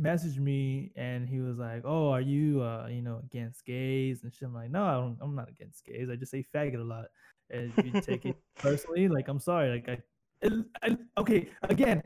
messaged 0.00 0.38
me 0.38 0.92
and 0.96 1.28
he 1.28 1.40
was 1.40 1.58
like, 1.58 1.82
"Oh, 1.84 2.10
are 2.10 2.20
you 2.20 2.62
uh, 2.62 2.86
you 2.90 3.02
know, 3.02 3.20
against 3.24 3.64
gays 3.64 4.22
and 4.22 4.32
shit?" 4.32 4.48
I'm 4.48 4.54
like, 4.54 4.70
"No, 4.70 4.84
I 4.84 4.94
don't. 4.94 5.18
I'm 5.20 5.34
not 5.34 5.48
against 5.48 5.84
gays. 5.84 6.08
I 6.10 6.16
just 6.16 6.30
say 6.30 6.44
faggot 6.54 6.80
a 6.80 6.84
lot." 6.84 7.06
And 7.50 7.72
if 7.76 7.84
you 7.86 8.00
take 8.00 8.26
it 8.26 8.36
personally, 8.58 9.08
like, 9.08 9.28
I'm 9.28 9.38
sorry. 9.38 9.70
Like, 9.70 9.88
I, 9.88 9.98
it- 10.42 10.66
I 10.82 10.96
okay, 11.20 11.48
again. 11.62 12.02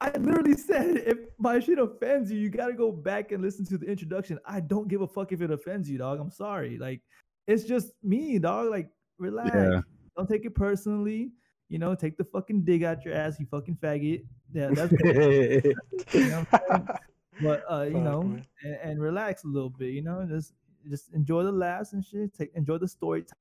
I 0.00 0.10
literally 0.16 0.56
said 0.56 0.96
if 0.98 1.18
my 1.38 1.58
shit 1.58 1.80
offends 1.80 2.30
you, 2.30 2.38
you 2.38 2.50
gotta 2.50 2.72
go 2.72 2.92
back 2.92 3.32
and 3.32 3.42
listen 3.42 3.66
to 3.66 3.76
the 3.76 3.86
introduction. 3.86 4.38
I 4.46 4.60
don't 4.60 4.86
give 4.86 5.00
a 5.00 5.08
fuck 5.08 5.32
if 5.32 5.42
it 5.42 5.50
offends 5.50 5.90
you, 5.90 5.98
dog. 5.98 6.20
I'm 6.20 6.30
sorry. 6.30 6.78
Like 6.78 7.00
it's 7.48 7.64
just 7.64 7.92
me, 8.04 8.38
dog. 8.38 8.70
Like 8.70 8.90
relax. 9.18 9.50
Yeah. 9.52 9.80
Don't 10.16 10.28
take 10.28 10.44
it 10.44 10.54
personally. 10.54 11.32
You 11.68 11.78
know, 11.80 11.96
take 11.96 12.16
the 12.16 12.22
fucking 12.22 12.62
dig 12.62 12.84
out 12.84 13.04
your 13.04 13.12
ass, 13.14 13.40
you 13.40 13.46
fucking 13.50 13.76
faggot. 13.82 14.22
Yeah, 14.52 14.68
that's 14.70 14.92
you 15.02 16.28
know 16.28 16.46
what 16.48 16.62
I'm 16.70 16.86
saying? 16.86 16.98
But 17.42 17.62
uh, 17.70 17.82
you 17.82 17.94
Fuck, 17.94 18.02
know, 18.02 18.22
man. 18.22 18.46
and, 18.62 18.78
and 18.82 19.00
relax 19.00 19.44
a 19.44 19.48
little 19.48 19.70
bit. 19.70 19.90
You 19.92 20.02
know, 20.02 20.26
just 20.28 20.52
just 20.88 21.12
enjoy 21.14 21.42
the 21.42 21.52
laughs 21.52 21.92
and 21.92 22.04
shit. 22.04 22.34
Take 22.34 22.54
enjoy 22.54 22.78
the 22.78 22.88
story. 22.88 23.22
time. 23.22 23.36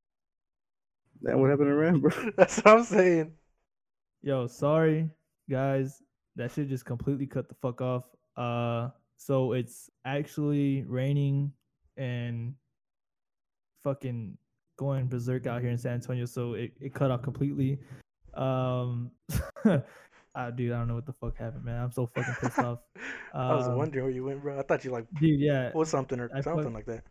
That 1.21 1.37
what 1.37 1.49
happened 1.49 1.69
to 1.69 1.75
Ram, 1.75 1.99
bro? 2.01 2.11
That's 2.37 2.57
what 2.57 2.67
I'm 2.67 2.83
saying. 2.83 3.31
Yo, 4.21 4.47
sorry 4.47 5.09
guys. 5.49 6.01
That 6.35 6.51
shit 6.51 6.69
just 6.69 6.85
completely 6.85 7.25
cut 7.25 7.49
the 7.49 7.55
fuck 7.55 7.81
off. 7.81 8.03
Uh 8.35 8.89
so 9.17 9.53
it's 9.53 9.89
actually 10.05 10.83
raining 10.83 11.51
and 11.97 12.53
fucking 13.83 14.37
going 14.77 15.07
berserk 15.07 15.47
out 15.47 15.61
here 15.61 15.71
in 15.71 15.77
San 15.77 15.93
Antonio, 15.93 16.25
so 16.25 16.53
it, 16.53 16.71
it 16.79 16.93
cut 16.93 17.09
off 17.09 17.23
completely. 17.23 17.79
Um 18.35 19.09
ah, 20.37 20.51
dude, 20.51 20.71
I 20.71 20.77
don't 20.77 20.87
know 20.87 20.95
what 20.95 21.05
the 21.07 21.13
fuck 21.13 21.35
happened, 21.37 21.65
man. 21.65 21.81
I'm 21.81 21.91
so 21.91 22.05
fucking 22.13 22.35
pissed 22.39 22.59
off. 22.59 22.79
I 23.33 23.55
was 23.55 23.67
Um, 23.67 23.77
wondering 23.77 24.05
where 24.05 24.13
you 24.13 24.23
went, 24.23 24.41
bro. 24.43 24.59
I 24.59 24.61
thought 24.61 24.85
you 24.85 24.91
like 24.91 25.07
Dude, 25.19 25.39
yeah. 25.39 25.71
or 25.73 25.85
something 25.85 26.19
or 26.19 26.29
I 26.31 26.41
fuck- 26.41 26.53
something 26.55 26.73
like 26.73 26.85
that. 26.85 27.03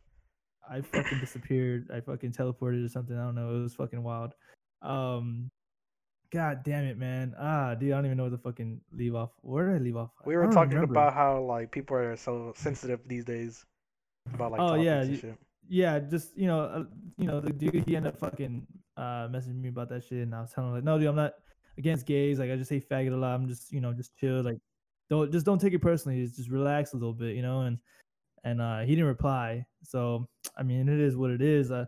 I 0.71 0.81
fucking 0.81 1.19
disappeared. 1.21 1.89
I 1.93 2.01
fucking 2.01 2.33
teleported 2.33 2.85
or 2.85 2.89
something. 2.89 3.17
I 3.17 3.25
don't 3.25 3.35
know. 3.35 3.57
It 3.57 3.62
was 3.62 3.75
fucking 3.75 4.03
wild. 4.03 4.33
Um, 4.83 5.51
God 6.33 6.62
damn 6.65 6.85
it, 6.85 6.99
man. 6.99 7.35
Ah, 7.39 7.75
dude, 7.75 7.93
I 7.93 7.97
don't 7.97 8.07
even 8.07 8.17
know 8.19 8.25
what 8.25 8.31
to 8.33 8.39
fucking 8.39 8.81
leave 8.93 9.15
off. 9.15 9.31
Where 9.43 9.67
did 9.73 9.81
I 9.81 9.85
leave 9.85 9.97
off? 9.97 10.11
We 10.25 10.37
were 10.37 10.47
talking 10.51 10.75
remember. 10.75 10.93
about 10.95 11.15
how 11.15 11.41
like 11.43 11.71
people 11.71 11.97
are 11.97 12.17
so 12.17 12.53
sensitive 12.57 13.01
these 13.07 13.25
days 13.25 13.65
about 14.35 14.53
like 14.53 14.61
Oh, 14.61 14.75
yeah, 14.75 15.03
and 15.03 15.11
you- 15.12 15.17
shit. 15.19 15.39
yeah, 15.69 15.99
just 16.01 16.37
you 16.37 16.47
know, 16.49 16.61
uh, 16.62 16.85
you 17.17 17.27
know, 17.27 17.41
the 17.41 17.53
dude 17.53 17.85
he 17.87 17.95
ended 17.97 18.12
up 18.15 18.19
fucking 18.19 18.67
uh 18.97 19.29
messaging 19.29 19.61
me 19.61 19.69
about 19.69 19.89
that 19.91 20.03
shit, 20.03 20.23
and 20.23 20.35
I 20.35 20.41
was 20.41 20.53
telling 20.53 20.71
him 20.71 20.75
like, 20.77 20.85
no, 20.85 20.99
dude, 20.99 21.07
I'm 21.09 21.17
not 21.17 21.35
against 21.79 22.07
gays. 22.07 22.39
Like, 22.39 22.51
I 22.51 22.57
just 22.57 22.69
say 22.69 22.81
faggot 22.81 23.12
a 23.12 23.17
lot. 23.17 23.35
I'm 23.35 23.49
just 23.49 23.73
you 23.73 23.81
know, 23.81 23.93
just 23.93 24.17
chill. 24.17 24.43
Like, 24.43 24.59
don't 25.11 25.31
just 25.33 25.47
don't 25.47 25.61
take 25.61 25.73
it 25.73 25.83
personally. 25.83 26.23
Just, 26.23 26.37
just 26.37 26.51
relax 26.51 26.93
a 26.93 26.97
little 26.97 27.12
bit, 27.12 27.37
you 27.37 27.43
know. 27.43 27.62
And 27.62 27.79
and 28.45 28.61
uh 28.61 28.81
he 28.81 28.95
didn't 28.95 29.07
reply. 29.07 29.67
So 29.83 30.29
I 30.57 30.62
mean, 30.62 30.89
it 30.89 31.01
is 31.01 31.17
what 31.17 31.31
it 31.31 31.43
is. 31.43 31.71
Uh, 31.71 31.87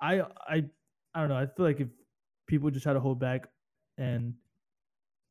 I 0.00 0.20
I 0.48 0.64
I 1.14 1.20
don't 1.20 1.28
know. 1.28 1.36
I 1.36 1.46
feel 1.46 1.66
like 1.66 1.80
if 1.80 1.88
people 2.46 2.70
just 2.70 2.82
try 2.82 2.92
to 2.92 3.00
hold 3.00 3.18
back 3.18 3.48
and 3.98 4.34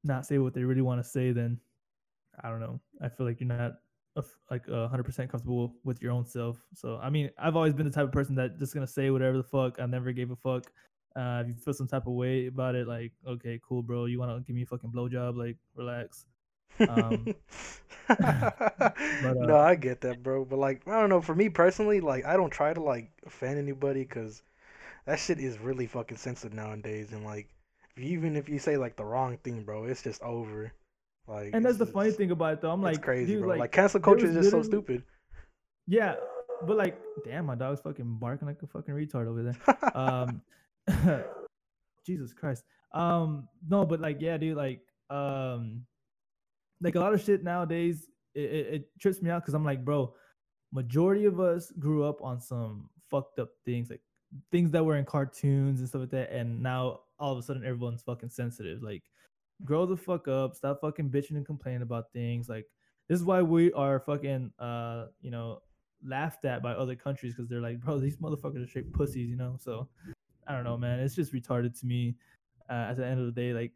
not 0.03 0.25
say 0.25 0.37
what 0.37 0.53
they 0.53 0.63
really 0.63 0.81
want 0.81 1.03
to 1.03 1.09
say, 1.09 1.31
then 1.31 1.59
I 2.43 2.49
don't 2.49 2.59
know. 2.59 2.79
I 3.01 3.09
feel 3.09 3.25
like 3.25 3.39
you're 3.39 3.47
not 3.47 3.73
a 4.15 4.23
like 4.49 4.67
a 4.67 4.87
hundred 4.87 5.03
percent 5.03 5.31
comfortable 5.31 5.75
with 5.83 6.01
your 6.01 6.11
own 6.11 6.25
self. 6.25 6.57
So 6.73 6.99
I 7.01 7.09
mean, 7.09 7.29
I've 7.37 7.55
always 7.55 7.73
been 7.73 7.85
the 7.85 7.91
type 7.91 8.05
of 8.05 8.11
person 8.11 8.35
that 8.35 8.59
just 8.59 8.73
gonna 8.73 8.87
say 8.87 9.09
whatever 9.09 9.37
the 9.37 9.43
fuck. 9.43 9.79
I 9.79 9.85
never 9.85 10.11
gave 10.11 10.31
a 10.31 10.35
fuck. 10.35 10.71
Uh, 11.15 11.41
if 11.41 11.47
you 11.47 11.53
feel 11.55 11.73
some 11.73 11.87
type 11.87 12.07
of 12.07 12.13
way 12.13 12.47
about 12.47 12.75
it, 12.75 12.87
like 12.87 13.11
okay, 13.27 13.59
cool, 13.67 13.81
bro. 13.83 14.05
You 14.05 14.19
wanna 14.19 14.39
give 14.41 14.55
me 14.55 14.63
a 14.63 14.65
fucking 14.65 14.91
blowjob? 14.91 15.37
Like, 15.37 15.57
relax. 15.75 16.25
Um, 16.87 17.35
no, 18.09 19.55
uh, 19.55 19.57
I 19.57 19.75
get 19.75 20.01
that, 20.01 20.23
bro. 20.23 20.45
But 20.45 20.59
like, 20.59 20.87
I 20.87 20.99
don't 20.99 21.09
know. 21.09 21.21
For 21.21 21.35
me 21.35 21.49
personally, 21.49 22.01
like, 22.01 22.25
I 22.25 22.35
don't 22.35 22.49
try 22.51 22.73
to 22.73 22.81
like 22.81 23.11
offend 23.25 23.57
anybody 23.59 24.01
because 24.01 24.41
that 25.05 25.19
shit 25.19 25.39
is 25.39 25.59
really 25.59 25.87
fucking 25.87 26.17
sensitive 26.17 26.53
nowadays. 26.55 27.11
And 27.11 27.23
like, 27.23 27.49
even 27.97 28.35
if 28.35 28.49
you 28.49 28.59
say 28.59 28.77
like 28.77 28.95
the 28.95 29.05
wrong 29.05 29.37
thing, 29.37 29.63
bro, 29.63 29.85
it's 29.85 30.01
just 30.03 30.21
over. 30.21 30.73
Like, 31.27 31.53
And 31.53 31.65
that's 31.65 31.77
the 31.77 31.85
funny 31.85 32.11
thing 32.11 32.31
about 32.31 32.53
it, 32.53 32.61
though. 32.61 32.71
I'm 32.71 32.83
It's 32.85 32.97
like, 32.97 33.01
crazy, 33.01 33.35
dude, 33.35 33.39
bro. 33.39 33.49
Like, 33.49 33.59
like, 33.59 33.71
cancel 33.71 33.99
culture 34.01 34.27
is 34.27 34.33
just 34.33 34.51
so 34.51 34.61
stupid. 34.61 35.03
yeah, 35.87 36.15
but 36.65 36.77
like, 36.77 36.99
damn, 37.25 37.45
my 37.45 37.55
dog's 37.55 37.81
fucking 37.81 38.17
barking 38.19 38.47
like 38.47 38.61
a 38.61 38.67
fucking 38.67 38.93
retard 38.93 39.27
over 39.27 39.43
there. 39.43 39.57
um 39.95 40.41
jesus 42.05 42.33
christ. 42.33 42.63
Um 42.93 43.47
no 43.67 43.85
but 43.85 43.99
like 43.99 44.17
yeah 44.19 44.37
dude 44.37 44.57
like 44.57 44.81
um 45.09 45.85
like 46.81 46.95
a 46.95 46.99
lot 46.99 47.13
of 47.13 47.21
shit 47.21 47.43
nowadays 47.43 48.07
it, 48.35 48.41
it, 48.41 48.73
it 48.73 48.99
trips 48.99 49.21
me 49.21 49.29
out 49.29 49.41
because 49.41 49.53
i'm 49.53 49.65
like 49.65 49.83
bro 49.83 50.13
majority 50.71 51.25
of 51.25 51.39
us 51.39 51.71
grew 51.79 52.03
up 52.03 52.21
on 52.21 52.41
some 52.41 52.89
fucked 53.09 53.39
up 53.39 53.49
things 53.65 53.89
like 53.89 54.01
things 54.51 54.71
that 54.71 54.83
were 54.83 54.97
in 54.97 55.05
cartoons 55.05 55.79
and 55.79 55.87
stuff 55.87 56.01
like 56.01 56.09
that 56.09 56.31
and 56.31 56.61
now 56.61 56.99
all 57.19 57.31
of 57.31 57.37
a 57.37 57.41
sudden 57.41 57.63
everyone's 57.63 58.01
fucking 58.01 58.29
sensitive 58.29 58.81
like 58.81 59.03
grow 59.63 59.85
the 59.85 59.95
fuck 59.95 60.27
up 60.27 60.55
stop 60.55 60.81
fucking 60.81 61.09
bitching 61.09 61.37
and 61.37 61.45
complaining 61.45 61.83
about 61.83 62.11
things 62.11 62.49
like 62.49 62.65
this 63.07 63.19
is 63.19 63.25
why 63.25 63.41
we 63.41 63.71
are 63.73 63.99
fucking 63.99 64.51
uh 64.59 65.05
you 65.21 65.29
know 65.29 65.59
laughed 66.05 66.43
at 66.45 66.61
by 66.61 66.71
other 66.71 66.95
countries 66.95 67.33
because 67.33 67.47
they're 67.49 67.61
like 67.61 67.79
bro 67.79 67.99
these 67.99 68.17
motherfuckers 68.17 68.63
are 68.63 68.67
straight 68.67 68.91
pussies 68.93 69.29
you 69.29 69.37
know 69.37 69.55
so 69.59 69.87
I 70.47 70.53
don't 70.53 70.63
know, 70.63 70.77
man. 70.77 70.99
It's 70.99 71.15
just 71.15 71.33
retarded 71.33 71.79
to 71.79 71.85
me. 71.85 72.15
Uh, 72.69 72.87
at 72.89 72.97
the 72.97 73.05
end 73.05 73.19
of 73.19 73.25
the 73.25 73.31
day, 73.31 73.53
like 73.53 73.71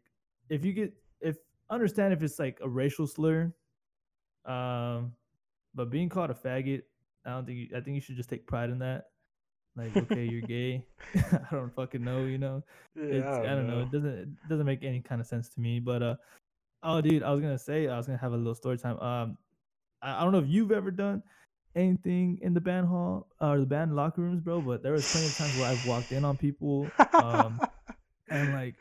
if 0.48 0.64
you 0.64 0.72
get 0.72 0.92
if 1.20 1.36
understand 1.70 2.12
if 2.14 2.22
it's 2.22 2.38
like 2.38 2.58
a 2.62 2.68
racial 2.68 3.06
slur, 3.06 3.52
um, 4.46 5.12
but 5.74 5.90
being 5.90 6.08
called 6.08 6.30
a 6.30 6.34
faggot, 6.34 6.82
I 7.26 7.30
don't 7.30 7.44
think 7.44 7.58
you, 7.58 7.68
I 7.76 7.80
think 7.80 7.96
you 7.96 8.00
should 8.00 8.16
just 8.16 8.30
take 8.30 8.46
pride 8.46 8.70
in 8.70 8.78
that. 8.78 9.04
Like, 9.76 9.96
okay, 9.96 10.24
you're 10.24 10.40
gay. 10.40 10.84
I 11.14 11.54
don't 11.54 11.72
fucking 11.74 12.02
know, 12.02 12.24
you 12.24 12.38
know. 12.38 12.64
Yeah, 12.96 13.04
It's, 13.04 13.26
I, 13.26 13.54
don't 13.54 13.66
know. 13.66 13.80
It 13.80 13.92
doesn't 13.92 14.12
it 14.12 14.48
doesn't 14.48 14.66
make 14.66 14.82
any 14.82 15.00
kind 15.00 15.20
of 15.20 15.26
sense 15.26 15.48
to 15.50 15.60
me. 15.60 15.80
But 15.80 16.02
uh, 16.02 16.16
oh, 16.82 17.00
dude, 17.00 17.22
I 17.22 17.30
was 17.30 17.40
gonna 17.40 17.58
say 17.58 17.88
I 17.88 17.96
was 17.96 18.06
gonna 18.06 18.18
have 18.18 18.32
a 18.32 18.36
little 18.36 18.54
story 18.54 18.78
time. 18.78 18.98
Um, 18.98 19.38
I, 20.02 20.20
I 20.20 20.24
don't 20.24 20.32
know 20.32 20.38
if 20.38 20.48
you've 20.48 20.72
ever 20.72 20.90
done 20.90 21.22
anything 21.78 22.38
in 22.42 22.52
the 22.54 22.60
band 22.60 22.86
hall 22.88 23.28
or 23.40 23.58
the 23.60 23.66
band 23.66 23.94
locker 23.96 24.20
rooms, 24.20 24.40
bro. 24.40 24.60
But 24.60 24.82
there 24.82 24.92
was 24.92 25.10
plenty 25.10 25.26
of 25.28 25.36
times 25.36 25.56
where 25.58 25.70
I've 25.70 25.86
walked 25.86 26.12
in 26.12 26.24
on 26.24 26.36
people 26.36 26.90
um, 27.14 27.60
and 28.30 28.52
like 28.52 28.74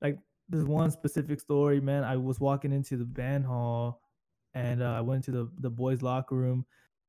like 0.00 0.18
there's 0.48 0.64
one 0.64 0.90
specific 0.90 1.40
story, 1.40 1.80
man. 1.80 2.04
I 2.04 2.16
was 2.16 2.40
walking 2.40 2.72
into 2.72 2.96
the 2.96 3.04
band 3.04 3.44
hall 3.44 4.00
and 4.54 4.82
uh, 4.82 4.92
I 4.92 5.00
went 5.00 5.24
to 5.24 5.30
the 5.32 5.50
the 5.58 5.70
boys' 5.70 6.02
locker 6.02 6.34
room. 6.36 6.64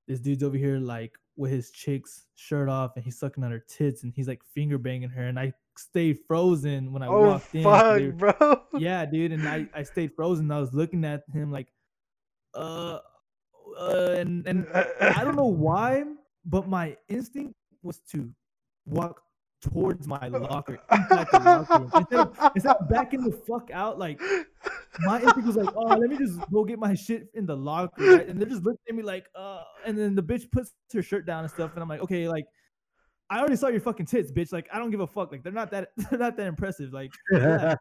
This 0.08 0.20
dude's 0.20 0.44
over 0.44 0.58
here 0.58 0.78
like 0.78 1.14
with 1.38 1.52
his 1.52 1.72
chick's 1.72 2.26
shirt 2.36 2.70
off 2.70 2.96
and 2.96 3.04
he's 3.04 3.20
sucking 3.20 3.44
on 3.44 3.52
her 3.52 3.64
tits 3.68 4.04
and 4.04 4.14
he's 4.16 4.28
like 4.28 4.42
finger 4.54 4.78
banging 4.78 5.10
her 5.10 5.24
and 5.28 5.38
I 5.38 5.52
stayed 5.78 6.20
frozen 6.28 6.94
when 6.94 7.04
I 7.04 7.08
oh 7.08 7.22
walked 7.28 7.54
in. 7.54 7.64
fuck, 7.64 8.00
were- 8.00 8.12
bro. 8.34 8.62
yeah, 8.80 9.06
dude, 9.06 9.32
and 9.34 9.48
I 9.48 9.68
I 9.74 9.84
stayed 9.84 10.14
frozen. 10.16 10.50
I 10.52 10.60
was 10.60 10.74
looking 10.74 11.04
at 11.04 11.24
him 11.34 11.52
like, 11.52 11.68
uh, 12.54 13.00
uh 13.80 14.16
and 14.18 14.48
and 14.48 14.68
I 15.02 15.24
don't 15.24 15.36
know 15.36 15.46
why, 15.46 16.04
but 16.46 16.68
my 16.68 16.98
instinct 17.10 17.56
was 17.84 18.00
to 18.12 18.30
walk 18.86 19.22
towards 19.62 20.08
my 20.08 20.28
locker, 20.28 20.80
the 20.90 21.40
locker. 21.40 21.90
Instead 21.96 22.20
of, 22.20 22.82
of 22.82 22.90
backing 22.90 23.24
the 23.24 23.32
fuck 23.32 23.70
out, 23.72 23.98
like 23.98 24.22
my 25.02 25.22
instinct 25.22 25.48
was 25.48 25.56
like, 25.56 25.74
oh, 25.76 25.98
let 25.98 26.10
me 26.10 26.18
just 26.18 26.40
go 26.52 26.64
get 26.64 26.80
my 26.80 26.94
shit 26.94 27.28
in 27.34 27.46
the 27.46 27.56
locker. 27.56 28.04
Right? 28.04 28.28
And 28.28 28.40
they're 28.40 28.50
just 28.50 28.64
looking 28.64 28.80
at 28.90 28.96
me 28.96 29.04
like, 29.04 29.28
uh, 29.36 29.64
and 29.86 29.98
then 29.98 30.16
the 30.16 30.24
bitch 30.24 30.50
puts 30.52 30.74
her 30.94 31.02
shirt 31.02 31.26
down 31.26 31.44
and 31.44 31.52
stuff, 31.52 31.72
and 31.74 31.82
I'm 31.82 31.90
like, 31.90 32.02
okay, 32.02 32.28
like. 32.28 32.46
I 33.28 33.40
already 33.40 33.56
saw 33.56 33.70
your 33.70 33.82
fucking 33.82 34.06
tits, 34.06 34.32
bitch. 34.32 34.54
Like, 34.54 34.70
I 34.72 34.78
don't 34.78 34.92
give 34.92 35.00
a 35.00 35.08
fuck. 35.08 35.32
Like, 35.32 35.42
they're 35.42 35.52
not 35.52 35.72
that 35.72 35.90
they're 36.12 36.20
not 36.20 36.38
that 36.38 36.46
impressive. 36.46 36.94
Like, 36.94 37.12
and 37.32 37.76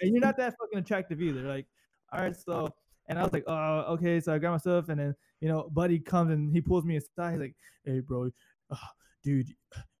you're 0.00 0.20
not 0.20 0.36
that 0.38 0.56
fucking 0.58 0.80
attractive 0.80 1.22
either. 1.22 1.42
Like, 1.42 1.66
all 2.12 2.20
right, 2.20 2.34
so 2.34 2.74
and 3.08 3.18
I 3.18 3.22
was 3.22 3.32
like, 3.32 3.44
oh, 3.46 3.84
okay. 3.94 4.20
So 4.20 4.32
I 4.34 4.38
got 4.38 4.52
my 4.52 4.58
stuff, 4.58 4.88
and 4.88 4.98
then 5.00 5.14
you 5.40 5.48
know, 5.48 5.68
buddy 5.72 5.98
comes 5.98 6.32
and 6.32 6.52
he 6.52 6.60
pulls 6.60 6.84
me 6.84 6.96
aside. 6.96 7.32
He's 7.32 7.40
like, 7.40 7.56
hey, 7.84 8.00
bro, 8.00 8.30
uh, 8.70 8.76
dude, 9.22 9.48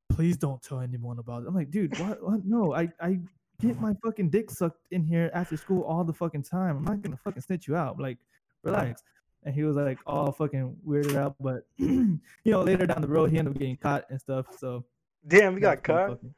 please 0.08 0.36
don't 0.36 0.62
tell 0.62 0.80
anyone 0.80 1.18
about 1.18 1.42
it. 1.42 1.48
I'm 1.48 1.54
like, 1.54 1.70
dude, 1.70 1.98
what? 1.98 2.22
what? 2.22 2.44
No, 2.44 2.74
I 2.74 2.88
I 3.00 3.18
get 3.60 3.80
my 3.80 3.94
fucking 4.04 4.30
dick 4.30 4.50
sucked 4.50 4.86
in 4.90 5.02
here 5.04 5.30
after 5.34 5.56
school 5.56 5.82
all 5.84 6.04
the 6.04 6.12
fucking 6.12 6.42
time. 6.42 6.76
I'm 6.78 6.84
not 6.84 7.02
gonna 7.02 7.18
fucking 7.24 7.42
snitch 7.42 7.66
you 7.68 7.76
out. 7.76 7.98
Like, 8.00 8.18
relax. 8.62 9.02
And 9.44 9.54
he 9.54 9.62
was 9.62 9.76
like, 9.76 9.98
all 10.06 10.32
fucking 10.32 10.76
weirded 10.86 11.14
out. 11.14 11.36
But 11.40 11.66
you 11.78 12.18
know, 12.44 12.62
later 12.62 12.84
down 12.86 13.00
the 13.00 13.06
road, 13.08 13.30
he 13.30 13.38
ended 13.38 13.54
up 13.54 13.58
getting 13.60 13.76
caught 13.76 14.04
and 14.10 14.20
stuff. 14.20 14.46
So 14.58 14.84
Damn, 15.28 15.54
was 15.54 15.60
got 15.60 15.84
caught. 15.84 16.08
fucking- 16.10 16.34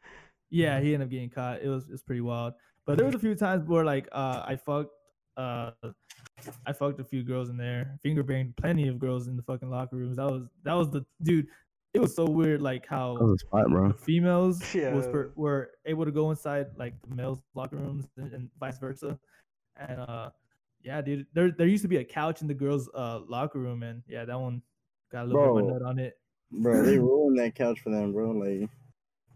Yeah, 0.50 0.78
he 0.80 0.92
ended 0.92 1.06
up 1.06 1.10
getting 1.10 1.30
caught. 1.30 1.62
It 1.62 1.68
was 1.68 1.88
it's 1.90 2.02
pretty 2.02 2.20
wild. 2.20 2.52
But 2.84 2.96
there 2.98 3.06
was 3.06 3.14
a 3.14 3.18
few 3.18 3.34
times 3.34 3.66
where 3.66 3.84
like 3.84 4.08
uh 4.12 4.42
I 4.46 4.56
fucked 4.56 4.92
uh 5.38 5.70
I 6.66 6.72
fucked 6.72 7.00
a 7.00 7.04
few 7.04 7.22
girls 7.22 7.48
in 7.50 7.56
there, 7.56 7.98
finger 8.02 8.22
banged 8.22 8.56
plenty 8.56 8.88
of 8.88 8.98
girls 8.98 9.26
in 9.28 9.36
the 9.36 9.42
fucking 9.42 9.70
locker 9.70 9.96
rooms. 9.96 10.16
That 10.16 10.26
was 10.30 10.42
that 10.64 10.74
was 10.74 10.90
the 10.90 11.04
dude. 11.22 11.46
It 11.94 12.00
was 12.00 12.14
so 12.14 12.26
weird, 12.26 12.60
like 12.62 12.86
how 12.86 13.16
That 13.16 13.24
was 13.24 13.42
a 13.42 13.46
spot, 13.46 13.68
bro. 13.70 13.88
the 13.88 13.94
females 13.94 14.58
was 14.60 14.74
Yeah. 14.74 15.00
per, 15.10 15.32
were 15.36 15.70
able 15.86 16.04
to 16.04 16.10
go 16.12 16.30
inside 16.30 16.66
like 16.76 16.94
the 17.08 17.14
males 17.14 17.40
locker 17.54 17.76
rooms 17.76 18.06
and, 18.16 18.32
and 18.32 18.50
vice 18.60 18.78
versa. 18.78 19.18
And 19.76 20.00
uh 20.00 20.30
yeah, 20.82 21.00
dude, 21.00 21.26
there 21.32 21.50
there 21.50 21.66
used 21.66 21.82
to 21.82 21.88
be 21.88 21.96
a 21.96 22.04
couch 22.04 22.40
in 22.42 22.46
the 22.48 22.54
girls' 22.54 22.88
uh 22.94 23.20
locker 23.26 23.58
room, 23.58 23.82
and 23.82 24.02
yeah, 24.06 24.24
that 24.24 24.38
one 24.38 24.62
got 25.10 25.24
a 25.24 25.28
little 25.28 25.54
bit 25.56 25.64
of 25.64 25.70
nut 25.80 25.82
on 25.82 25.98
it. 25.98 26.18
Bro, 26.52 26.82
they 26.84 26.98
ruined 27.10 27.38
that 27.38 27.54
couch 27.54 27.80
for 27.80 27.90
them, 27.90 28.12
bro. 28.12 28.30
Like 28.30 28.68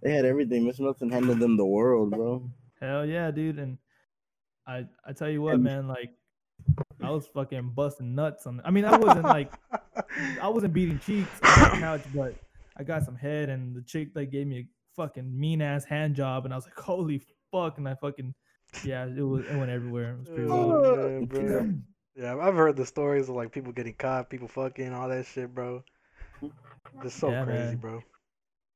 they 0.03 0.13
had 0.13 0.25
everything. 0.25 0.65
Miss 0.67 0.79
Milton 0.79 1.11
handed 1.11 1.41
them 1.41 1.57
the 1.57 1.65
world, 1.67 2.11
bro. 2.11 2.49
Hell 2.81 3.05
yeah, 3.07 3.31
dude. 3.31 3.59
And 3.59 3.79
I 4.67 4.87
I 5.07 5.13
tell 5.13 5.29
you 5.31 5.43
what, 5.43 5.55
And- 5.55 5.65
man, 5.65 5.89
like 5.89 6.11
I 7.03 7.11
was 7.11 7.27
fucking 7.29 7.73
busting 7.75 8.15
nuts 8.15 8.47
on. 8.47 8.61
I 8.65 8.71
mean, 8.71 8.85
I 8.85 8.97
wasn't 8.97 9.25
like 9.25 9.53
I 10.41 10.49
wasn't 10.49 10.73
beating 10.73 10.99
cheeks 11.01 11.29
on 11.43 11.71
the 11.71 11.77
couch, 11.79 12.03
but 12.15 12.35
I 12.77 12.85
got 12.85 13.05
some 13.05 13.17
head, 13.17 13.49
and 13.49 13.75
the 13.75 13.83
chick 13.83 14.11
like 14.15 14.31
gave 14.31 14.47
me 14.47 14.59
a 14.59 14.67
fucking 14.97 15.39
mean 15.39 15.63
ass 15.63 15.85
hand 15.85 16.15
job, 16.15 16.45
and 16.45 16.55
I 16.55 16.57
was 16.57 16.65
like, 16.65 16.79
holy 16.79 17.23
fuck, 17.51 17.79
and 17.79 17.89
I 17.89 17.95
fucking 17.97 18.35
yeah, 18.85 19.05
it 19.05 19.23
was 19.23 19.45
it 19.47 19.57
went 19.57 19.71
everywhere. 19.71 20.13
It 20.13 20.19
was 20.21 20.29
pretty 20.29 20.51
oh, 20.51 20.67
wild. 20.69 21.33
Oh, 21.35 21.43
man. 21.43 21.85
Yeah, 22.17 22.37
I've 22.37 22.55
heard 22.55 22.77
the 22.77 22.87
stories 22.87 23.29
of 23.29 23.37
like 23.37 23.53
people 23.53 23.73
getting 23.73 23.95
caught, 23.95 24.29
people 24.29 24.49
fucking, 24.49 24.93
all 24.93 25.09
that 25.09 25.27
shit, 25.27 25.55
bro. 25.55 25.83
It's 27.03 27.15
so 27.15 27.31
Yeah, 27.31 27.45
crazy, 27.45 27.59
man. 27.59 27.77
bro. 27.77 28.03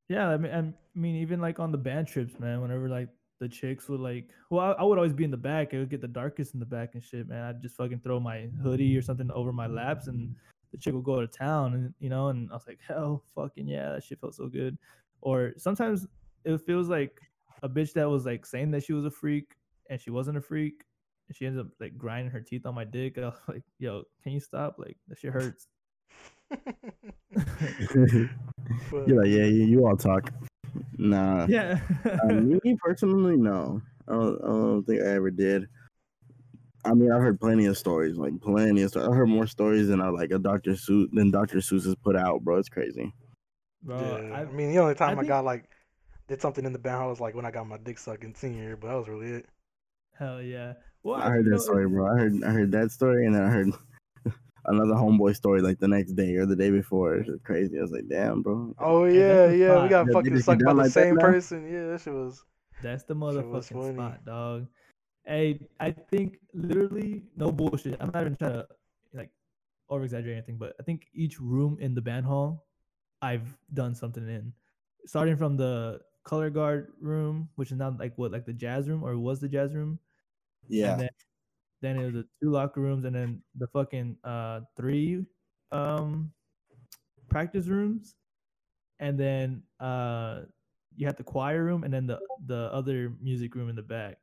Yeah, 0.09 0.29
I 0.29 0.37
mean, 0.37 0.53
I 0.53 0.99
mean, 0.99 1.16
even 1.16 1.40
like 1.40 1.59
on 1.59 1.72
the 1.72 1.79
band 1.79 2.09
trips, 2.09 2.38
man. 2.38 2.61
Whenever 2.61 2.88
like 2.88 3.09
the 3.38 3.49
chicks 3.49 3.88
would 3.88 4.01
like, 4.01 4.29
well, 4.51 4.75
I, 4.79 4.83
I 4.83 4.85
would 4.85 4.99
always 4.99 5.12
be 5.12 5.25
in 5.25 5.31
the 5.31 5.37
back. 5.37 5.75
I 5.75 5.79
would 5.79 5.90
get 5.90 6.01
the 6.01 6.09
darkest 6.09 6.55
in 6.55 6.61
the 6.61 6.66
back 6.66 6.94
and 6.94 7.03
shit, 7.03 7.29
man. 7.29 7.44
I'd 7.44 7.62
just 7.62 7.77
fucking 7.77 8.01
throw 8.01 8.18
my 8.20 8.49
hoodie 8.62 8.96
or 8.96 9.03
something 9.03 9.31
over 9.33 9.53
my 9.53 9.66
laps, 9.66 10.07
and 10.07 10.29
mm. 10.29 10.35
the 10.72 10.79
chick 10.79 10.94
would 10.94 11.05
go 11.05 11.20
to 11.20 11.27
town, 11.27 11.75
and 11.75 11.94
you 11.99 12.09
know, 12.09 12.29
and 12.29 12.51
I 12.51 12.55
was 12.55 12.66
like, 12.66 12.81
hell, 12.87 13.25
fucking 13.35 13.68
yeah, 13.68 13.92
that 13.92 14.05
shit 14.05 14.20
felt 14.20 14.35
so 14.35 14.49
good. 14.49 14.79
Or 15.20 15.53
sometimes 15.57 16.07
it 16.44 16.59
feels 16.62 16.88
like 16.88 17.20
a 17.62 17.68
bitch 17.68 17.92
that 17.94 18.09
was 18.09 18.27
like 18.27 18.46
saying 18.46 18.70
that 18.72 18.85
she 18.85 18.92
was 18.92 19.05
a 19.05 19.11
freak 19.11 19.57
and 19.88 20.01
she 20.01 20.11
wasn't 20.11 20.38
a 20.38 20.42
freak, 20.42 20.85
and 21.29 21.37
she 21.37 21.46
ends 21.46 21.59
up 21.59 21.66
like 21.81 21.96
grinding 21.99 22.31
her 22.31 22.40
teeth 22.40 22.66
on 22.66 22.75
my 22.75 22.85
dick. 22.85 23.18
I 23.18 23.22
was 23.22 23.35
like, 23.49 23.62
yo, 23.79 24.05
can 24.22 24.33
you 24.33 24.40
stop? 24.40 24.77
Like 24.79 24.96
that 25.09 25.18
shit 25.18 25.33
hurts. 25.33 25.66
But- 28.90 29.07
You're 29.07 29.22
like, 29.22 29.31
yeah, 29.31 29.44
you, 29.44 29.64
you 29.64 29.87
all 29.87 29.96
talk. 29.96 30.33
Nah. 30.98 31.46
yeah. 31.48 31.80
Um, 32.22 32.60
me 32.62 32.76
personally, 32.82 33.36
no. 33.36 33.82
I 34.08 34.12
don't, 34.12 34.42
I 34.42 34.46
don't 34.46 34.84
think 34.84 35.02
I 35.02 35.06
ever 35.06 35.30
did. 35.30 35.66
I 36.84 36.94
mean, 36.94 37.10
I've 37.10 37.20
heard 37.20 37.40
plenty 37.40 37.66
of 37.66 37.76
stories, 37.76 38.16
like 38.16 38.40
plenty 38.40 38.82
of 38.82 38.90
stories. 38.90 39.08
I 39.08 39.14
heard 39.14 39.28
more 39.28 39.46
stories 39.46 39.88
than 39.88 40.00
I 40.00 40.08
like 40.08 40.30
a 40.30 40.38
Dr. 40.38 40.72
Seuss 40.72 41.08
than 41.12 41.30
Dr. 41.30 41.58
Seuss 41.58 41.84
has 41.84 41.96
put 41.96 42.16
out, 42.16 42.42
bro. 42.42 42.58
It's 42.58 42.68
crazy. 42.68 43.12
Bro, 43.82 43.98
yeah. 43.98 44.34
I, 44.34 44.40
I, 44.42 44.44
mean, 44.46 44.70
the 44.70 44.78
only 44.78 44.94
time 44.94 45.12
I, 45.12 45.22
think- 45.22 45.28
got 45.28 45.44
like 45.44 45.64
did 46.28 46.40
something 46.40 46.64
in 46.64 46.72
the 46.72 46.78
band 46.78 47.06
was 47.06 47.20
like 47.20 47.34
when 47.34 47.44
I 47.44 47.50
got 47.50 47.66
my 47.66 47.78
dick 47.78 47.98
sucked 47.98 48.24
in 48.24 48.34
senior 48.34 48.62
year, 48.62 48.76
but 48.76 48.88
that 48.88 48.94
was 48.94 49.08
really 49.08 49.30
it. 49.30 49.46
hell 50.18 50.40
yeah. 50.40 50.74
Well, 51.02 51.16
I 51.20 51.30
heard 51.30 51.44
you 51.44 51.52
know, 51.52 51.56
that 51.58 51.62
story, 51.62 51.88
bro. 51.88 52.06
I 52.06 52.18
heard 52.18 52.44
I 52.44 52.50
heard 52.50 52.72
that 52.72 52.90
story, 52.90 53.26
and 53.26 53.34
then 53.34 53.42
I 53.42 53.48
heard 53.48 53.72
another 54.66 54.94
homeboy 54.94 55.35
story 55.35 55.61
like 55.61 55.79
the 55.79 55.88
next 55.88 56.12
day 56.12 56.35
or 56.37 56.46
the 56.46 56.57
day 56.57 56.70
before. 56.70 57.16
It's 57.16 57.29
just 57.29 57.44
crazy. 57.44 57.79
I 57.79 57.83
was 57.83 57.92
like, 57.92 58.09
damn, 58.09 58.42
bro. 58.42 58.74
Oh 58.79 59.05
Hey, 59.05 59.18
yeah, 59.18 59.46
that's 59.46 59.59
yeah, 59.59 59.83
we 59.83 59.88
got 59.88 60.07
Yeah, 60.07 60.12
fucking 60.12 60.35
just 60.35 60.46
sucked 60.46 60.64
by 60.64 60.72
the 60.72 60.83
like 60.83 60.90
same 60.90 61.14
now? 61.14 61.22
person. 61.22 61.70
Yeah, 61.70 61.87
that 61.88 62.00
shit 62.00 62.14
was. 62.14 62.44
That's 62.83 63.05
the 63.05 63.14
Shit 63.14 63.18
was 63.18 63.68
motherfucking 63.70 63.94
spot, 63.94 64.24
dog. 64.24 64.66
Hey, 65.24 65.66
I 65.81 65.90
think 65.90 66.38
literally 66.55 67.24
no 67.37 67.50
bullshit. 67.50 67.96
I'm 68.00 68.11
not 68.12 68.22
even 68.22 68.37
trying 68.37 68.52
to 68.52 68.68
like 69.12 69.31
over 69.88 70.05
exaggerate 70.05 70.37
anything, 70.37 70.57
but 70.57 70.74
I 70.79 70.83
think 70.83 71.09
each 71.14 71.40
room 71.40 71.79
in 71.81 71.94
the 71.94 72.02
band 72.02 72.26
hall, 72.26 72.66
I've 73.22 73.57
done 73.74 73.94
something 73.94 74.29
in. 74.29 74.52
Starting 75.07 75.37
from 75.37 75.57
the 75.57 76.00
color 76.24 76.50
guard 76.50 76.92
room, 77.00 77.48
which 77.57 77.70
is 77.72 77.79
now 77.79 77.96
like 77.98 78.12
what, 78.16 78.31
like 78.33 78.44
the 78.44 78.52
jazz 78.52 78.88
room, 78.88 79.02
or 79.02 79.16
was 79.16 79.40
the 79.40 79.48
jazz 79.48 79.74
room? 79.74 79.98
Yeah. 80.68 80.92
And 80.92 81.00
then, 81.02 81.09
then 81.87 81.96
it 81.96 82.05
was 82.05 82.14
the 82.14 82.27
two 82.42 82.51
locker 82.51 82.81
rooms, 82.81 83.05
and 83.05 83.14
then 83.14 83.42
the 83.57 83.66
fucking 83.68 84.16
uh 84.25 84.61
three 84.77 85.25
um 85.72 86.33
practice 87.29 87.66
rooms, 87.66 88.14
and 88.99 89.18
then 89.18 89.62
uh 89.81 90.40
you 90.96 91.07
had 91.07 91.16
the 91.16 91.25
choir 91.25 91.62
room, 91.62 91.85
and 91.85 91.92
then 91.92 92.07
the 92.07 92.18
the 92.46 92.70
other 92.72 93.12
music 93.22 93.55
room 93.55 93.68
in 93.68 93.77
the 93.77 93.83
back. 93.83 94.18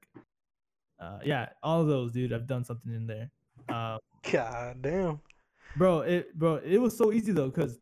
Uh, 0.99 1.19
yeah, 1.23 1.49
all 1.61 1.81
of 1.81 1.87
those, 1.87 2.11
dude. 2.11 2.31
I've 2.31 2.47
done 2.47 2.63
something 2.63 2.93
in 2.93 3.07
there. 3.07 3.29
Uh, 3.67 3.97
God 4.31 4.81
damn. 4.81 5.19
bro, 5.75 5.99
it 6.01 6.37
bro, 6.37 6.55
it 6.55 6.77
was 6.77 6.97
so 6.97 7.11
easy 7.11 7.31
though, 7.31 7.51
cause 7.51 7.79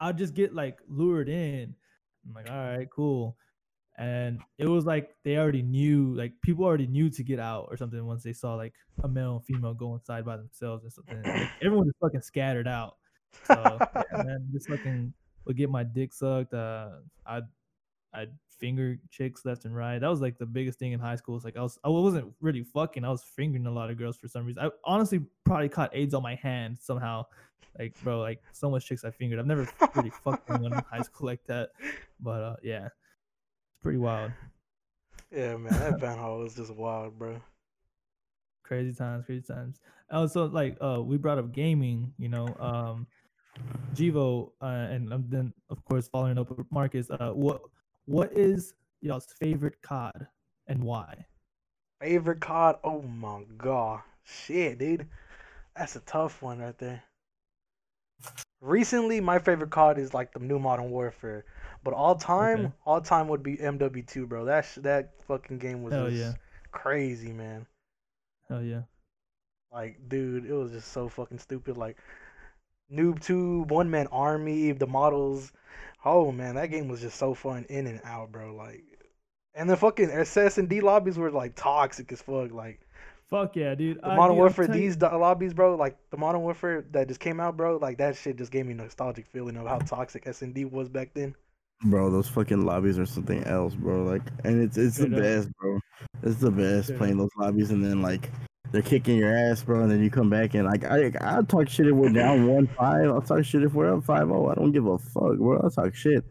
I'd 0.00 0.18
just 0.18 0.34
get 0.34 0.54
like 0.54 0.78
lured 0.88 1.28
in. 1.28 1.74
I'm 2.26 2.34
like, 2.34 2.50
all 2.50 2.56
right, 2.56 2.88
cool. 2.90 3.36
And 3.98 4.40
it 4.58 4.66
was 4.66 4.86
like 4.86 5.10
they 5.24 5.36
already 5.36 5.62
knew, 5.62 6.14
like 6.14 6.32
people 6.42 6.64
already 6.64 6.86
knew 6.86 7.10
to 7.10 7.22
get 7.22 7.38
out 7.38 7.66
or 7.70 7.76
something 7.76 8.04
once 8.04 8.22
they 8.22 8.32
saw 8.32 8.54
like 8.54 8.74
a 9.04 9.08
male 9.08 9.36
and 9.36 9.44
female 9.44 9.74
go 9.74 9.94
inside 9.94 10.24
by 10.24 10.36
themselves 10.36 10.84
or 10.84 10.90
something. 10.90 11.22
Like, 11.22 11.50
everyone 11.62 11.86
just 11.86 11.98
fucking 12.00 12.22
scattered 12.22 12.68
out. 12.68 12.96
So 13.46 13.78
yeah, 14.12 14.22
man, 14.22 14.48
just 14.52 14.68
fucking 14.68 15.12
would 15.44 15.56
get 15.56 15.70
my 15.70 15.82
dick 15.82 16.12
sucked. 16.12 16.54
Uh, 16.54 16.90
I'd 17.26 17.44
I'd 18.14 18.30
finger 18.58 18.98
chicks 19.10 19.44
left 19.44 19.64
and 19.64 19.74
right. 19.74 19.98
That 19.98 20.08
was 20.08 20.20
like 20.20 20.38
the 20.38 20.46
biggest 20.46 20.78
thing 20.78 20.92
in 20.92 21.00
high 21.00 21.16
school. 21.16 21.36
It's 21.36 21.44
like 21.44 21.56
I 21.56 21.62
was 21.62 21.78
I 21.84 21.88
wasn't 21.88 22.32
really 22.40 22.62
fucking. 22.62 23.04
I 23.04 23.10
was 23.10 23.22
fingering 23.22 23.66
a 23.66 23.70
lot 23.70 23.90
of 23.90 23.98
girls 23.98 24.16
for 24.16 24.28
some 24.28 24.46
reason. 24.46 24.64
I 24.64 24.70
honestly 24.84 25.20
probably 25.44 25.68
caught 25.68 25.90
AIDS 25.94 26.14
on 26.14 26.22
my 26.22 26.36
hand 26.36 26.78
somehow. 26.80 27.26
Like 27.78 27.94
bro, 28.02 28.20
like 28.20 28.42
so 28.52 28.70
much 28.70 28.86
chicks 28.86 29.04
I 29.04 29.10
fingered. 29.10 29.38
I've 29.38 29.46
never 29.46 29.68
really 29.94 30.10
fucked 30.10 30.48
anyone 30.50 30.74
in 30.74 30.84
high 30.90 31.02
school 31.02 31.26
like 31.26 31.44
that. 31.46 31.70
But 32.20 32.42
uh, 32.42 32.56
yeah, 32.62 32.88
pretty 33.82 33.98
wild. 33.98 34.32
Yeah, 35.30 35.56
man, 35.56 35.72
that 35.72 36.00
band 36.00 36.20
hall 36.20 36.38
was 36.38 36.54
just 36.54 36.74
wild, 36.74 37.18
bro. 37.18 37.40
Crazy 38.64 38.94
times, 38.94 39.24
crazy 39.26 39.44
times. 39.46 39.80
Also, 40.10 40.48
like 40.48 40.76
uh, 40.80 41.00
we 41.02 41.16
brought 41.16 41.38
up 41.38 41.52
gaming. 41.52 42.12
You 42.18 42.28
know, 42.28 42.46
um, 42.60 43.06
Jivo, 43.94 44.52
uh, 44.60 44.66
and 44.66 45.12
um, 45.12 45.24
then 45.28 45.52
of 45.70 45.84
course 45.84 46.08
following 46.08 46.38
up 46.38 46.50
with 46.56 46.66
Marcus. 46.70 47.10
Uh, 47.10 47.30
what 47.30 47.62
what 48.06 48.32
is 48.32 48.74
y'all's 49.00 49.26
favorite 49.40 49.80
COD 49.82 50.26
and 50.66 50.82
why? 50.82 51.26
Favorite 52.00 52.40
card? 52.40 52.76
Oh 52.84 53.02
my 53.02 53.42
god, 53.56 54.00
shit, 54.24 54.78
dude, 54.78 55.06
that's 55.76 55.96
a 55.96 56.00
tough 56.00 56.42
one 56.42 56.58
right 56.58 56.76
there. 56.78 57.02
Recently, 58.60 59.20
my 59.20 59.38
favorite 59.38 59.70
card 59.70 59.98
is 59.98 60.14
like 60.14 60.32
the 60.32 60.38
new 60.38 60.58
Modern 60.58 60.90
Warfare, 60.90 61.44
but 61.84 61.94
all 61.94 62.14
time, 62.14 62.66
Okay. 62.66 62.72
all 62.86 63.00
time 63.00 63.28
would 63.28 63.42
be 63.42 63.56
MW2, 63.56 64.28
bro. 64.28 64.44
That 64.44 64.64
sh- 64.64 64.78
that 64.82 65.10
fucking 65.26 65.58
game 65.58 65.82
was 65.82 66.12
yeah. 66.14 66.34
crazy, 66.70 67.32
man. 67.32 67.66
Hell 68.48 68.62
yeah. 68.62 68.82
Like, 69.72 70.08
dude, 70.08 70.44
it 70.46 70.52
was 70.52 70.72
just 70.72 70.92
so 70.92 71.08
fucking 71.08 71.38
stupid. 71.38 71.76
Like, 71.76 71.96
Noob 72.92 73.20
Tube, 73.22 73.70
One 73.70 73.90
Man 73.90 74.06
Army, 74.12 74.72
the 74.72 74.86
models. 74.86 75.52
Oh 76.04 76.30
man, 76.32 76.56
that 76.56 76.70
game 76.70 76.88
was 76.88 77.00
just 77.00 77.16
so 77.16 77.32
fun 77.34 77.64
in 77.68 77.86
and 77.86 78.00
out, 78.04 78.32
bro. 78.32 78.54
Like, 78.54 78.82
and 79.54 79.70
the 79.70 79.76
fucking 79.76 80.10
SS 80.10 80.58
and 80.58 80.68
D 80.68 80.80
lobbies 80.80 81.16
were 81.16 81.30
like 81.30 81.54
toxic 81.54 82.10
as 82.12 82.20
fuck. 82.22 82.52
Like, 82.52 82.80
Fuck 83.28 83.56
yeah, 83.56 83.74
dude. 83.74 83.96
the 83.98 84.08
I- 84.08 84.16
Modern 84.16 84.34
dude, 84.36 84.40
Warfare, 84.40 84.66
telling 84.66 84.82
you- 84.82 84.90
these 84.90 85.00
lobbies, 85.00 85.54
bro. 85.54 85.74
Like 85.76 85.96
the 86.10 86.18
Modern 86.18 86.42
Warfare 86.42 86.84
that 86.90 87.08
just 87.08 87.20
came 87.20 87.40
out, 87.40 87.56
bro. 87.56 87.78
Like 87.78 87.96
that 87.98 88.14
shit 88.16 88.36
just 88.36 88.50
gave 88.52 88.66
me 88.66 88.72
a 88.72 88.76
nostalgic 88.76 89.26
feeling 89.26 89.56
of 89.56 89.66
how 89.66 89.78
toxic 89.78 90.26
S 90.26 90.42
and 90.42 90.52
D 90.52 90.66
was 90.66 90.90
back 90.90 91.14
then. 91.14 91.34
Bro, 91.84 92.10
those 92.10 92.28
fucking 92.28 92.64
lobbies 92.64 92.98
are 92.98 93.06
something 93.06 93.42
else, 93.44 93.74
bro. 93.74 94.04
Like, 94.04 94.22
and 94.44 94.62
it's 94.62 94.76
it's 94.78 94.96
the 94.98 95.04
Straight 95.06 95.14
up. 95.14 95.20
best, 95.22 95.48
bro. 95.58 95.80
It's 96.22 96.36
the 96.40 96.50
best 96.50 96.84
Straight 96.84 96.98
playing 96.98 97.18
those 97.18 97.30
lobbies, 97.38 97.70
and 97.72 97.84
then 97.84 98.00
like 98.02 98.30
they're 98.70 98.82
kicking 98.82 99.16
your 99.18 99.36
ass, 99.36 99.62
bro. 99.64 99.82
And 99.82 99.90
then 99.90 100.02
you 100.02 100.08
come 100.10 100.30
back 100.30 100.54
and 100.54 100.66
like 100.66 100.84
I 100.84 101.10
I 101.20 101.42
talk 101.42 101.68
shit 101.68 101.86
if 101.88 101.94
we're 101.94 102.10
down 102.12 102.46
one 102.54 102.68
five. 102.68 103.08
I'll 103.10 103.20
talk 103.20 103.44
shit 103.44 103.64
if 103.64 103.74
we're 103.74 103.92
up 103.94 104.04
five 104.04 104.28
zero. 104.28 104.48
I 104.48 104.54
don't 104.54 104.70
give 104.72 104.86
a 104.86 104.96
fuck, 104.98 105.36
bro. 105.38 105.60
I'll 105.62 105.70
talk 105.70 105.94
shit. 105.94 106.24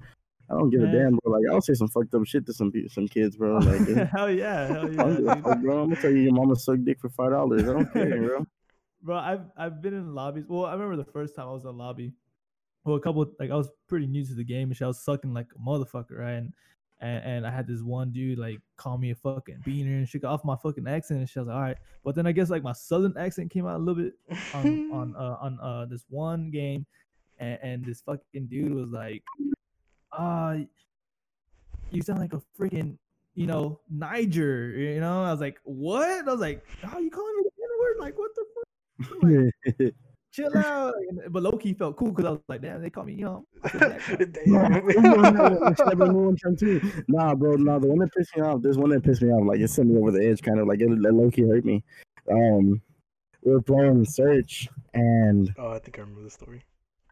I 0.49 0.54
don't 0.56 0.70
give 0.70 0.82
Man. 0.82 0.95
a 0.95 0.99
damn, 0.99 1.18
bro. 1.22 1.34
Like 1.34 1.43
I'll 1.52 1.62
say 1.62 1.74
some 1.74 1.89
fucked 1.89 2.14
up 2.14 2.26
shit 2.26 2.45
to 2.45 2.54
some 2.54 2.72
pe- 2.72 2.88
some 2.88 3.08
kids, 3.10 3.36
bro. 3.36 3.58
Like 3.60 3.88
hell 4.10 4.30
yeah, 4.32 4.68
hell 4.74 4.89
yeah, 4.89 4.97
don't 5.04 5.16
give 5.18 5.28
a 5.28 5.36
dude. 5.36 5.43
fuck, 5.43 5.62
bro. 5.62 5.84
I'm 5.84 5.89
gonna 5.89 6.02
tell 6.02 6.12
you 6.12 6.18
your 6.20 6.34
mama 6.34 6.56
sucked 6.56 6.86
dick 6.86 6.99
for 7.02 7.10
five 7.10 7.32
dollars. 7.32 7.64
I 7.64 7.74
don't 7.74 7.91
care, 7.91 8.22
bro. 8.22 8.45
Bro, 9.04 9.18
I've 9.18 9.41
I've 9.58 9.82
been 9.82 9.93
in 9.95 10.14
lobbies. 10.16 10.45
Well, 10.47 10.66
I 10.66 10.74
remember 10.74 10.95
the 10.95 11.12
first 11.12 11.36
time 11.36 11.47
I 11.47 11.52
was 11.52 11.64
in 11.64 11.70
a 11.70 11.74
lobby. 11.74 12.14
Well, 12.84 12.96
a 12.96 13.00
couple 13.00 13.26
like 13.40 13.52
I 13.52 13.56
was 13.56 13.70
pretty 13.88 14.08
new 14.08 14.26
to 14.26 14.34
the 14.34 14.44
game 14.44 14.70
and 14.70 14.78
shit. 14.78 14.86
I 14.86 14.88
was 14.88 15.04
sucking 15.04 15.34
like 15.34 15.48
a 15.56 15.60
motherfucker, 15.60 16.18
right? 16.18 16.32
And 16.32 16.54
and, 17.02 17.24
and 17.24 17.48
I 17.48 17.52
had 17.52 17.68
this 17.68 17.82
one 17.82 18.12
dude 18.12 18.40
like 18.40 18.60
call 18.78 18.98
me 18.98 19.12
a 19.12 19.16
fucking 19.16 19.64
beaner 19.66 19.98
and 19.98 20.08
shit 20.08 20.24
off 20.24 20.46
my 20.46 20.56
fucking 20.56 20.88
accent 20.88 21.20
and 21.20 21.30
shit. 21.30 21.38
I 21.38 21.42
was 21.42 21.48
like, 21.48 21.56
all 21.56 21.62
right. 21.62 21.78
But 22.04 22.16
then 22.16 22.28
I 22.28 22.32
guess 22.32 22.50
like 22.50 22.64
my 22.64 22.74
southern 22.74 23.16
accent 23.18 23.52
came 23.52 23.66
out 23.66 23.76
a 23.76 23.84
little 23.84 24.04
bit 24.04 24.14
on 24.54 24.92
on 24.92 25.16
uh, 25.18 25.38
on 25.42 25.60
uh 25.62 25.86
this 25.86 26.06
one 26.10 26.52
game, 26.52 26.86
and, 27.40 27.60
and 27.62 27.86
this 27.86 28.02
fucking 28.02 28.48
dude 28.48 28.74
was 28.74 28.90
like, 28.90 29.24
uh, 30.12 30.58
you 31.92 32.02
sound 32.02 32.20
like 32.20 32.34
a 32.34 32.42
freaking 32.60 32.98
you 33.34 33.48
know 33.48 33.80
Niger, 33.90 34.70
you 34.72 35.00
know. 35.00 35.24
I 35.24 35.32
was 35.32 35.42
like, 35.42 35.60
what? 35.64 36.28
I 36.28 36.32
was 36.32 36.40
like, 36.40 36.66
oh, 36.84 37.00
you 37.00 37.10
calling 37.10 37.36
me 37.38 37.44
the 37.58 37.80
word? 37.80 37.96
Like, 38.00 38.18
what 38.18 38.32
the 38.36 38.46
fuck? 38.56 39.94
chill 40.32 40.56
out. 40.58 40.94
And- 41.10 41.22
But 41.32 41.44
low 41.44 41.52
key 41.52 41.74
felt 41.74 41.98
cool 41.98 42.12
because 42.12 42.26
I 42.26 42.32
was 42.32 42.40
like, 42.48 42.62
damn, 42.62 42.82
they 42.82 42.90
call 42.90 43.04
me 43.04 43.14
young. 43.14 43.44
I 43.64 43.70
feel 43.70 44.26
black 44.28 44.48
now. 44.48 44.70
Nah, 44.70 44.78
you 44.88 45.02
know, 45.02 45.32
nah, 45.32 45.74
should 45.74 45.90
have 45.90 45.98
been 45.98 46.14
one 46.14 46.36
time 46.38 46.56
too. 46.56 46.82
Nah, 47.08 47.36
bro, 47.36 47.56
nah, 47.56 47.80
the 47.80 47.88
one 47.88 48.00
that 48.00 48.12
pissed 48.14 48.36
me 48.36 48.44
off, 48.44 48.62
there's 48.62 48.78
one 48.78 48.90
that 48.92 49.04
pissed 49.04 49.22
me 49.22 49.30
off, 49.30 49.46
like 49.48 49.60
it 49.60 49.70
sent 49.70 49.90
me 49.90 49.98
over 49.98 50.12
the 50.12 50.26
edge, 50.26 50.42
kind 50.42 50.60
of 50.60 50.68
like 50.68 50.80
it, 50.82 50.92
it 50.92 51.00
low 51.00 51.30
key 51.30 51.44
hurt 51.44 51.66
me. 51.66 51.84
Um, 52.32 52.82
we 53.44 53.52
were 53.52 53.62
playing 53.62 54.06
Search, 54.06 54.70
and 54.94 55.54
oh, 55.58 55.72
I 55.72 55.80
think 55.80 55.98
I 55.98 56.02
remember 56.02 56.24
the 56.24 56.30
story. 56.30 56.64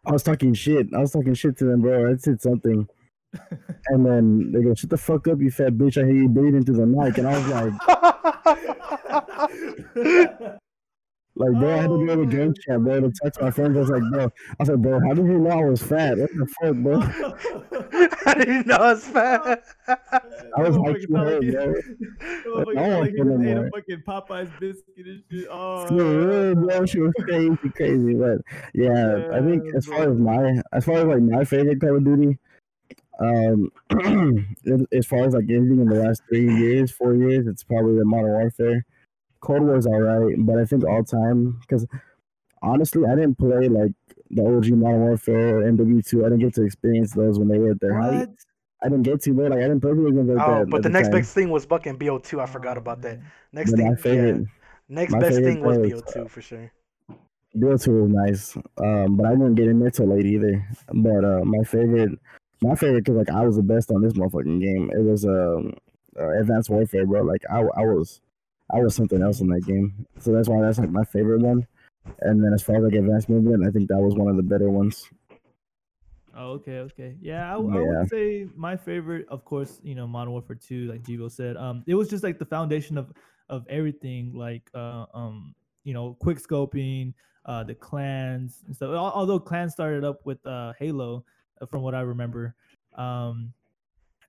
I 0.06 0.12
was 0.12 0.24
talking 0.24 0.54
shit. 0.54 0.88
I 0.96 1.00
was 1.00 1.12
talking 1.12 1.34
shit 1.34 1.58
to 1.58 1.66
them, 1.66 1.82
bro. 1.82 2.12
I 2.12 2.16
said 2.18 2.42
something, 2.42 2.88
and 3.88 4.06
then 4.06 4.52
they 4.52 4.62
go, 4.62 4.74
"Shut 4.76 4.92
the 4.92 4.98
fuck 4.98 5.28
up, 5.28 5.42
you 5.42 5.50
fat 5.52 5.74
bitch! 5.74 5.98
I 6.02 6.06
hear 6.06 6.16
you 6.16 6.30
breathing 6.30 6.64
through 6.64 6.78
the 6.78 6.86
mic." 6.86 7.18
And 7.18 7.28
I 7.28 7.38
was 7.38 7.48
like, 9.96 10.60
like, 11.40 11.58
bro, 11.60 11.74
I 11.74 11.78
had 11.78 11.90
to 11.90 12.06
go 12.06 12.16
to 12.18 12.22
Oh, 12.22 12.26
game 12.26 12.54
chat, 12.54 12.80
bro, 12.84 13.00
to 13.00 13.12
text 13.24 13.42
my 13.42 13.50
friends. 13.50 13.76
I 13.78 13.80
was 13.80 13.90
like, 13.90 14.04
bro, 14.12 14.24
I 14.26 14.30
was 14.60 14.70
like, 14.70 14.78
bro, 14.80 15.00
how 15.00 15.14
did 15.14 15.26
you 15.26 15.40
know 15.40 15.50
I 15.50 15.64
was 15.64 15.82
fat? 15.82 16.18
What 16.18 16.30
the 16.36 16.48
fuck, 16.62 16.76
bro? 16.76 17.00
I 18.26 18.34
didn't 18.36 18.68
know 18.68 18.92
it's 18.92 19.08
fat. 19.08 19.64
I 19.88 20.62
was 20.62 20.76
That 20.76 20.82
like, 20.82 20.98
motherfucker 20.98 21.12
sound 21.12 21.26
like 21.26 21.42
he- 21.42 21.52
bro. 21.52 21.74
that 21.74 21.86
motherfucker 22.46 22.76
No 22.76 22.76
sound 22.76 22.92
one 22.92 23.00
like 23.00 23.10
he 23.12 23.16
feel 23.16 23.26
no 23.26 23.38
just 23.38 23.48
ate 23.48 23.58
a 23.58 23.72
fucking 23.72 24.04
Popeye's 24.08 24.50
biscuit 24.60 25.06
and 25.08 25.24
shit. 25.32 25.48
Oh, 25.50 25.88
For 25.88 26.56
bro, 26.56 26.86
she 26.86 27.00
was 27.00 27.14
crazy, 27.22 27.58
crazy. 27.76 28.14
But 28.16 28.38
yeah, 28.74 29.22
I 29.34 29.42
think 29.42 29.64
Yeah, 29.66 29.78
as 29.78 29.86
far 29.86 30.10
as 30.12 30.18
my 30.18 30.62
as 30.74 30.86
far 30.86 30.96
as 30.96 31.06
like 31.06 31.22
my 31.22 31.44
favorite 31.46 31.80
Call 31.80 31.96
of 31.98 32.04
Duty, 32.04 32.38
um, 33.20 33.72
as 34.92 35.06
far 35.06 35.24
as 35.26 35.34
like 35.34 35.46
anything 35.50 35.80
in 35.80 35.88
the 35.90 35.96
last 36.04 36.22
three 36.30 36.54
years, 36.60 36.92
four 36.92 37.16
years, 37.16 37.48
it's 37.48 37.64
probably 37.64 37.98
the 37.98 38.06
Modern 38.06 38.32
Warfare. 38.32 38.86
Cold 39.42 39.64
War's 39.64 39.88
alright, 39.88 40.36
but 40.40 40.58
I 40.60 40.66
think 40.66 40.86
all 40.86 41.04
time 41.04 41.58
because 41.62 41.86
honestly, 42.62 43.04
I 43.06 43.16
didn't 43.16 43.36
play 43.38 43.68
like 43.70 43.92
the 44.32 44.46
OG 44.46 44.68
Modern 44.72 45.02
Warfare 45.02 45.60
or 45.60 45.64
MW2. 45.72 46.20
I 46.26 46.30
didn't 46.30 46.40
get 46.40 46.54
to 46.56 46.64
experience 46.64 47.14
those 47.14 47.40
when 47.40 47.48
they 47.48 47.58
were 47.58 47.72
at 47.72 47.80
their 47.80 48.00
height. 48.00 48.30
I 48.82 48.88
didn't 48.90 49.04
get 49.04 49.22
to, 49.24 49.34
bro. 49.34 49.48
Like 49.48 49.60
I 49.60 49.64
didn't 49.64 49.82
play 49.82 49.92
video 49.92 50.12
games 50.12 50.30
like 50.30 50.48
Oh, 50.48 50.60
that. 50.60 50.70
but 50.70 50.84
the 50.84 50.90
next 50.90 51.10
time. 51.10 51.20
best 51.20 51.34
thing 51.34 51.50
was 51.50 51.66
fucking 51.66 51.98
BO2. 51.98 52.40
I 52.40 52.46
forgot 52.46 52.78
about 52.78 53.02
that. 53.02 53.20
Next 53.52 53.72
But 53.72 53.78
thing, 53.78 53.96
favorite, 53.98 54.40
yeah. 54.42 54.46
Next 54.88 55.14
best 55.14 55.38
thing 55.38 55.62
was 55.62 55.78
was, 55.78 56.02
BO2 56.02 56.30
for 56.30 56.42
sure. 56.42 56.72
BO2 57.56 58.02
was 58.02 58.10
nice, 58.10 58.56
um, 58.78 59.18
but 59.18 59.26
I 59.26 59.32
didn't 59.32 59.56
get 59.56 59.68
in 59.68 59.80
there 59.80 59.90
till 59.90 60.08
late 60.08 60.26
either. 60.26 60.66
But 60.94 61.26
uh, 61.26 61.44
my 61.44 61.64
favorite, 61.64 62.12
my 62.62 62.76
favorite, 62.76 63.06
cause 63.06 63.16
like 63.16 63.30
I 63.30 63.46
was 63.46 63.56
the 63.56 63.64
best 63.64 63.92
on 63.92 64.02
this 64.02 64.14
motherfucking 64.14 64.62
game. 64.62 64.92
It 64.94 65.02
was 65.04 65.26
um, 65.26 65.74
uh, 66.20 66.40
Advanced 66.40 66.70
Warfare, 66.70 67.06
bro. 67.06 67.24
Like 67.24 67.42
I, 67.50 67.60
I 67.60 67.82
was, 67.82 68.22
I 68.72 68.80
was 68.80 68.96
something 68.96 69.22
else 69.22 69.42
in 69.42 69.48
that 69.48 69.66
game. 69.66 70.06
So 70.20 70.32
that's 70.32 70.48
why 70.48 70.62
that's 70.62 70.78
like 70.80 70.90
my 70.90 71.04
favorite 71.06 71.42
one. 71.42 71.68
And 72.22 72.44
then 72.44 72.54
as 72.54 72.62
far 72.64 72.78
as 72.78 72.84
like 72.84 72.94
Advanced 72.94 73.30
Movement, 73.30 73.66
I 73.68 73.72
think 73.72 73.90
that 73.90 74.00
was 74.00 74.16
one 74.16 74.30
of 74.30 74.38
the 74.38 74.44
better 74.44 74.70
ones. 74.70 75.10
Oh, 76.36 76.52
okay, 76.52 76.80
okay. 76.80 77.16
Yeah, 77.22 77.54
I 77.54 77.58
Yeah. 77.58 77.68
would 77.68 78.10
say 78.10 78.48
my 78.56 78.78
favorite, 78.78 79.28
of 79.30 79.44
course, 79.46 79.80
you 79.84 79.96
know, 79.96 80.08
Modern 80.08 80.32
Warfare 80.32 80.56
2, 80.56 80.86
like 80.88 81.02
Jivo 81.04 81.32
said. 81.32 81.58
Um, 81.58 81.84
it 81.88 81.96
was 81.96 82.10
just 82.10 82.24
like 82.24 82.40
the 82.40 82.46
foundation 82.46 82.98
of 82.98 83.12
of 83.50 83.66
everything, 83.68 84.34
like 84.36 84.70
uh, 84.76 85.06
um, 85.14 85.56
you 85.84 85.94
know, 85.94 86.16
quick 86.20 86.38
scoping, 86.38 87.14
uh, 87.46 87.64
the 87.64 87.74
clans 87.74 88.64
and 88.68 88.76
stuff. 88.76 88.92
Although 88.92 89.40
clans 89.40 89.74
started 89.74 90.04
up 90.04 90.26
with 90.26 90.46
uh 90.46 90.74
Halo, 90.78 91.26
uh, 91.62 91.66
from 91.66 91.82
what 91.82 91.96
I 91.96 92.02
remember. 92.02 92.56
Um, 92.96 93.54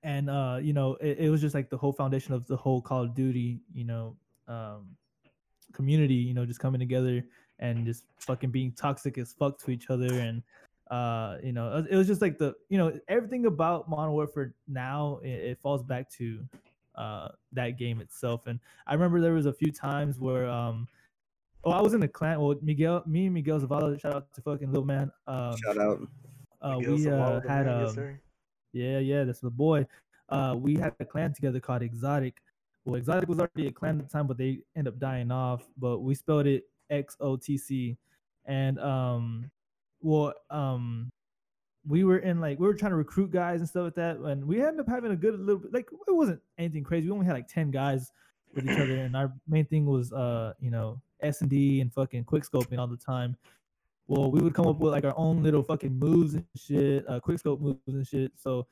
and 0.02 0.30
uh, 0.30 0.58
you 0.60 0.72
know, 0.72 0.94
it, 0.94 1.18
it 1.18 1.30
was 1.30 1.40
just 1.40 1.54
like 1.54 1.68
the 1.68 1.76
whole 1.76 1.92
foundation 1.92 2.32
of 2.34 2.46
the 2.46 2.56
whole 2.56 2.80
Call 2.80 3.02
of 3.02 3.14
Duty, 3.14 3.60
you 3.74 3.84
know, 3.84 4.16
um, 4.50 4.88
community, 5.72 6.14
you 6.14 6.34
know, 6.34 6.44
just 6.44 6.60
coming 6.60 6.80
together 6.80 7.24
and 7.60 7.86
just 7.86 8.04
fucking 8.18 8.50
being 8.50 8.72
toxic 8.72 9.18
as 9.18 9.32
fuck 9.32 9.58
to 9.58 9.70
each 9.70 9.90
other 9.90 10.18
and 10.20 10.42
uh 10.90 11.36
you 11.42 11.52
know 11.52 11.84
it 11.88 11.94
was 11.94 12.08
just 12.08 12.20
like 12.20 12.36
the 12.36 12.52
you 12.68 12.76
know 12.76 12.92
everything 13.06 13.46
about 13.46 13.88
modern 13.88 14.10
warfare 14.12 14.54
now 14.66 15.20
it, 15.22 15.28
it 15.28 15.58
falls 15.60 15.84
back 15.84 16.10
to 16.10 16.40
uh 16.96 17.28
that 17.52 17.78
game 17.78 18.00
itself 18.00 18.48
and 18.48 18.58
i 18.88 18.94
remember 18.94 19.20
there 19.20 19.34
was 19.34 19.46
a 19.46 19.52
few 19.52 19.70
times 19.70 20.18
where 20.18 20.48
um 20.48 20.88
oh 21.62 21.70
i 21.70 21.80
was 21.80 21.94
in 21.94 22.00
the 22.00 22.08
clan 22.08 22.40
well 22.40 22.56
miguel 22.60 23.04
me 23.06 23.26
and 23.26 23.34
miguel 23.34 23.60
zavala 23.60 24.00
shout 24.00 24.14
out 24.14 24.34
to 24.34 24.40
fucking 24.40 24.68
little 24.68 24.84
man 24.84 25.12
um 25.28 25.56
Shout 25.64 25.78
out. 25.78 26.00
uh, 26.60 26.78
Miguel 26.78 26.94
we 26.94 27.06
uh, 27.06 27.10
Zavala, 27.10 27.48
had 27.48 27.66
man, 27.66 27.80
yes, 27.80 27.96
um, 27.96 28.18
yeah, 28.72 28.98
yeah, 28.98 29.24
that's 29.24 29.40
the 29.40 29.50
boy. 29.50 29.86
Uh, 30.28 30.54
we 30.56 30.76
had 30.76 30.94
a 31.00 31.04
clan 31.04 31.32
together 31.34 31.58
called 31.58 31.82
Exotic. 31.82 32.40
Exotic 32.94 33.28
was 33.28 33.38
already 33.38 33.68
a 33.68 33.72
clan 33.72 33.98
at 33.98 34.06
the 34.06 34.12
time, 34.12 34.26
but 34.26 34.38
they 34.38 34.60
end 34.76 34.88
up 34.88 34.98
dying 34.98 35.30
off. 35.30 35.68
But 35.78 36.00
we 36.00 36.14
spelled 36.14 36.46
it 36.46 36.64
X 36.90 37.16
O 37.20 37.36
T 37.36 37.56
C, 37.56 37.96
and 38.46 38.78
um, 38.78 39.50
well, 40.00 40.34
um, 40.50 41.10
we 41.86 42.04
were 42.04 42.18
in 42.18 42.40
like 42.40 42.58
we 42.58 42.66
were 42.66 42.74
trying 42.74 42.92
to 42.92 42.96
recruit 42.96 43.30
guys 43.30 43.60
and 43.60 43.68
stuff 43.68 43.84
like 43.84 43.94
that, 43.94 44.18
and 44.18 44.44
we 44.44 44.62
ended 44.62 44.80
up 44.80 44.88
having 44.88 45.12
a 45.12 45.16
good 45.16 45.38
little. 45.38 45.62
Like 45.72 45.88
it 46.08 46.12
wasn't 46.14 46.40
anything 46.58 46.84
crazy. 46.84 47.06
We 47.06 47.12
only 47.12 47.26
had 47.26 47.34
like 47.34 47.48
ten 47.48 47.70
guys 47.70 48.12
with 48.54 48.64
each 48.64 48.78
other, 48.78 48.96
and 48.96 49.16
our 49.16 49.32
main 49.48 49.64
thing 49.64 49.86
was 49.86 50.12
uh, 50.12 50.54
you 50.60 50.70
know, 50.70 51.00
S 51.20 51.40
and 51.40 51.50
D 51.50 51.80
and 51.80 51.92
fucking 51.92 52.24
quick 52.24 52.44
scoping 52.44 52.78
all 52.78 52.86
the 52.86 52.96
time. 52.96 53.36
Well, 54.08 54.30
we 54.30 54.40
would 54.40 54.54
come 54.54 54.66
up 54.66 54.78
with 54.78 54.92
like 54.92 55.04
our 55.04 55.16
own 55.16 55.42
little 55.42 55.62
fucking 55.62 55.96
moves 55.96 56.34
and 56.34 56.44
shit, 56.56 57.08
uh, 57.08 57.20
quick 57.20 57.38
scope 57.38 57.60
moves 57.60 57.78
and 57.86 58.04
shit. 58.04 58.32
So, 58.36 58.66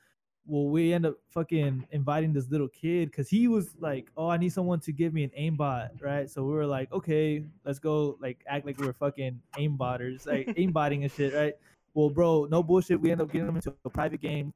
well, 0.48 0.64
we 0.64 0.94
end 0.94 1.04
up 1.04 1.16
fucking 1.28 1.86
inviting 1.92 2.32
this 2.32 2.48
little 2.50 2.68
kid 2.68 3.10
because 3.10 3.28
he 3.28 3.48
was 3.48 3.76
like, 3.80 4.10
"Oh, 4.16 4.28
I 4.28 4.38
need 4.38 4.48
someone 4.48 4.80
to 4.80 4.92
give 4.92 5.12
me 5.12 5.22
an 5.24 5.30
aimbot," 5.38 6.02
right? 6.02 6.28
So 6.28 6.42
we 6.42 6.52
were 6.54 6.66
like, 6.66 6.90
"Okay, 6.90 7.44
let's 7.66 7.78
go 7.78 8.16
like 8.18 8.42
act 8.48 8.64
like 8.64 8.78
we're 8.78 8.94
fucking 8.94 9.40
aimbotters, 9.58 10.26
like 10.26 10.46
aimbotting 10.56 11.02
and 11.02 11.12
shit, 11.12 11.34
right?" 11.34 11.54
Well, 11.92 12.08
bro, 12.08 12.46
no 12.50 12.62
bullshit. 12.62 12.98
We 12.98 13.10
end 13.10 13.20
up 13.20 13.30
getting 13.30 13.48
him 13.48 13.56
into 13.56 13.74
a 13.84 13.90
private 13.90 14.22
game. 14.22 14.54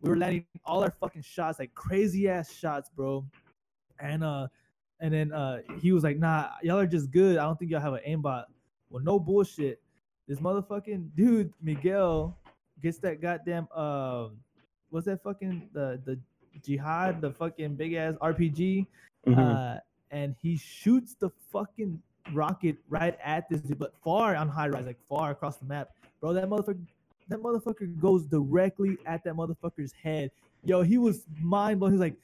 We 0.00 0.10
were 0.10 0.16
landing 0.16 0.46
all 0.64 0.84
our 0.84 0.92
fucking 0.92 1.22
shots, 1.22 1.58
like 1.58 1.74
crazy 1.74 2.28
ass 2.28 2.52
shots, 2.52 2.88
bro. 2.94 3.26
And 3.98 4.22
uh, 4.22 4.46
and 5.00 5.12
then 5.12 5.32
uh, 5.32 5.62
he 5.80 5.90
was 5.90 6.04
like, 6.04 6.18
"Nah, 6.18 6.50
y'all 6.62 6.78
are 6.78 6.86
just 6.86 7.10
good. 7.10 7.36
I 7.36 7.42
don't 7.42 7.58
think 7.58 7.72
y'all 7.72 7.80
have 7.80 7.94
an 7.94 8.00
aimbot." 8.08 8.44
Well, 8.90 9.02
no 9.02 9.18
bullshit. 9.18 9.80
This 10.28 10.38
motherfucking 10.38 11.16
dude, 11.16 11.52
Miguel, 11.60 12.38
gets 12.80 12.98
that 12.98 13.20
goddamn 13.20 13.66
um, 13.72 14.36
what's 14.92 15.06
that 15.06 15.22
fucking 15.22 15.68
the 15.72 16.00
the 16.04 16.18
jihad, 16.62 17.20
the 17.20 17.32
fucking 17.32 17.74
big 17.76 17.94
ass 17.94 18.14
RPG, 18.20 18.86
Mhm. 19.26 19.38
uh, 19.38 19.80
and 20.10 20.36
he 20.40 20.56
shoots 20.56 21.14
the 21.14 21.30
fucking 21.50 22.00
rocket 22.32 22.76
right 22.88 23.18
at 23.24 23.48
this 23.48 23.60
dude, 23.62 23.78
but 23.78 23.94
far 24.04 24.36
on 24.36 24.48
high 24.48 24.68
rise, 24.68 24.86
like 24.86 25.00
far 25.08 25.30
across 25.30 25.56
the 25.56 25.64
map, 25.64 25.90
bro. 26.20 26.32
That 26.34 26.48
motherfucker, 26.48 26.84
that 27.28 27.40
motherfucker 27.40 27.98
goes 27.98 28.26
directly 28.26 28.98
at 29.06 29.24
that 29.24 29.34
motherfucker's 29.34 29.92
head. 29.92 30.30
Yo, 30.64 30.82
he 30.82 30.98
was 30.98 31.26
mind 31.40 31.80
blown. 31.80 31.92
He's 31.92 32.00
like, 32.00 32.16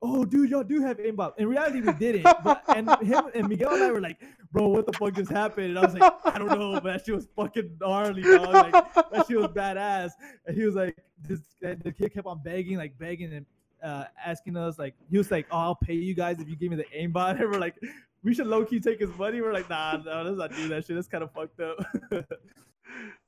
"Oh, 0.00 0.24
dude, 0.24 0.50
y'all 0.50 0.64
do 0.64 0.80
have 0.80 0.98
aimbot." 0.98 1.38
In 1.38 1.48
reality, 1.48 1.80
we 1.80 1.92
didn't. 1.92 2.22
But 2.44 2.62
and 2.74 2.88
him 3.02 3.30
and 3.34 3.48
Miguel 3.48 3.74
and 3.74 3.82
I 3.84 3.92
were 3.92 4.00
like, 4.00 4.20
"Bro, 4.52 4.68
what 4.68 4.86
the 4.86 4.92
fuck 4.92 5.14
just 5.14 5.30
happened?" 5.30 5.68
And 5.68 5.78
I 5.78 5.82
was 5.82 5.94
like, 5.94 6.12
"I 6.24 6.38
don't 6.38 6.48
know, 6.48 6.72
but 6.74 6.84
that 6.84 7.06
shit 7.06 7.14
was 7.14 7.28
fucking 7.36 7.76
gnarly, 7.80 8.22
dog. 8.22 8.52
Like 8.52 8.94
that 8.94 9.26
shit 9.26 9.38
was 9.38 9.48
badass." 9.48 10.10
And 10.46 10.56
he 10.56 10.64
was 10.64 10.74
like, 10.74 10.96
"This." 11.22 11.40
The 11.60 11.92
kid 11.92 12.14
kept 12.14 12.26
on 12.26 12.40
begging, 12.42 12.76
like 12.76 12.98
begging 12.98 13.32
and 13.32 13.46
uh, 13.82 14.04
asking 14.24 14.56
us, 14.56 14.78
like 14.78 14.94
he 15.10 15.18
was 15.18 15.30
like, 15.30 15.46
"Oh, 15.50 15.58
I'll 15.58 15.74
pay 15.74 15.94
you 15.94 16.14
guys 16.14 16.40
if 16.40 16.48
you 16.48 16.56
give 16.56 16.70
me 16.70 16.76
the 16.76 16.86
aimbot." 16.96 17.40
And 17.40 17.50
we're 17.50 17.58
like, 17.58 17.76
"We 18.22 18.34
should 18.34 18.46
low 18.46 18.64
key 18.64 18.80
take 18.80 19.00
his 19.00 19.10
money." 19.16 19.40
We're 19.40 19.52
like, 19.52 19.68
"Nah, 19.68 19.98
no, 20.04 20.22
let's 20.22 20.38
not 20.38 20.54
do 20.54 20.68
that 20.68 20.86
shit. 20.86 20.96
That's 20.96 21.08
kind 21.08 21.24
of 21.24 21.32
fucked 21.32 21.60
up." 21.60 21.78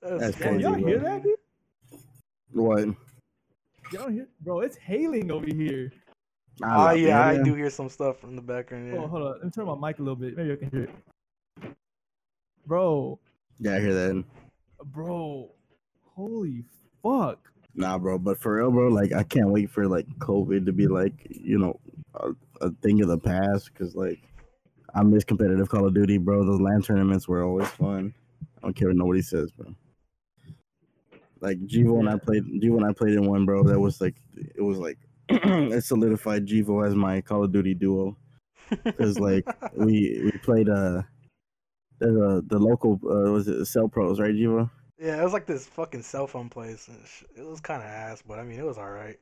That's 0.03 0.37
crazy, 0.37 0.63
y'all 0.63 0.73
bro. 0.73 0.87
hear 0.87 0.99
that, 1.01 1.23
dude? 1.23 1.37
What? 2.53 2.89
Y'all 3.93 4.09
hear, 4.09 4.27
bro? 4.41 4.61
It's 4.61 4.77
hailing 4.77 5.31
over 5.31 5.47
here. 5.47 5.93
I 6.63 6.75
Oh 6.75 6.79
love 6.87 6.99
yeah, 6.99 7.27
I 7.27 7.43
do 7.43 7.55
hear 7.55 7.71
some 7.71 7.89
stuff 7.89 8.19
from 8.19 8.37
the 8.37 8.43
background. 8.43 8.93
Oh, 8.95 9.07
hold 9.07 9.23
on. 9.23 9.33
Let 9.33 9.45
me 9.45 9.51
turn 9.51 9.67
my 9.67 9.89
mic 9.89 9.99
a 9.99 10.03
little 10.03 10.17
bit. 10.17 10.37
Maybe 10.37 10.53
I 10.53 10.57
can 10.57 10.71
hear 10.71 10.83
it. 10.85 11.75
Bro, 12.67 13.19
Yeah, 13.59 13.77
I 13.77 13.81
hear 13.81 13.95
that. 13.95 14.25
bro, 14.85 15.51
holy 16.15 16.65
fuck. 17.03 17.39
Nah, 17.75 17.99
bro, 17.99 18.19
but 18.19 18.39
for 18.39 18.57
real, 18.57 18.71
bro, 18.71 18.89
like 18.89 19.13
I 19.13 19.23
can't 19.23 19.49
wait 19.51 19.71
for 19.71 19.87
like 19.89 20.07
COVID 20.19 20.67
to 20.67 20.73
be 20.73 20.87
like, 20.87 21.15
you 21.31 21.59
know, 21.59 21.81
a, 22.15 22.31
a 22.61 22.71
thing 22.83 23.01
of 23.01 23.09
the 23.09 23.19
past. 23.19 23.75
Cause 23.75 23.95
like 23.95 24.21
I 24.95 25.03
miss 25.03 25.25
competitive 25.25 25.69
Call 25.69 25.87
of 25.87 25.95
Duty, 25.95 26.19
bro. 26.19 26.45
Those 26.45 26.61
LAN 26.61 26.83
tournaments 26.83 27.27
were 27.29 27.43
always 27.43 27.69
fun. 27.69 28.13
I 28.59 28.67
don't 28.67 28.75
care 28.75 28.89
what 28.89 28.97
nobody 28.97 29.23
says, 29.23 29.51
bro. 29.53 29.75
Like 31.41 31.59
Jivo 31.61 31.99
and 32.01 32.09
I 32.11 32.19
played, 32.19 32.45
Jivo 32.45 32.77
and 32.77 32.85
I 32.85 32.93
played 32.93 33.15
in 33.15 33.25
one, 33.25 33.47
bro. 33.47 33.63
That 33.63 33.81
was 33.81 34.01
like, 34.01 34.17
it 34.37 34.61
was 34.61 34.77
like, 34.79 34.99
it 35.73 35.85
solidified 35.85 36.47
Jivo 36.47 36.87
as 36.87 36.95
my 36.95 37.21
Call 37.21 37.45
of 37.45 37.53
Duty 37.53 37.75
duo. 37.75 38.17
Cause 38.99 39.19
like 39.19 39.45
we 39.77 40.21
we 40.25 40.33
played 40.43 40.69
uh, 40.69 41.03
there's 41.99 42.17
a 42.17 42.43
the 42.47 42.59
local 42.59 43.01
uh, 43.05 43.31
was 43.31 43.49
it 43.49 43.65
Cell 43.67 43.89
Pros, 43.89 44.21
right, 44.21 44.35
Jivo? 44.35 44.71
yeah, 44.99 45.21
it 45.21 45.25
was 45.25 45.33
like 45.33 45.47
this 45.47 45.67
fucking 45.67 46.03
cell 46.03 46.27
phone 46.27 46.49
place. 46.49 46.89
It 47.37 47.45
was 47.45 47.61
kind 47.61 47.83
of 47.83 47.89
ass, 47.89 48.23
but 48.27 48.39
I 48.39 48.43
mean, 48.43 48.59
it 48.59 48.65
was 48.67 48.79
all 48.79 48.91
right. 48.91 49.17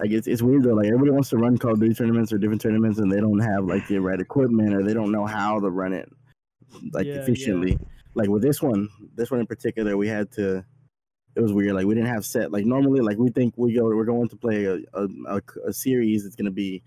Like 0.00 0.10
it's 0.12 0.26
it's 0.26 0.40
weird 0.42 0.62
though. 0.62 0.74
Like 0.74 0.86
everybody 0.86 1.10
wants 1.10 1.28
to 1.30 1.36
run 1.36 1.58
Call 1.58 1.72
of 1.72 1.80
Duty 1.80 1.94
tournaments 1.94 2.32
or 2.32 2.38
different 2.38 2.60
tournaments, 2.62 2.98
and 2.98 3.10
they 3.12 3.20
don't 3.20 3.40
have 3.40 3.64
like 3.64 3.86
the 3.88 3.98
right 3.98 4.20
equipment 4.20 4.74
or 4.74 4.82
they 4.82 4.94
don't 4.94 5.12
know 5.12 5.26
how 5.26 5.60
to 5.60 5.68
run 5.70 5.92
it. 5.92 6.08
like 6.92 7.06
Yeah, 7.06 7.14
yeah. 7.14 7.20
efficiently. 7.20 7.78
Like 8.14 8.28
with 8.28 8.42
this 8.42 8.62
one, 8.62 8.88
this 9.14 9.30
one 9.30 9.40
in 9.40 9.46
particular, 9.46 9.96
we 9.96 10.08
had 10.08 10.32
to. 10.32 10.64
It 11.36 11.40
was 11.40 11.52
weird. 11.52 11.74
Like 11.74 11.86
we 11.86 11.94
didn't 11.94 12.08
have 12.12 12.24
set. 12.26 12.50
Like 12.52 12.64
normally, 12.66 13.00
like 13.00 13.18
we 13.18 13.30
think 13.30 13.54
we 13.56 13.72
go, 13.72 13.84
we're 13.84 14.04
going 14.04 14.28
to 14.28 14.36
play 14.36 14.64
a 14.64 14.74
a, 14.94 15.06
a, 15.26 15.40
a 15.68 15.72
series. 15.72 16.24
It's 16.26 16.36
gonna 16.36 16.50
be 16.50 16.82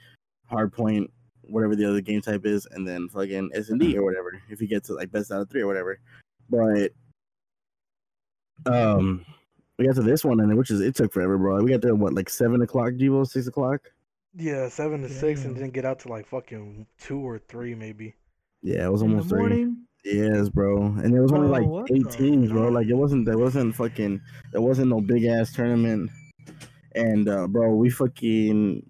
hard 0.47 0.73
point, 0.73 1.09
whatever 1.43 1.75
the 1.75 1.87
other 1.89 2.01
game 2.01 2.21
type 2.21 2.45
is, 2.45 2.67
and 2.71 2.87
then 2.87 3.07
fucking 3.09 3.51
S 3.53 3.69
and 3.69 3.79
D 3.79 3.97
or 3.97 4.03
whatever. 4.03 4.41
If 4.49 4.61
you 4.61 4.67
get 4.67 4.83
to 4.85 4.93
like 4.93 5.11
best 5.11 5.31
out 5.31 5.41
of 5.41 5.49
three 5.49 5.61
or 5.61 5.67
whatever, 5.67 5.99
but 6.49 6.91
um, 8.65 9.25
we 9.77 9.85
got 9.87 9.95
to 9.95 10.01
this 10.01 10.23
one 10.23 10.39
and 10.39 10.57
which 10.57 10.71
is 10.71 10.81
it 10.81 10.95
took 10.95 11.11
forever, 11.13 11.37
bro. 11.37 11.63
We 11.63 11.71
got 11.71 11.81
there 11.81 11.95
what 11.95 12.13
like 12.13 12.29
seven 12.29 12.61
o'clock, 12.61 12.91
Jivo, 12.93 13.25
six 13.27 13.47
o'clock. 13.47 13.91
Yeah, 14.35 14.67
seven 14.69 15.01
to 15.03 15.09
six, 15.09 15.45
and 15.45 15.53
Damn. 15.55 15.63
didn't 15.63 15.73
get 15.73 15.85
out 15.85 15.99
to 15.99 16.07
like 16.09 16.27
fucking 16.27 16.87
two 16.99 17.19
or 17.19 17.39
three 17.39 17.75
maybe. 17.75 18.15
Yeah, 18.61 18.85
it 18.85 18.91
was 18.91 19.01
In 19.01 19.09
the 19.09 19.13
almost 19.15 19.29
three. 19.29 19.39
morning. 19.39 19.77
Yes, 20.03 20.49
bro. 20.49 20.83
And 20.83 21.13
there 21.13 21.21
was 21.21 21.31
only 21.31 21.47
like 21.47 21.65
what 21.65 21.89
eight 21.91 22.03
the 22.03 22.09
teams, 22.09 22.51
bro. 22.51 22.67
Like 22.67 22.87
it 22.87 22.95
wasn't 22.95 23.25
there 23.25 23.37
wasn't 23.37 23.75
fucking 23.75 24.21
there 24.51 24.61
wasn't 24.61 24.89
no 24.89 24.99
big 24.99 25.23
ass 25.25 25.53
tournament. 25.53 26.11
And 26.95 27.29
uh 27.29 27.47
bro, 27.47 27.73
we 27.75 27.89
fucking 27.89 28.85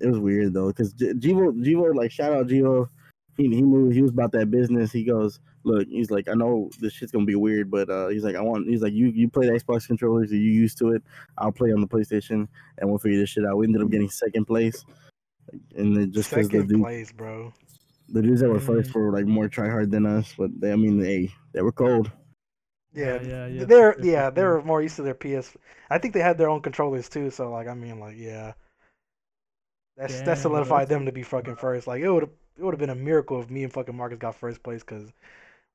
it 0.00 0.06
was 0.06 0.18
weird 0.18 0.54
though, 0.54 0.68
because 0.68 0.94
Jivo 0.94 1.52
Jivo 1.64 1.94
like 1.94 2.12
shout 2.12 2.32
out 2.32 2.46
Jivo. 2.46 2.88
He 3.36 3.48
he 3.48 3.62
moved 3.62 3.94
he 3.94 4.02
was 4.02 4.12
about 4.12 4.32
that 4.32 4.50
business. 4.50 4.92
He 4.92 5.04
goes, 5.04 5.40
Look, 5.64 5.88
he's 5.88 6.12
like, 6.12 6.28
I 6.28 6.34
know 6.34 6.70
this 6.78 6.92
shit's 6.92 7.10
gonna 7.10 7.24
be 7.24 7.34
weird, 7.34 7.68
but 7.68 7.90
uh 7.90 8.08
he's 8.08 8.22
like, 8.22 8.36
I 8.36 8.40
want 8.40 8.68
he's 8.68 8.82
like, 8.82 8.92
you 8.92 9.08
you 9.08 9.28
play 9.28 9.46
the 9.46 9.52
Xbox 9.52 9.88
controllers, 9.88 10.30
are 10.30 10.36
you 10.36 10.52
used 10.52 10.78
to 10.78 10.92
it? 10.92 11.02
I'll 11.38 11.50
play 11.50 11.72
on 11.72 11.80
the 11.80 11.88
PlayStation 11.88 12.46
and 12.78 12.88
we'll 12.88 12.98
figure 12.98 13.18
this 13.18 13.30
shit 13.30 13.44
out. 13.44 13.56
We 13.56 13.66
ended 13.66 13.82
up 13.82 13.90
getting 13.90 14.08
second 14.08 14.44
place. 14.44 14.84
And 15.76 15.96
then 15.96 16.12
just 16.12 16.30
because 16.30 16.48
the 16.48 16.58
Second 16.58 16.68
dude, 16.68 16.82
place, 16.82 17.12
bro. 17.12 17.52
The 18.08 18.22
dudes 18.22 18.40
that 18.40 18.48
were 18.50 18.60
first 18.60 18.90
Mm. 18.90 18.94
were 18.94 19.12
like 19.12 19.26
more 19.26 19.48
try 19.48 19.68
hard 19.68 19.90
than 19.90 20.06
us, 20.06 20.34
but 20.38 20.50
they, 20.60 20.72
I 20.72 20.76
mean, 20.76 20.98
they 20.98 21.30
they 21.52 21.62
were 21.62 21.72
cold. 21.72 22.10
Yeah, 22.92 23.20
yeah, 23.22 23.46
yeah. 23.46 23.64
they're 23.64 23.92
for 23.94 24.04
yeah 24.06 24.30
they 24.30 24.40
sure. 24.42 24.54
were 24.54 24.62
more 24.62 24.82
used 24.82 24.96
to 24.96 25.02
their 25.02 25.14
PS. 25.14 25.54
I 25.90 25.98
think 25.98 26.14
they 26.14 26.20
had 26.20 26.38
their 26.38 26.48
own 26.48 26.62
controllers 26.62 27.08
too. 27.08 27.30
So 27.30 27.50
like 27.50 27.68
I 27.68 27.74
mean 27.74 28.00
like 28.00 28.16
yeah, 28.16 28.54
that's 29.96 30.14
Damn, 30.16 30.24
that 30.26 30.38
solidified 30.38 30.88
that's- 30.88 30.96
them 30.98 31.06
to 31.06 31.12
be 31.12 31.22
fucking 31.22 31.56
first. 31.56 31.86
Like 31.86 32.02
it 32.02 32.10
would 32.10 32.22
have 32.24 32.32
it 32.58 32.62
would 32.64 32.72
have 32.74 32.80
been 32.80 32.90
a 32.90 32.94
miracle 32.94 33.40
if 33.40 33.50
me 33.50 33.64
and 33.64 33.72
fucking 33.72 33.94
Marcus 33.96 34.18
got 34.18 34.34
first 34.34 34.62
place 34.62 34.80
because 34.80 35.12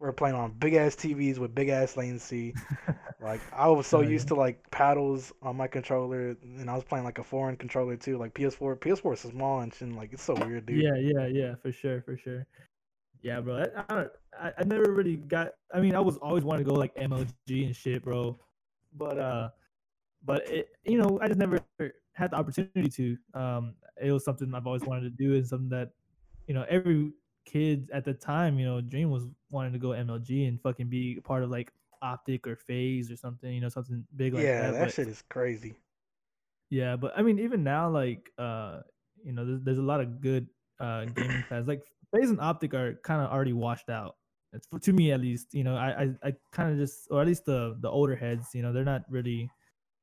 we're 0.01 0.11
playing 0.11 0.35
on 0.35 0.51
big 0.53 0.73
ass 0.73 0.95
TVs 0.95 1.37
with 1.37 1.53
big 1.53 1.69
ass 1.69 1.95
latency. 1.95 2.55
like 3.21 3.39
I 3.53 3.67
was 3.67 3.85
so 3.85 4.01
used 4.01 4.27
to 4.29 4.35
like 4.35 4.69
paddles 4.71 5.31
on 5.43 5.55
my 5.55 5.67
controller, 5.67 6.35
and 6.41 6.69
I 6.69 6.73
was 6.73 6.83
playing 6.83 7.05
like 7.05 7.19
a 7.19 7.23
foreign 7.23 7.55
controller 7.55 7.95
too, 7.95 8.17
like 8.17 8.33
PS4. 8.33 8.79
PS4 8.79 9.13
is 9.13 9.19
small 9.19 9.59
and 9.59 9.73
shit. 9.73 9.93
Like 9.93 10.11
it's 10.11 10.23
so 10.23 10.33
weird, 10.33 10.65
dude. 10.65 10.81
Yeah, 10.81 10.95
yeah, 10.95 11.27
yeah, 11.27 11.55
for 11.61 11.71
sure, 11.71 12.01
for 12.01 12.17
sure. 12.17 12.45
Yeah, 13.21 13.39
bro. 13.41 13.57
I, 13.57 13.81
I, 13.81 13.95
don't- 13.95 14.11
I, 14.39 14.51
I 14.57 14.63
never 14.63 14.91
really 14.91 15.17
got. 15.17 15.53
I 15.73 15.79
mean, 15.79 15.95
I 15.95 15.99
was 15.99 16.17
always 16.17 16.43
wanting 16.43 16.65
to 16.65 16.71
go 16.71 16.77
like 16.77 16.95
MLG 16.95 17.65
and 17.67 17.75
shit, 17.75 18.03
bro. 18.03 18.39
But 18.97 19.19
uh, 19.19 19.49
but 20.25 20.49
it, 20.49 20.69
you 20.83 20.97
know, 20.97 21.19
I 21.21 21.27
just 21.27 21.39
never 21.39 21.59
had 22.13 22.31
the 22.31 22.35
opportunity 22.37 22.89
to. 22.89 23.39
Um, 23.39 23.75
it 24.01 24.11
was 24.11 24.25
something 24.25 24.53
I've 24.55 24.65
always 24.65 24.83
wanted 24.83 25.01
to 25.01 25.09
do, 25.11 25.35
and 25.35 25.45
something 25.47 25.69
that, 25.69 25.91
you 26.47 26.55
know, 26.55 26.65
every 26.67 27.11
kid 27.45 27.89
at 27.93 28.05
the 28.05 28.13
time, 28.13 28.59
you 28.59 28.65
know, 28.65 28.81
dream 28.81 29.09
was 29.11 29.25
wanting 29.49 29.73
to 29.73 29.79
go 29.79 29.89
MLG 29.89 30.47
and 30.47 30.61
fucking 30.61 30.87
be 30.89 31.19
part 31.23 31.43
of 31.43 31.49
like 31.49 31.71
Optic 32.01 32.47
or 32.47 32.55
FaZe 32.55 33.11
or 33.11 33.15
something, 33.17 33.51
you 33.53 33.61
know, 33.61 33.69
something 33.69 34.03
big 34.15 34.33
like 34.33 34.43
yeah, 34.43 34.61
that. 34.63 34.71
that 34.73 34.79
but- 34.85 34.93
shit 34.93 35.07
is 35.07 35.23
crazy. 35.29 35.75
yeah, 36.69 36.95
but 36.95 37.13
I 37.17 37.21
mean, 37.21 37.39
even 37.39 37.63
now, 37.63 37.89
like, 37.89 38.31
uh, 38.37 38.79
you 39.23 39.33
know, 39.33 39.45
there's, 39.45 39.61
there's 39.63 39.77
a 39.77 39.83
lot 39.83 40.01
of 40.01 40.21
good 40.21 40.47
uh 40.79 41.05
gaming 41.05 41.43
fans. 41.49 41.67
Like, 41.67 41.83
FaZe 42.15 42.29
and 42.31 42.39
Optic 42.41 42.73
are 42.73 42.99
kind 43.03 43.21
of 43.21 43.31
already 43.31 43.53
washed 43.53 43.89
out. 43.89 44.15
It's 44.53 44.67
for, 44.67 44.79
to 44.79 44.91
me 44.93 45.11
at 45.11 45.21
least. 45.21 45.53
You 45.53 45.63
know, 45.63 45.75
I 45.77 46.03
I, 46.03 46.29
I 46.29 46.33
kind 46.51 46.71
of 46.71 46.77
just, 46.77 47.07
or 47.11 47.21
at 47.21 47.27
least 47.27 47.45
the 47.45 47.77
the 47.81 47.89
older 47.89 48.15
heads, 48.15 48.47
you 48.53 48.61
know, 48.61 48.73
they're 48.73 48.83
not 48.83 49.03
really 49.09 49.49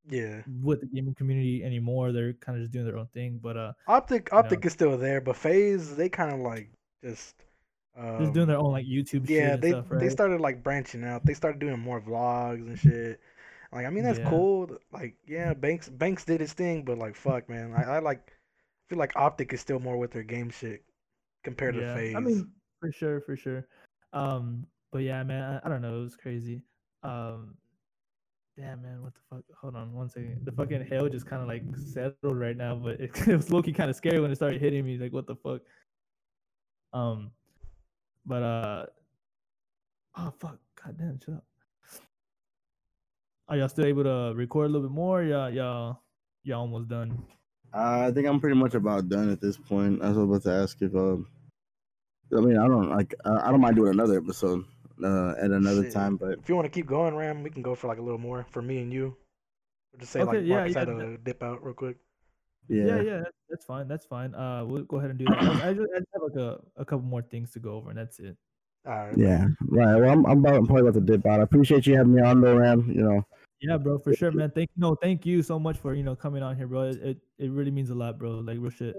Yeah, 0.09 0.41
with 0.63 0.81
the 0.81 0.87
gaming 0.87 1.15
community 1.15 1.63
anymore. 1.65 2.13
They're 2.13 2.33
kind 2.35 2.57
of 2.57 2.63
just 2.63 2.73
doing 2.73 2.87
their 2.87 2.97
own 2.97 3.09
thing. 3.13 3.41
But 3.43 3.57
uh, 3.57 3.73
Optic 3.89 4.31
know. 4.33 4.39
Optic 4.39 4.65
is 4.65 4.73
still 4.73 4.97
there, 4.97 5.21
but 5.21 5.37
FaZe 5.37 5.97
they 5.97 6.09
kind 6.09 6.33
of 6.33 6.41
like 6.41 6.71
just 7.03 7.35
um, 7.97 8.21
just 8.21 8.33
doing 8.33 8.47
their 8.49 8.59
own 8.59 8.73
like 8.73 8.87
YouTube. 8.87 9.27
shit 9.27 9.31
Yeah, 9.31 9.55
and 9.55 9.63
they 9.63 9.71
stuff, 9.71 9.87
right? 9.91 10.01
they 10.01 10.09
started 10.09 10.41
like 10.41 10.63
branching 10.63 11.05
out. 11.05 11.25
They 11.25 11.35
started 11.35 11.59
doing 11.61 11.79
more 11.79 12.01
vlogs 12.01 12.67
and 12.67 12.79
shit. 12.79 13.21
Like 13.73 13.87
I 13.87 13.91
mean 13.91 14.05
that's 14.05 14.19
Yeah. 14.19 14.31
cool. 14.31 14.71
Like 14.93 15.17
yeah, 15.27 15.55
Banks 15.55 15.89
Banks 15.89 16.25
did 16.25 16.41
his 16.41 16.53
thing, 16.53 16.85
but 16.85 16.99
like 16.99 17.17
fuck 17.17 17.49
man, 17.49 17.75
I, 17.75 17.97
I 17.97 17.99
like 17.99 18.33
feel 18.89 18.99
like 18.99 19.13
Optic 19.17 19.53
is 19.53 19.61
still 19.61 19.81
more 19.81 19.99
with 19.99 20.11
their 20.11 20.23
game 20.23 20.51
shit 20.51 20.85
compared 21.45 21.75
to 21.75 21.95
FaZe. 21.95 22.17
I 22.17 22.21
mean, 22.21 22.51
for 22.81 22.93
sure, 22.93 23.21
for 23.21 23.37
sure. 23.37 23.67
Um, 24.13 24.67
but 24.93 24.99
yeah, 24.99 25.23
man, 25.23 25.61
I, 25.63 25.67
I 25.67 25.69
don't 25.69 25.83
know. 25.83 26.01
It 26.01 26.05
was 26.05 26.17
crazy. 26.17 26.63
Um, 27.03 27.55
damn, 28.57 28.83
man, 28.83 29.03
what 29.03 29.13
the 29.15 29.21
fuck? 29.29 29.45
Hold 29.61 29.77
on 29.77 29.93
one 29.93 30.09
second. 30.09 30.41
The 30.45 30.53
fucking 30.53 30.87
hail 30.87 31.09
just 31.09 31.27
kind 31.27 31.43
of 31.43 31.49
like 31.49 31.63
settled 31.77 32.39
right 32.39 32.57
now, 32.57 32.75
but 32.75 33.01
it, 33.01 33.11
it 33.29 33.37
was 33.37 33.51
low-key 33.51 33.73
kind 33.73 33.91
of 33.91 33.97
scary 33.97 34.21
when 34.21 34.31
it 34.31 34.37
started 34.37 34.61
hitting 34.61 34.85
me. 34.85 34.97
Like, 34.99 35.13
what 35.13 35.27
the 35.27 35.37
fuck? 35.37 35.61
Um, 36.93 37.31
but 38.25 38.43
uh, 38.43 38.87
oh 40.17 40.33
fuck, 40.39 40.59
goddamn, 40.83 41.19
shut 41.25 41.35
up. 41.37 41.45
Are 43.49 43.57
y'all 43.57 43.69
still 43.69 43.87
able 43.87 44.05
to 44.05 44.33
record 44.35 44.67
a 44.67 44.69
little 44.69 44.89
bit 44.89 44.95
more? 44.95 45.23
Y'all, 45.23 45.51
y'all, 45.51 46.03
y'all 46.45 46.61
almost 46.61 46.89
done. 46.89 47.25
Uh, 47.73 48.07
I 48.09 48.11
think 48.13 48.27
I'm 48.27 48.41
pretty 48.41 48.57
much 48.57 48.75
about 48.75 49.09
done 49.09 49.31
at 49.31 49.41
this 49.41 49.57
point. 49.57 50.03
I 50.03 50.09
was 50.09 50.19
about 50.19 50.43
to 50.43 50.63
ask 50.63 50.81
if, 50.83 50.95
uh, 50.95 51.17
I 52.37 52.41
mean, 52.41 52.59
I 52.59 52.67
don't 52.67 52.91
like, 52.91 53.15
I 53.25 53.51
don't 53.51 53.61
mind 53.61 53.77
doing 53.77 53.93
another 53.93 54.19
episode 54.19 54.65
uh, 55.03 55.31
at 55.43 55.51
another 55.51 55.85
Shit. 55.85 55.93
time, 55.93 56.17
but 56.17 56.39
if 56.39 56.49
you 56.49 56.57
want 56.57 56.67
to 56.67 56.71
keep 56.71 56.87
going, 56.87 57.15
Ram, 57.15 57.43
we 57.43 57.51
can 57.51 57.63
go 57.63 57.75
for 57.75 57.87
like 57.87 57.99
a 57.99 58.03
little 58.03 58.19
more 58.19 58.45
for 58.51 58.61
me 58.61 58.79
and 58.79 58.93
you. 58.93 59.17
Or 59.95 60.01
just 60.01 60.13
say 60.13 60.21
Okay, 60.21 60.39
like 60.39 60.47
yeah, 60.47 60.57
Marcus 60.57 60.75
yeah, 60.75 60.79
had 60.81 60.89
to 60.89 61.19
dip 61.19 61.43
out 61.43 61.65
real 61.65 61.75
quick. 61.75 61.97
Yeah, 62.69 62.85
Yeah, 62.87 63.01
yeah, 63.03 63.17
that- 63.19 63.33
that's 63.51 63.65
fine. 63.65 63.89
That's 63.89 64.05
fine. 64.07 64.35
Uh, 64.35 64.65
we'll 64.67 64.85
go 64.85 64.99
ahead 64.99 65.11
and 65.11 65.19
do 65.19 65.25
that. 65.27 65.39
I, 65.43 65.71
I 65.71 65.73
just, 65.75 65.89
I 65.95 65.99
just 66.01 66.09
have 66.13 66.23
like 66.23 66.37
a, 66.37 66.61
a 66.77 66.85
couple 66.85 67.07
more 67.07 67.23
things 67.23 67.51
to 67.53 67.59
go 67.61 67.73
over, 67.75 67.89
and 67.91 67.99
that's 67.99 68.19
it. 68.19 68.37
All 68.87 68.93
right. 68.95 69.17
yeah, 69.17 69.47
right. 69.69 69.97
Well, 70.01 70.11
I'm, 70.11 70.25
I'm, 70.27 70.39
about, 70.39 70.55
I'm 70.55 70.67
probably 70.67 70.83
about 70.83 70.95
to 70.95 71.01
dip 71.01 71.27
out. 71.27 71.41
I 71.41 71.43
appreciate 71.45 71.87
you 71.87 71.97
having 71.97 72.15
me 72.15 72.23
on, 72.23 72.41
though, 72.41 72.57
Ram. 72.57 72.91
You 72.91 73.03
know, 73.03 73.27
Yeah, 73.61 73.77
bro, 73.79 73.99
for 73.99 74.15
sure, 74.15 74.31
man. 74.33 74.51
Thank 74.55 74.71
no, 74.77 74.95
thank 74.95 75.25
you 75.27 75.43
so 75.43 75.59
much 75.59 75.79
for 75.79 75.95
you 75.95 76.03
know 76.03 76.15
coming 76.15 76.43
on 76.43 76.57
here, 76.57 76.67
bro. 76.67 76.83
It 76.83 76.97
it, 77.03 77.19
it 77.39 77.51
really 77.51 77.71
means 77.71 77.91
a 77.91 77.95
lot, 77.95 78.19
bro. 78.19 78.33
Like 78.41 78.59
real 78.61 78.71
shit. 78.71 78.97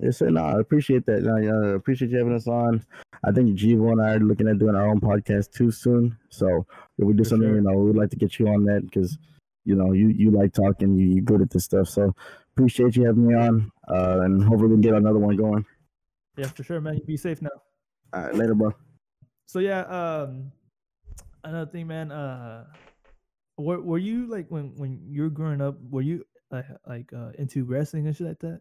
Yes, 0.00 0.18
sir. 0.18 0.30
No, 0.30 0.44
I 0.44 0.60
appreciate 0.60 1.04
that. 1.06 1.22
yeah 1.24 1.70
I 1.70 1.74
appreciate 1.74 2.10
you 2.12 2.18
having 2.18 2.34
us 2.34 2.46
on. 2.46 2.84
I 3.24 3.32
think 3.32 3.58
Jivo 3.58 3.90
and 3.90 4.00
I 4.00 4.12
are 4.14 4.20
looking 4.20 4.46
at 4.48 4.58
doing 4.58 4.76
our 4.76 4.86
own 4.88 5.00
podcast 5.00 5.50
too 5.52 5.70
soon. 5.72 6.16
So 6.30 6.64
if 6.98 7.04
we 7.06 7.12
do 7.14 7.24
For 7.24 7.30
something, 7.30 7.48
sure. 7.48 7.56
you 7.56 7.62
know, 7.62 7.72
we'd 7.72 7.96
like 7.96 8.10
to 8.10 8.16
get 8.16 8.38
you 8.38 8.46
on 8.48 8.64
that 8.66 8.82
because, 8.84 9.18
you 9.64 9.74
know, 9.74 9.92
you 9.92 10.08
you 10.08 10.30
like 10.30 10.52
talking, 10.52 10.94
you 10.94 11.06
you 11.06 11.20
good 11.22 11.42
at 11.42 11.50
this 11.50 11.64
stuff. 11.64 11.88
So 11.88 12.14
appreciate 12.58 12.96
you 12.96 13.04
having 13.04 13.28
me 13.28 13.34
on, 13.34 13.70
uh, 13.86 14.20
and 14.26 14.42
hopefully 14.42 14.68
we 14.70 14.74
can 14.74 14.80
get 14.80 14.94
another 14.94 15.20
one 15.20 15.36
going. 15.36 15.64
Yeah, 16.36 16.48
for 16.48 16.64
sure, 16.64 16.80
man. 16.80 16.96
You 16.96 17.04
be 17.04 17.16
safe 17.16 17.40
now. 17.40 17.50
All 18.12 18.22
right, 18.22 18.34
later, 18.34 18.54
bro. 18.54 18.74
So 19.46 19.60
yeah, 19.60 19.82
um, 19.82 20.50
another 21.44 21.70
thing, 21.70 21.86
man. 21.86 22.10
Uh, 22.10 22.66
were 23.58 23.80
were 23.80 23.98
you 23.98 24.26
like 24.26 24.50
when 24.50 24.74
when 24.76 25.00
you 25.08 25.22
were 25.22 25.30
growing 25.30 25.60
up? 25.60 25.78
Were 25.88 26.02
you 26.02 26.24
like 26.50 26.66
like 26.86 27.12
uh 27.12 27.30
into 27.38 27.64
wrestling 27.64 28.06
and 28.06 28.16
shit 28.16 28.26
like 28.26 28.40
that? 28.40 28.60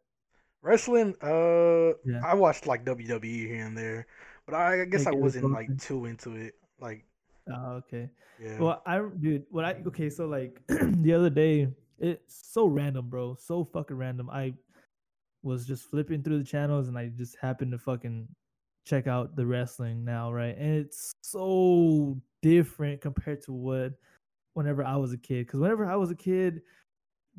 Wrestling, 0.61 1.15
uh, 1.21 1.97
Yeah. 2.05 2.21
I 2.23 2.33
watched 2.35 2.67
like 2.67 2.85
WWE 2.85 3.47
here 3.47 3.65
and 3.65 3.77
there, 3.77 4.05
but 4.45 4.53
I, 4.55 4.81
I 4.81 4.85
guess 4.85 5.05
Like 5.05 5.13
I 5.13 5.17
it 5.17 5.21
was 5.21 5.35
wasn't 5.35 5.53
like 5.53 5.77
too 5.79 6.05
into 6.05 6.35
it. 6.35 6.53
Like, 6.79 7.05
Oh, 7.49 7.81
okay. 7.85 8.09
yeah, 8.41 8.59
Well, 8.59 8.81
I 8.85 9.01
dude, 9.19 9.45
what 9.49 9.65
I 9.65 9.81
okay, 9.87 10.09
so 10.09 10.27
like 10.27 10.61
the 10.67 11.13
other 11.13 11.29
day, 11.29 11.69
it's 11.99 12.51
so 12.51 12.65
random, 12.67 13.09
bro, 13.09 13.35
so 13.35 13.63
fucking 13.63 13.97
random. 13.97 14.29
I 14.29 14.53
was 15.43 15.65
just 15.65 15.89
flipping 15.89 16.23
through 16.23 16.39
the 16.39 16.45
channels 16.45 16.87
and 16.87 16.97
I 16.97 17.07
just 17.07 17.37
happened 17.41 17.71
to 17.71 17.77
fucking 17.77 18.27
check 18.85 19.07
out 19.07 19.35
the 19.35 19.45
wrestling 19.45 20.03
now, 20.05 20.31
right? 20.31 20.55
And 20.57 20.75
it's 20.75 21.11
so 21.21 22.19
different 22.41 23.01
compared 23.01 23.43
to 23.43 23.53
what 23.53 23.93
whenever 24.53 24.83
I 24.83 24.95
was 24.95 25.13
a 25.13 25.17
kid. 25.17 25.45
Because 25.45 25.59
whenever 25.59 25.85
I 25.85 25.95
was 25.95 26.11
a 26.11 26.15
kid, 26.15 26.61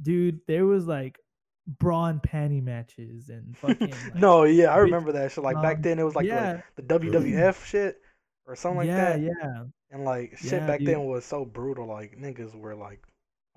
dude, 0.03 0.41
there 0.47 0.67
was 0.67 0.87
like 0.87 1.19
bra 1.67 2.07
and 2.07 2.23
panty 2.23 2.63
matches 2.63 3.29
and 3.29 3.57
fucking 3.57 3.91
like, 4.05 4.15
no, 4.17 4.45
yeah, 4.45 4.73
I 4.73 4.79
remember 4.79 5.13
that 5.13 5.33
shit. 5.33 5.45
Like 5.45 5.61
back 5.63 5.77
um, 5.77 5.83
then, 5.83 5.99
it 5.99 6.05
was 6.05 6.17
like, 6.17 6.27
yeah, 6.27 6.61
like 6.77 6.89
the 6.89 6.99
WWF 7.01 7.65
shit 7.65 8.01
or 8.47 8.57
something 8.57 8.79
like 8.79 8.87
yeah, 8.87 9.17
that. 9.17 9.21
yeah. 9.21 9.65
And 9.91 10.05
like 10.05 10.37
shit 10.39 10.53
Yeah, 10.53 10.67
back 10.67 10.81
dude. 10.81 10.89
then 10.89 11.05
was 11.05 11.25
so 11.25 11.45
brutal. 11.45 11.87
Like 11.87 12.17
niggas 12.19 12.55
were 12.55 12.75
like, 12.75 13.03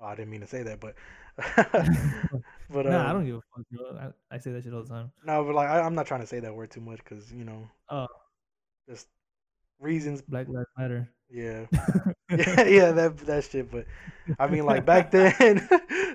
oh, 0.02 0.06
I 0.06 0.16
didn't 0.16 0.30
mean 0.30 0.42
to 0.42 0.48
say 0.48 0.64
that, 0.64 0.80
but 0.80 0.94
but 2.70 2.86
nah, 2.86 3.06
I 3.08 3.10
um, 3.10 3.12
don't 3.12 3.26
give 3.26 3.36
a 3.36 3.42
fuck, 3.56 3.66
bro. 3.70 4.12
I, 4.30 4.34
I 4.34 4.38
say 4.38 4.52
that 4.52 4.64
shit 4.64 4.74
all 4.74 4.82
the 4.82 4.88
time. 4.88 5.12
no, 5.24 5.44
but 5.44 5.54
like 5.54 5.68
I, 5.70 5.80
I'm 5.80 5.94
not 5.94 6.06
trying 6.06 6.20
to 6.20 6.26
say 6.26 6.40
that 6.40 6.54
word 6.54 6.70
too 6.70 6.80
much 6.80 6.98
because 6.98 7.32
you 7.32 7.44
know, 7.44 7.68
Oh. 7.90 8.08
just 8.88 9.08
reasons. 9.80 10.22
Black 10.22 10.48
Lives 10.48 10.68
Matter. 10.78 11.10
Yeah, 11.30 11.66
yeah, 12.30 12.62
yeah, 12.64 12.92
that 12.92 13.16
that 13.26 13.44
shit. 13.44 13.70
But 13.70 13.86
I 14.38 14.46
mean, 14.48 14.66
like 14.66 14.84
back 14.84 15.10
then, 15.10 15.68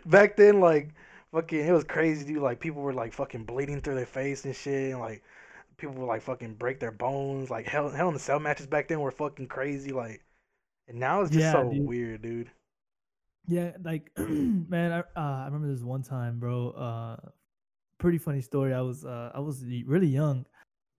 back 0.05 0.35
then, 0.37 0.59
like 0.59 0.93
fucking, 1.31 1.65
it 1.65 1.71
was 1.71 1.83
crazy, 1.83 2.25
dude. 2.25 2.43
Like 2.43 2.59
people 2.59 2.81
were 2.83 2.93
like 2.93 3.13
fucking 3.13 3.45
bleeding 3.45 3.81
through 3.81 3.95
their 3.95 4.05
face 4.05 4.45
and 4.45 4.55
shit, 4.55 4.91
and 4.91 4.99
like 4.99 5.23
people 5.77 5.95
would 5.95 6.05
like 6.07 6.21
fucking 6.21 6.55
break 6.55 6.79
their 6.79 6.91
bones. 6.91 7.49
Like 7.49 7.65
hell, 7.67 7.89
hell 7.89 8.09
in 8.09 8.13
the 8.13 8.19
cell 8.19 8.39
matches 8.39 8.67
back 8.67 8.87
then 8.87 8.99
were 8.99 9.11
fucking 9.11 9.47
crazy. 9.47 9.91
Like, 9.91 10.23
and 10.87 10.99
now 10.99 11.21
it's 11.21 11.31
just 11.31 11.49
Yeah, 11.51 11.51
so 11.51 11.63
dude. 11.69 11.85
weird, 11.87 12.21
dude. 12.21 12.51
Yeah, 13.47 13.71
like 13.83 14.11
man, 14.17 14.91
I 14.91 14.99
uh, 14.99 15.43
I 15.43 15.45
remember 15.45 15.71
this 15.73 15.83
one 15.83 16.03
time, 16.03 16.39
bro. 16.39 16.71
Uh, 16.71 17.29
pretty 17.99 18.17
funny 18.17 18.41
story. 18.41 18.73
I 18.73 18.81
was 18.81 19.05
uh 19.05 19.31
I 19.33 19.39
was 19.39 19.63
really 19.85 20.07
young, 20.07 20.45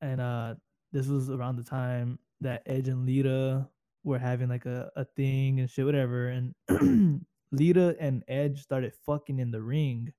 and 0.01 0.21
uh 0.21 0.55
this 0.93 1.07
was 1.09 1.31
around 1.31 1.57
the 1.57 1.65
time 1.65 2.19
that 2.41 2.63
Edge 2.67 2.89
and 2.89 3.05
Lita 3.07 3.69
were 4.05 4.19
having 4.19 4.49
like 4.49 4.65
a, 4.65 4.91
a 4.97 5.05
thing 5.05 5.61
and 5.61 5.69
shit, 5.69 5.85
whatever. 5.85 6.29
And 6.29 6.55
Lita 7.53 7.97
and 8.01 8.25
Edge 8.29 8.63
started 8.63 8.95
fucking 9.05 9.39
in 9.39 9.51
the 9.51 9.61
ring, 9.63 10.13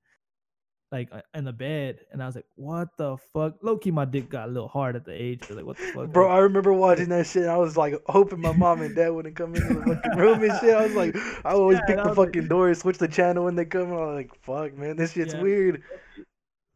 like 0.92 1.10
uh, 1.12 1.22
in 1.36 1.44
the 1.44 1.54
bed, 1.54 2.00
and 2.12 2.22
I 2.22 2.26
was 2.26 2.36
like, 2.36 2.46
"What 2.56 2.90
the 2.98 3.18
fuck?" 3.34 3.56
Low 3.62 3.78
key, 3.78 3.92
my 3.92 4.06
dick 4.06 4.30
got 4.30 4.50
a 4.50 4.52
little 4.52 4.68
hard 4.68 4.96
at 4.96 5.06
the 5.06 5.14
age. 5.14 5.44
I 5.44 5.48
was 5.54 5.58
like, 5.58 5.66
"What 5.66 5.78
the 5.78 5.84
fuck?" 5.94 6.10
Bro, 6.12 6.28
like, 6.28 6.36
I 6.36 6.38
remember 6.40 6.74
watching 6.74 7.10
that 7.16 7.28
shit. 7.28 7.44
And 7.44 7.52
I 7.52 7.58
was 7.58 7.78
like 7.78 7.94
hoping 8.08 8.42
my 8.42 8.54
mom 8.54 8.82
and 8.82 8.96
dad 8.96 9.10
wouldn't 9.10 9.36
come 9.36 9.54
into 9.56 9.74
the 9.74 9.96
fucking 9.96 10.18
room 10.18 10.44
and 10.44 10.60
shit. 10.60 10.74
I 10.76 10.84
was 10.84 10.96
like, 10.96 11.16
I 11.46 11.52
always 11.52 11.78
Yeah, 11.78 11.86
pick 11.86 11.98
the 11.98 12.10
was 12.10 12.18
like- 12.18 12.28
fucking 12.30 12.48
door, 12.48 12.74
switch 12.74 12.98
the 12.98 13.08
channel 13.08 13.46
when 13.46 13.56
they 13.56 13.66
come. 13.66 13.92
I'm 13.94 14.16
like, 14.16 14.32
fuck, 14.44 14.76
man, 14.78 14.96
this 14.96 15.12
shit's 15.14 15.34
Yeah. 15.36 15.42
weird. 15.42 15.84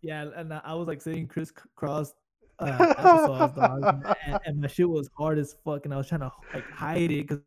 Yeah, 0.02 0.30
and 0.36 0.54
I- 0.54 0.62
I 0.64 0.74
was 0.76 0.88
like 0.88 1.02
sitting 1.02 1.28
crisscross 1.28 2.14
uh, 2.60 2.66
applesauce, 2.78 3.56
dog, 3.56 4.16
and, 4.28 4.40
and 4.46 4.62
my 4.62 4.68
shit 4.68 4.88
was 4.88 5.10
hard 5.18 5.40
as 5.40 5.56
fuck, 5.66 5.86
and 5.86 5.94
I 5.94 5.98
was 5.98 6.08
trying 6.08 6.22
to 6.22 6.32
like 6.54 6.70
hide 6.70 7.12
it 7.12 7.28
because 7.28 7.40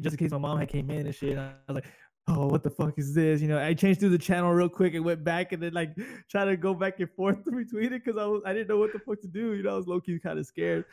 just 0.00 0.14
in 0.14 0.16
case 0.16 0.30
my 0.30 0.38
mom 0.38 0.58
had 0.58 0.68
came 0.68 0.88
in 0.90 1.04
and 1.06 1.14
shit. 1.14 1.32
And 1.32 1.40
I 1.40 1.52
was 1.68 1.74
like, 1.74 1.84
"Oh, 2.26 2.46
what 2.46 2.62
the 2.62 2.70
fuck 2.70 2.98
is 2.98 3.14
this?" 3.14 3.40
You 3.40 3.48
know, 3.48 3.58
I 3.58 3.74
changed 3.74 4.00
through 4.00 4.10
the 4.10 4.18
channel 4.18 4.52
real 4.52 4.68
quick 4.68 4.94
and 4.94 5.04
went 5.04 5.24
back, 5.24 5.52
and 5.52 5.62
then 5.62 5.72
like 5.72 5.96
trying 6.30 6.48
to 6.48 6.56
go 6.56 6.74
back 6.74 7.00
and 7.00 7.10
forth 7.10 7.44
between 7.44 7.92
it 7.92 8.04
because 8.04 8.18
I 8.18 8.26
was 8.26 8.42
I 8.44 8.52
didn't 8.52 8.68
know 8.68 8.78
what 8.78 8.92
the 8.92 8.98
fuck 8.98 9.20
to 9.22 9.28
do. 9.28 9.54
You 9.54 9.62
know, 9.62 9.74
I 9.74 9.76
was 9.76 9.86
low 9.86 10.00
key 10.00 10.18
kind 10.18 10.38
of 10.38 10.46
scared. 10.46 10.84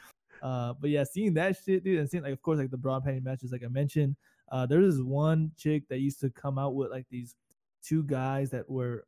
Uh, 0.41 0.73
but 0.79 0.89
yeah, 0.89 1.03
seeing 1.03 1.33
that 1.35 1.55
shit, 1.63 1.83
dude, 1.83 1.99
and 1.99 2.09
seeing 2.09 2.23
like 2.23 2.33
of 2.33 2.41
course 2.41 2.57
like 2.57 2.71
the 2.71 2.77
broad 2.77 3.05
panty 3.05 3.23
matches, 3.23 3.51
like 3.51 3.63
I 3.63 3.67
mentioned, 3.67 4.15
uh, 4.51 4.65
there 4.65 4.79
was 4.79 4.97
this 4.97 5.03
one 5.03 5.51
chick 5.57 5.87
that 5.89 5.99
used 5.99 6.19
to 6.21 6.29
come 6.29 6.57
out 6.57 6.75
with 6.75 6.91
like 6.91 7.05
these 7.09 7.35
two 7.83 8.03
guys 8.03 8.49
that 8.51 8.69
were 8.69 9.05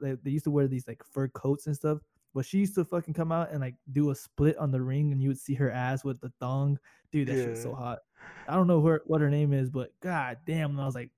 they, 0.00 0.16
they 0.22 0.30
used 0.30 0.44
to 0.44 0.50
wear 0.50 0.66
these 0.66 0.86
like 0.86 1.02
fur 1.12 1.28
coats 1.28 1.66
and 1.66 1.76
stuff. 1.76 1.98
But 2.34 2.44
she 2.44 2.58
used 2.58 2.74
to 2.74 2.84
fucking 2.84 3.14
come 3.14 3.32
out 3.32 3.50
and 3.50 3.60
like 3.60 3.74
do 3.92 4.10
a 4.10 4.14
split 4.14 4.56
on 4.58 4.70
the 4.70 4.80
ring, 4.80 5.12
and 5.12 5.20
you 5.20 5.28
would 5.28 5.38
see 5.38 5.54
her 5.54 5.70
ass 5.70 6.04
with 6.04 6.20
the 6.20 6.32
thong. 6.40 6.78
Dude, 7.10 7.28
that 7.28 7.34
shit 7.34 7.50
was 7.50 7.62
so 7.62 7.74
hot. 7.74 8.00
I 8.46 8.54
don't 8.54 8.66
know 8.66 8.82
her 8.82 9.02
what 9.06 9.20
her 9.20 9.30
name 9.30 9.52
is, 9.52 9.70
but 9.70 9.92
god 10.00 10.38
damn, 10.46 10.78
I 10.78 10.84
was 10.84 10.94
like, 10.94 11.10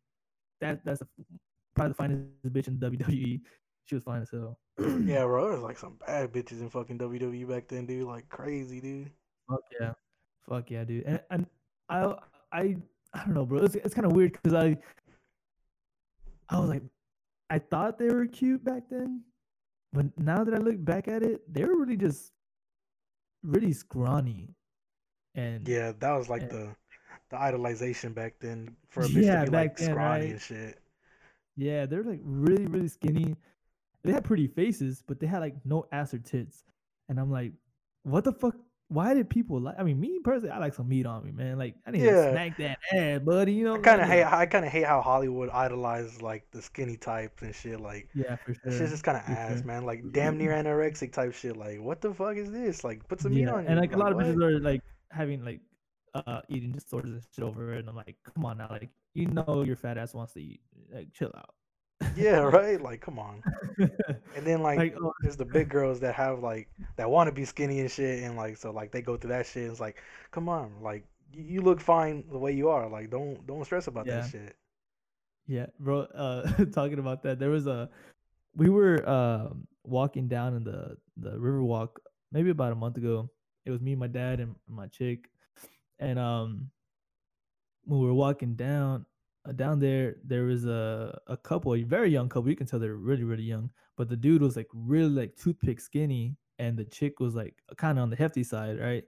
that 0.60 0.84
that's 0.84 1.00
the, 1.00 1.08
probably 1.74 1.90
the 1.90 1.94
finest 1.94 2.22
bitch 2.46 2.68
in 2.68 2.78
WWE. 2.78 3.40
She 3.86 3.94
was 3.94 4.04
fine 4.04 4.22
as 4.22 4.30
hell. 4.30 4.58
Yeah, 5.04 5.24
bro, 5.24 5.44
there 5.44 5.52
was 5.54 5.62
like 5.62 5.78
some 5.78 5.98
bad 6.06 6.32
bitches 6.32 6.60
in 6.60 6.70
fucking 6.70 6.98
WWE 6.98 7.48
back 7.48 7.68
then, 7.68 7.86
dude. 7.86 8.06
Like 8.06 8.28
crazy, 8.28 8.80
dude. 8.80 9.10
Fuck 9.48 9.60
yeah, 9.80 9.92
fuck 10.48 10.70
yeah, 10.70 10.84
dude. 10.84 11.04
And 11.06 11.20
and 11.30 11.46
I 11.88 12.14
I 12.52 12.76
I 13.12 13.24
don't 13.24 13.34
know, 13.34 13.44
bro. 13.46 13.58
It's 13.64 13.74
it's 13.74 13.94
kind 13.94 14.06
of 14.06 14.12
weird 14.12 14.32
because 14.32 14.54
I 14.54 14.76
I 16.48 16.58
was 16.60 16.68
like, 16.68 16.82
I 17.50 17.58
thought 17.58 17.98
they 17.98 18.08
were 18.08 18.26
cute 18.26 18.64
back 18.64 18.84
then, 18.90 19.22
but 19.92 20.06
now 20.18 20.44
that 20.44 20.54
I 20.54 20.58
look 20.58 20.82
back 20.84 21.08
at 21.08 21.22
it, 21.22 21.42
they 21.52 21.64
were 21.64 21.76
really 21.76 21.96
just 21.96 22.32
really 23.42 23.72
scrawny. 23.72 24.54
And 25.34 25.66
Yeah, 25.66 25.92
that 25.98 26.12
was 26.12 26.28
like 26.28 26.42
Yeah. 26.42 26.48
the 26.48 26.76
the 27.30 27.36
idolization 27.36 28.14
back 28.14 28.34
then 28.40 28.76
for 28.88 29.02
a 29.02 29.06
bitch 29.06 29.24
Yeah, 29.24 29.44
to 29.44 29.50
be 29.50 29.56
like 29.56 29.76
then, 29.76 29.90
scrawny 29.90 30.20
right? 30.24 30.30
and 30.32 30.40
shit. 30.40 30.78
yeah, 31.56 31.86
they're 31.86 32.02
like 32.04 32.20
really 32.24 32.66
really 32.66 32.88
skinny. 32.88 33.36
They 34.02 34.12
had 34.12 34.24
pretty 34.24 34.46
faces, 34.46 35.02
but 35.06 35.20
they 35.20 35.26
had 35.26 35.40
like 35.40 35.54
no 35.64 35.86
ass 35.92 36.14
or 36.14 36.18
tits. 36.18 36.64
And 37.08 37.18
I'm 37.20 37.30
like, 37.30 37.52
what 38.04 38.24
the 38.24 38.32
fuck? 38.32 38.54
Why 38.88 39.14
did 39.14 39.28
people 39.30 39.60
like? 39.60 39.76
I 39.78 39.84
mean, 39.84 40.00
me 40.00 40.18
personally, 40.24 40.50
I 40.50 40.58
like 40.58 40.74
some 40.74 40.88
meat 40.88 41.06
on 41.06 41.24
me, 41.24 41.30
man. 41.30 41.58
Like 41.58 41.76
I 41.86 41.92
need 41.92 42.02
Yeah. 42.02 42.10
to 42.26 42.30
snack 42.32 42.56
that 42.56 42.78
ass, 42.92 43.20
buddy. 43.20 43.52
You 43.52 43.64
know, 43.66 43.74
I 43.76 43.78
kind 43.78 44.00
of 44.00 44.08
hate. 44.08 44.24
I 44.24 44.46
kind 44.46 44.64
of 44.64 44.72
hate 44.72 44.84
how 44.84 45.00
Hollywood 45.00 45.48
idolizes 45.50 46.20
like 46.22 46.50
the 46.50 46.60
skinny 46.62 46.96
types 46.96 47.42
and 47.42 47.54
shit. 47.54 47.78
Like 47.80 48.08
Yeah, 48.14 48.34
for 48.36 48.54
sure. 48.54 48.72
shit's 48.72 48.90
just 48.90 49.04
kind 49.04 49.18
of 49.18 49.22
ass, 49.28 49.58
sure. 49.58 49.66
man. 49.66 49.84
Like 49.84 50.02
damn 50.12 50.38
near 50.38 50.50
anorexic 50.52 51.12
type 51.12 51.34
shit. 51.34 51.56
Like 51.56 51.80
what 51.80 52.00
the 52.00 52.12
fuck 52.14 52.36
is 52.36 52.50
this? 52.50 52.82
Like 52.82 53.06
put 53.06 53.20
some 53.20 53.32
meat 53.32 53.42
Yeah, 53.42 53.52
on 53.52 53.62
you. 53.64 53.68
and 53.68 53.78
like 53.78 53.94
a 53.94 53.98
lot 53.98 54.10
of 54.10 54.16
what? 54.16 54.26
bitches 54.26 54.42
are 54.42 54.58
like 54.58 54.80
having 55.12 55.44
like 55.44 55.60
uh 56.14 56.40
eating 56.48 56.72
disorders 56.72 57.12
and 57.12 57.22
shit 57.34 57.44
over 57.44 57.74
it, 57.74 57.80
and 57.80 57.88
I'm 57.88 57.96
like, 57.96 58.16
come 58.34 58.44
on 58.44 58.58
now, 58.58 58.68
like 58.70 58.90
you 59.14 59.26
know 59.26 59.62
your 59.66 59.76
fat 59.76 59.98
ass 59.98 60.14
wants 60.14 60.32
to 60.34 60.40
eat, 60.42 60.60
like 60.92 61.12
chill 61.12 61.32
out. 61.36 61.54
Yeah, 62.16 62.38
right. 62.58 62.80
Like 62.80 63.00
come 63.00 63.18
on. 63.18 63.42
And 64.34 64.46
then 64.46 64.62
like, 64.62 64.78
like 64.78 64.94
oh, 65.02 65.12
there's 65.22 65.36
the 65.36 65.44
big 65.44 65.68
girls 65.68 66.00
that 66.00 66.14
have 66.14 66.40
like 66.40 66.68
that 66.96 67.10
want 67.10 67.28
to 67.28 67.32
be 67.32 67.44
skinny 67.44 67.80
and 67.80 67.90
shit, 67.90 68.22
and 68.22 68.36
like 68.36 68.56
so 68.56 68.70
like 68.70 68.92
they 68.92 69.02
go 69.02 69.16
through 69.16 69.30
that 69.30 69.46
shit. 69.46 69.70
It's 69.70 69.80
like, 69.80 70.02
come 70.30 70.48
on, 70.48 70.72
like 70.82 71.04
you, 71.32 71.60
look 71.62 71.80
fine 71.80 72.24
the 72.30 72.38
way 72.38 72.52
you 72.52 72.68
are. 72.68 72.88
Like 72.88 73.10
don't 73.10 73.46
don't 73.46 73.64
stress 73.64 73.86
about 73.86 74.06
Yeah. 74.06 74.20
that 74.20 74.30
shit. 74.30 74.56
yeah, 75.46 75.66
bro. 75.78 76.00
Uh, 76.14 76.64
talking 76.72 76.98
about 76.98 77.22
that, 77.24 77.38
there 77.38 77.50
was 77.50 77.66
a 77.66 77.88
we 78.56 78.68
were 78.68 79.06
um 79.08 79.66
walking 79.84 80.28
down 80.28 80.54
in 80.54 80.64
the 80.64 80.96
the 81.16 81.38
river 81.38 81.62
walk 81.62 82.00
maybe 82.32 82.50
about 82.50 82.72
a 82.72 82.76
month 82.76 82.96
ago. 82.96 83.30
It 83.66 83.70
was 83.70 83.80
me, 83.80 83.94
my 83.94 84.06
dad, 84.06 84.40
and 84.40 84.54
my 84.68 84.86
chick, 84.86 85.28
and 86.00 86.18
um 86.18 86.70
when 87.84 88.00
we 88.00 88.06
were 88.06 88.14
walking 88.14 88.54
down 88.54 89.06
uh, 89.48 89.52
down 89.52 89.78
there, 89.78 90.16
there 90.24 90.44
was 90.44 90.66
a 90.66 91.18
a 91.28 91.36
couple, 91.36 91.74
a 91.74 91.82
very 91.82 92.10
young 92.10 92.28
couple. 92.28 92.50
You 92.50 92.56
can 92.56 92.66
tell 92.66 92.78
they're 92.80 92.96
really 92.96 93.24
really 93.24 93.42
young, 93.44 93.70
but 93.96 94.08
the 94.08 94.16
dude 94.16 94.42
was 94.42 94.56
like 94.56 94.68
really 94.74 95.08
like 95.10 95.36
toothpick 95.36 95.80
skinny, 95.80 96.36
and 96.58 96.76
the 96.76 96.84
chick 96.84 97.20
was 97.20 97.34
like 97.34 97.54
kind 97.76 97.98
of 97.98 98.02
on 98.02 98.10
the 98.10 98.16
hefty 98.16 98.44
side, 98.44 98.78
right? 98.78 99.04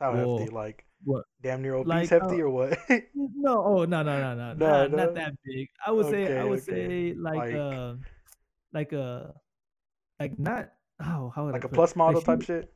How 0.00 0.12
Whoa. 0.14 0.38
hefty? 0.38 0.52
Like 0.54 0.84
What? 1.04 1.24
damn 1.42 1.62
near 1.62 1.74
obese 1.74 1.88
Like, 1.88 2.08
hefty 2.10 2.42
uh, 2.42 2.44
or 2.46 2.50
what? 2.50 2.78
No, 3.14 3.64
oh 3.64 3.84
no 3.84 4.02
no 4.02 4.20
no 4.20 4.34
no, 4.34 4.54
No, 4.54 4.66
not, 4.66 4.90
no? 4.92 4.96
not 5.04 5.14
that 5.14 5.32
big. 5.44 5.68
I 5.84 5.90
would 5.90 6.06
say 6.06 6.38
I 6.38 6.44
would 6.44 6.60
okay. 6.62 6.72
say 6.72 7.14
like, 7.18 7.36
Like- 7.38 7.54
uh 7.54 7.94
like 8.72 8.92
a 8.92 9.34
like 10.20 10.38
not 10.38 10.70
oh 11.04 11.30
how 11.34 11.44
would 11.46 11.52
like 11.54 11.64
I 11.64 11.68
a 11.68 11.70
plus 11.70 11.96
model 11.96 12.20
she- 12.20 12.26
type 12.26 12.42
shit? 12.42 12.72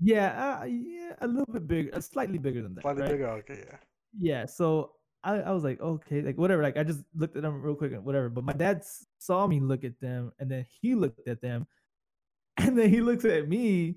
Yeah, 0.00 0.60
uh, 0.60 0.64
yeah, 0.64 1.12
a 1.20 1.26
little 1.26 1.52
bit 1.52 1.66
bigger, 1.68 1.90
uh, 1.94 2.00
slightly 2.00 2.38
bigger 2.38 2.62
than 2.62 2.74
that. 2.74 2.82
Slightly 2.82 3.02
right? 3.02 3.10
bigger. 3.10 3.28
Okay, 3.28 3.64
yeah. 3.68 3.76
Yeah, 4.18 4.46
so 4.46 4.92
I, 5.22 5.40
I 5.40 5.50
was 5.52 5.62
like, 5.62 5.80
okay, 5.80 6.22
like 6.22 6.38
whatever. 6.38 6.62
Like 6.62 6.76
I 6.76 6.84
just 6.84 7.00
looked 7.14 7.36
at 7.36 7.42
them 7.42 7.60
real 7.60 7.74
quick 7.74 7.92
and 7.92 8.04
whatever. 8.04 8.28
But 8.28 8.44
my 8.44 8.52
dad 8.52 8.82
saw 9.18 9.46
me 9.46 9.60
look 9.60 9.84
at 9.84 10.00
them, 10.00 10.32
and 10.38 10.50
then 10.50 10.64
he 10.80 10.94
looked 10.94 11.28
at 11.28 11.42
them, 11.42 11.66
and 12.56 12.78
then 12.78 12.88
he 12.88 13.00
looks 13.00 13.24
at 13.24 13.48
me, 13.48 13.96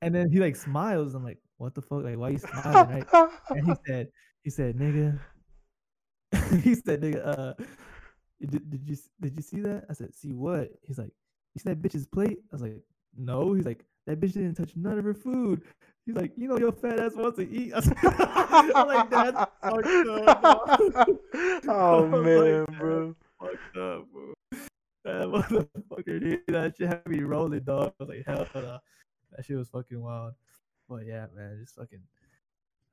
and 0.00 0.14
then 0.14 0.30
he 0.30 0.38
like 0.38 0.56
smiles. 0.56 1.14
I'm 1.14 1.24
like, 1.24 1.38
what 1.58 1.74
the 1.74 1.82
fuck? 1.82 2.04
Like, 2.04 2.16
why 2.16 2.30
you 2.30 2.38
smiling? 2.38 3.04
Right? 3.12 3.30
And 3.50 3.66
he 3.66 3.72
said, 3.86 4.08
he 4.42 4.50
said, 4.50 4.76
nigga. 4.76 5.18
he 6.62 6.74
said, 6.74 7.02
nigga, 7.02 7.26
uh, 7.26 7.54
did, 8.40 8.70
did 8.70 8.88
you 8.88 8.96
did 9.20 9.36
you 9.36 9.42
see 9.42 9.60
that? 9.60 9.84
I 9.90 9.92
said, 9.92 10.14
see 10.14 10.32
what? 10.32 10.70
He's 10.82 10.98
like, 10.98 11.12
you 11.54 11.60
see 11.60 11.68
that 11.68 11.82
bitch's 11.82 12.06
plate? 12.06 12.38
I 12.50 12.54
was 12.54 12.62
like, 12.62 12.80
no. 13.16 13.52
He's 13.52 13.66
like, 13.66 13.84
that 14.08 14.18
bitch 14.20 14.32
didn't 14.32 14.54
touch 14.54 14.72
none 14.74 14.98
of 14.98 15.04
her 15.04 15.12
food. 15.12 15.60
He's 16.06 16.16
like, 16.16 16.32
you 16.38 16.48
know, 16.48 16.58
your 16.58 16.72
fat 16.72 16.98
ass 16.98 17.14
wants 17.14 17.36
to 17.36 17.46
eat. 17.46 17.74
I'm 18.02 18.88
like, 18.88 19.10
that's 19.10 19.36
fucked 19.62 19.86
up. 19.86 20.42
dog." 20.42 20.80
oh 21.68 22.04
I'm 22.04 22.12
like, 22.12 22.24
man, 22.24 22.66
bro. 22.78 23.14
fucked 23.38 23.76
up, 23.76 24.06
bro. 24.10 24.32
That 25.04 25.26
motherfucker, 25.26 26.20
dude, 26.20 26.40
that 26.48 26.76
shit 26.78 26.88
had 26.88 27.06
me 27.06 27.20
rolling, 27.20 27.60
dog. 27.60 27.92
I 28.00 28.02
was 28.02 28.08
like, 28.08 28.24
hell 28.26 28.46
no. 28.54 28.78
That 29.36 29.44
shit 29.44 29.58
was 29.58 29.68
fucking 29.68 30.02
wild. 30.02 30.32
But 30.88 31.04
yeah, 31.04 31.26
man, 31.36 31.58
just 31.60 31.76
fucking. 31.76 32.00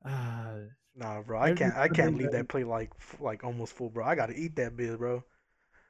Ah, 0.04 0.52
Nah, 0.98 1.22
bro. 1.22 1.40
I 1.40 1.54
can't. 1.54 1.74
I 1.76 1.88
can't 1.88 2.16
leave 2.18 2.32
that 2.32 2.48
plate 2.48 2.66
like 2.66 2.90
like 3.20 3.42
almost 3.42 3.72
full, 3.72 3.88
bro. 3.88 4.04
I 4.04 4.14
gotta 4.14 4.34
eat 4.34 4.56
that 4.56 4.76
bitch, 4.76 4.98
bro. 4.98 5.24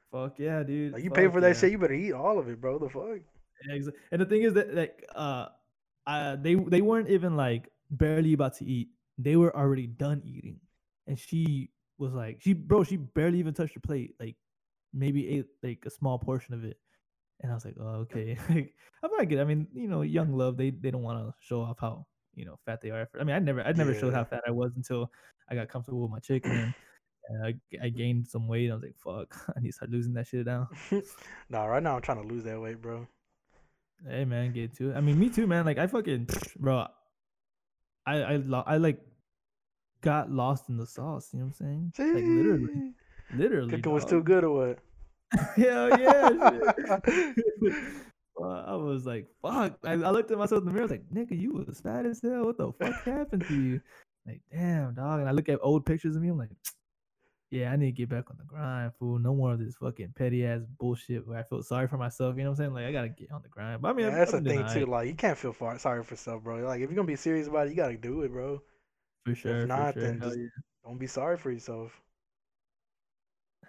fuck 0.09 0.39
yeah, 0.39 0.63
dude. 0.63 0.93
Like 0.93 1.03
you 1.03 1.11
pay 1.11 1.25
fuck 1.25 1.33
for 1.33 1.41
that 1.41 1.47
yeah. 1.47 1.53
shit, 1.53 1.71
you 1.71 1.77
better 1.77 1.93
eat 1.93 2.13
all 2.13 2.39
of 2.39 2.47
it, 2.47 2.61
bro. 2.61 2.79
The 2.79 2.89
fuck. 2.89 3.19
Yeah, 3.65 3.91
And 4.11 4.21
the 4.21 4.25
thing 4.25 4.43
is 4.43 4.53
that 4.53 4.73
like 4.73 5.05
uh, 5.15 5.47
uh 6.05 6.35
they 6.35 6.55
they 6.55 6.81
weren't 6.81 7.09
even 7.09 7.35
like 7.35 7.69
barely 7.89 8.33
about 8.33 8.55
to 8.57 8.65
eat. 8.65 8.89
They 9.17 9.35
were 9.35 9.55
already 9.55 9.87
done 9.87 10.21
eating, 10.25 10.59
and 11.07 11.17
she 11.17 11.71
was 11.97 12.13
like, 12.13 12.41
she 12.41 12.53
bro, 12.53 12.83
she 12.83 12.97
barely 12.97 13.39
even 13.39 13.53
touched 13.53 13.73
her 13.73 13.79
plate. 13.79 14.15
Like 14.19 14.35
maybe 14.93 15.27
ate 15.27 15.47
like 15.63 15.83
a 15.85 15.89
small 15.89 16.19
portion 16.19 16.53
of 16.53 16.63
it. 16.63 16.77
And 17.41 17.51
I 17.51 17.55
was 17.55 17.65
like, 17.65 17.75
oh 17.79 17.83
okay. 18.05 18.37
like 18.49 18.73
I'm 19.03 19.11
not 19.11 19.29
good. 19.29 19.39
I 19.39 19.43
mean, 19.43 19.67
you 19.73 19.87
know, 19.87 20.01
young 20.01 20.33
love, 20.33 20.57
they 20.57 20.71
they 20.71 20.91
don't 20.91 21.03
want 21.03 21.19
to 21.19 21.33
show 21.39 21.61
off 21.61 21.77
how 21.79 22.05
you 22.35 22.45
know 22.45 22.57
fat 22.65 22.81
they 22.81 22.91
are. 22.91 23.09
I 23.19 23.23
mean, 23.23 23.35
I 23.35 23.39
never 23.39 23.61
I 23.61 23.71
never 23.71 23.93
showed 23.93 24.13
how 24.13 24.23
fat 24.23 24.43
I 24.47 24.51
was 24.51 24.71
until 24.75 25.11
I 25.49 25.55
got 25.55 25.69
comfortable 25.69 26.01
with 26.01 26.11
my 26.11 26.19
chicken. 26.19 26.73
and 27.29 27.45
I, 27.45 27.85
I 27.85 27.89
gained 27.89 28.27
some 28.27 28.47
weight. 28.47 28.71
I 28.71 28.75
was 28.75 28.83
like, 28.83 28.95
fuck, 28.97 29.35
I 29.55 29.59
need 29.59 29.69
to 29.69 29.73
start 29.73 29.91
losing 29.91 30.13
that 30.13 30.27
shit 30.27 30.45
down. 30.45 30.67
nah, 31.49 31.65
right 31.65 31.83
now 31.83 31.95
I'm 31.95 32.01
trying 32.01 32.21
to 32.21 32.27
lose 32.27 32.43
that 32.45 32.59
weight, 32.59 32.81
bro. 32.81 33.07
Hey 34.05 34.25
man, 34.25 34.51
get 34.53 34.75
to 34.77 34.91
it. 34.91 34.95
I 34.95 35.01
mean, 35.01 35.19
me 35.19 35.29
too, 35.29 35.47
man. 35.47 35.65
Like 35.65 35.77
I 35.77 35.87
fucking 35.87 36.27
bro. 36.57 36.87
I 38.05 38.15
I 38.15 38.35
lo- 38.37 38.63
I 38.65 38.77
like 38.77 38.99
got 40.01 40.31
lost 40.31 40.69
in 40.69 40.77
the 40.77 40.85
sauce. 40.85 41.29
You 41.33 41.39
know 41.39 41.45
what 41.45 41.67
I'm 41.67 41.93
saying? 41.95 42.13
Like 42.13 42.23
literally, 42.25 42.93
literally. 43.33 43.71
Cooking 43.71 43.93
was 43.93 44.05
too 44.05 44.23
good 44.23 44.43
or 44.43 44.51
what? 44.51 44.79
Hell 45.55 45.99
yeah. 45.99 46.99
I 48.43 48.75
was 48.75 49.05
like, 49.05 49.25
fuck. 49.41 49.77
I, 49.83 49.93
I 49.93 50.11
looked 50.11 50.31
at 50.31 50.37
myself 50.37 50.61
in 50.61 50.67
the 50.67 50.71
mirror, 50.71 50.83
I 50.83 50.85
was 50.85 50.91
like, 50.91 51.09
nigga, 51.11 51.39
you 51.39 51.53
was 51.53 51.81
fat 51.81 52.05
as 52.05 52.21
hell. 52.21 52.45
What 52.45 52.57
the 52.57 52.71
fuck 52.73 53.03
happened 53.03 53.45
to 53.47 53.55
you? 53.55 53.81
Like, 54.25 54.41
damn, 54.51 54.93
dog. 54.93 55.19
And 55.19 55.27
I 55.27 55.31
look 55.31 55.49
at 55.49 55.59
old 55.61 55.85
pictures 55.85 56.15
of 56.15 56.21
me, 56.21 56.29
I'm 56.29 56.37
like, 56.37 56.51
yeah, 57.49 57.71
I 57.71 57.75
need 57.77 57.87
to 57.87 57.91
get 57.93 58.09
back 58.09 58.29
on 58.29 58.37
the 58.37 58.43
grind, 58.43 58.91
fool. 58.99 59.19
No 59.19 59.33
more 59.33 59.53
of 59.53 59.59
this 59.59 59.75
fucking 59.75 60.13
petty 60.17 60.45
ass 60.45 60.61
bullshit 60.79 61.25
where 61.27 61.39
I 61.39 61.43
feel 61.43 61.63
sorry 61.63 61.87
for 61.87 61.97
myself. 61.97 62.35
You 62.37 62.43
know 62.43 62.49
what 62.51 62.59
I'm 62.59 62.65
saying? 62.65 62.73
Like, 62.73 62.85
I 62.85 62.91
gotta 62.91 63.09
get 63.09 63.31
on 63.31 63.41
the 63.41 63.49
grind. 63.49 63.81
But 63.81 63.89
I 63.89 63.93
mean, 63.93 64.05
Yeah, 64.07 64.15
that's 64.15 64.33
I'm 64.33 64.43
the 64.43 64.49
thing 64.49 64.59
too. 64.59 64.65
alright, 64.65 64.87
Like 64.89 65.07
you 65.07 65.13
can't 65.15 65.37
feel 65.37 65.53
far, 65.53 65.77
sorry 65.79 66.03
for 66.03 66.13
yourself, 66.13 66.43
bro. 66.43 66.57
Like 66.57 66.81
if 66.81 66.89
you're 66.89 66.95
gonna 66.95 67.07
be 67.07 67.15
serious 67.15 67.47
about 67.47 67.67
it, 67.67 67.69
you 67.71 67.75
gotta 67.75 67.97
do 67.97 68.21
it, 68.23 68.31
bro. 68.31 68.61
for 69.25 69.35
sure. 69.35 69.61
If 69.61 69.67
not, 69.67 69.93
sure. 69.93 70.03
then 70.03 70.19
Hell 70.19 70.29
just- 70.29 70.39
yeah. 70.39 70.47
Don't 70.85 70.97
be 70.99 71.07
sorry 71.07 71.37
for 71.37 71.51
yourself. 71.51 71.91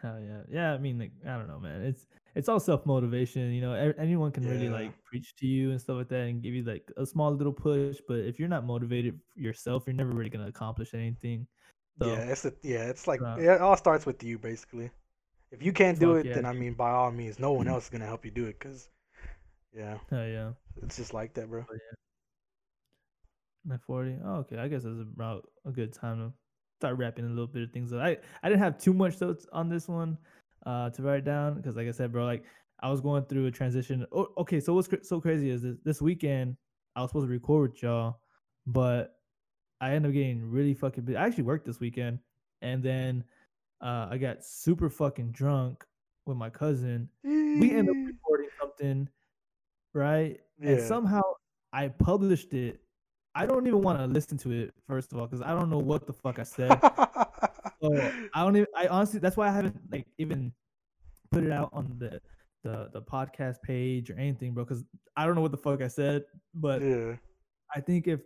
Hell 0.01 0.21
yeah, 0.21 0.43
yeah. 0.49 0.73
I 0.75 0.79
mean, 0.79 0.99
like, 0.99 1.11
I 1.27 1.37
don't 1.37 1.49
know, 1.49 1.59
man. 1.59 1.83
It's 1.83 2.07
it's 2.37 2.49
all 2.49 2.61
self 2.61 2.87
motivation. 2.87 3.51
You 3.51 3.61
know, 3.63 3.73
anyone 3.99 4.31
can 4.31 4.49
really 4.49 4.69
like 4.69 4.93
preach 5.05 5.35
to 5.37 5.47
you 5.47 5.73
and 5.73 5.81
stuff 5.81 5.97
like 5.97 6.09
that, 6.11 6.29
and 6.29 6.41
give 6.41 6.55
you 6.55 6.63
like 6.63 6.89
a 6.97 7.05
small 7.05 7.35
little 7.35 7.53
push. 7.53 7.97
But 8.07 8.19
if 8.21 8.39
you're 8.39 8.49
not 8.49 8.65
motivated 8.65 9.19
yourself, 9.35 9.85
you're 9.87 9.97
never 9.97 10.11
really 10.11 10.31
gonna 10.31 10.47
accomplish 10.47 10.95
anything. 10.95 11.49
So, 12.01 12.07
yeah, 12.07 12.19
it's 12.19 12.45
a, 12.45 12.53
yeah, 12.63 12.85
it's 12.85 13.07
like 13.07 13.21
uh, 13.21 13.37
it 13.39 13.61
all 13.61 13.77
starts 13.77 14.07
with 14.07 14.23
you 14.23 14.39
basically. 14.39 14.91
If 15.51 15.63
you 15.63 15.73
can't 15.73 15.99
do 15.99 16.15
it, 16.17 16.27
yeah, 16.27 16.35
then 16.35 16.45
I 16.45 16.53
mean, 16.53 16.75
by 16.75 16.91
all 16.91 17.11
means, 17.11 17.39
no 17.39 17.53
one 17.53 17.69
else 17.69 17.85
is 17.85 17.91
gonna 17.91 18.07
help 18.07 18.25
you 18.25 18.31
do 18.31 18.45
it, 18.45 18.61
cause 18.61 18.89
yeah, 19.75 19.99
hell 20.11 20.27
yeah. 20.27 20.51
it's 20.83 20.97
just 20.97 21.15
like 21.15 21.35
that, 21.35 21.49
bro. 21.49 21.65
Nine 23.65 23.81
forty. 23.87 24.17
Oh, 24.25 24.37
okay. 24.37 24.59
I 24.59 24.69
guess 24.69 24.85
that's 24.85 25.01
about 25.01 25.49
a 25.67 25.73
good 25.73 25.93
time 25.93 26.19
to 26.19 26.33
start 26.79 26.97
wrapping 26.97 27.25
a 27.25 27.29
little 27.29 27.47
bit 27.47 27.63
of 27.63 27.73
things 27.73 27.93
up. 27.93 28.01
I 28.01 28.19
I 28.43 28.49
didn't 28.49 28.63
have 28.63 28.79
too 28.79 28.95
much 28.95 29.21
notes 29.21 29.47
on 29.53 29.69
this 29.69 29.89
one 29.89 30.19
uh 30.67 30.91
to 30.91 31.03
write 31.03 31.25
down 31.25 31.55
because, 31.55 31.77
like 31.77 31.89
I 31.89 31.93
said, 31.93 32.13
bro, 32.13 32.25
like 32.25 32.45
I 32.81 32.91
was 32.91 33.01
going 33.01 33.25
through 33.25 33.47
a 33.47 33.51
transition. 33.51 34.07
Oh, 34.13 34.29
okay. 34.39 34.61
So 34.61 34.75
what's 34.75 34.89
cra- 34.89 35.05
so 35.05 35.21
crazy 35.21 35.51
is 35.51 35.63
this, 35.63 35.77
this 35.85 36.03
weekend 36.03 36.57
I 36.95 37.03
was 37.03 37.11
supposed 37.11 37.27
to 37.27 37.33
record 37.33 37.73
with 37.73 37.83
y'all, 37.83 38.21
but 38.67 39.18
I 39.81 39.93
ended 39.93 40.11
up 40.11 40.15
getting 40.15 40.51
really 40.51 40.75
fucking 40.75 41.05
busy. 41.05 41.17
I 41.17 41.27
actually 41.27 41.45
worked 41.45 41.67
this 41.67 41.81
weekend, 41.81 42.19
and 42.63 42.83
then 42.83 43.25
uh 43.81 44.09
I 44.11 44.19
got 44.19 44.45
super 44.45 44.91
fucking 44.91 45.33
drunk 45.33 45.85
with 46.27 46.37
my 46.37 46.51
cousin. 46.51 47.09
We 47.25 47.73
ended 47.73 47.91
up 47.91 47.97
recording 48.07 48.49
something, 48.61 49.09
right? 49.95 50.39
And 50.61 50.81
somehow 50.81 51.23
I 51.73 51.89
published 51.89 52.55
it. 52.55 52.81
I 53.35 53.47
don't 53.47 53.67
even 53.67 53.83
want 53.83 53.99
to 53.99 54.07
listen 54.07 54.37
to 54.39 54.51
it 54.51 54.75
first 54.87 55.13
of 55.13 55.19
all 55.19 55.27
because 55.27 55.43
I 55.43 55.51
don't 55.51 55.71
know 55.71 55.79
what 55.79 56.07
the 56.07 56.13
fuck 56.13 56.39
I 56.39 56.43
said. 56.43 56.71
so 57.83 58.13
I 58.35 58.43
don't 58.43 58.57
even. 58.57 58.67
I 58.77 58.89
honestly, 58.89 59.21
that's 59.21 59.37
why 59.37 59.49
I 59.49 59.53
haven't 59.53 59.79
like 59.91 60.07
even 60.19 60.53
put 61.31 61.45
it 61.45 61.53
out 61.53 61.71
on 61.73 61.97
the 61.99 62.21
the 62.65 62.91
the 62.93 63.03
podcast 63.03 63.63
page 63.63 64.11
or 64.11 64.15
anything, 64.15 64.55
bro. 64.55 64.65
Because 64.65 64.85
I 65.17 65.27
don't 65.27 65.35
know 65.35 65.43
what 65.43 65.53
the 65.53 65.59
fuck 65.59 65.83
I 65.83 65.89
said. 65.89 66.25
But 66.55 66.83
yeah, 66.83 67.15
I 67.75 67.81
think 67.81 68.09
if 68.09 68.21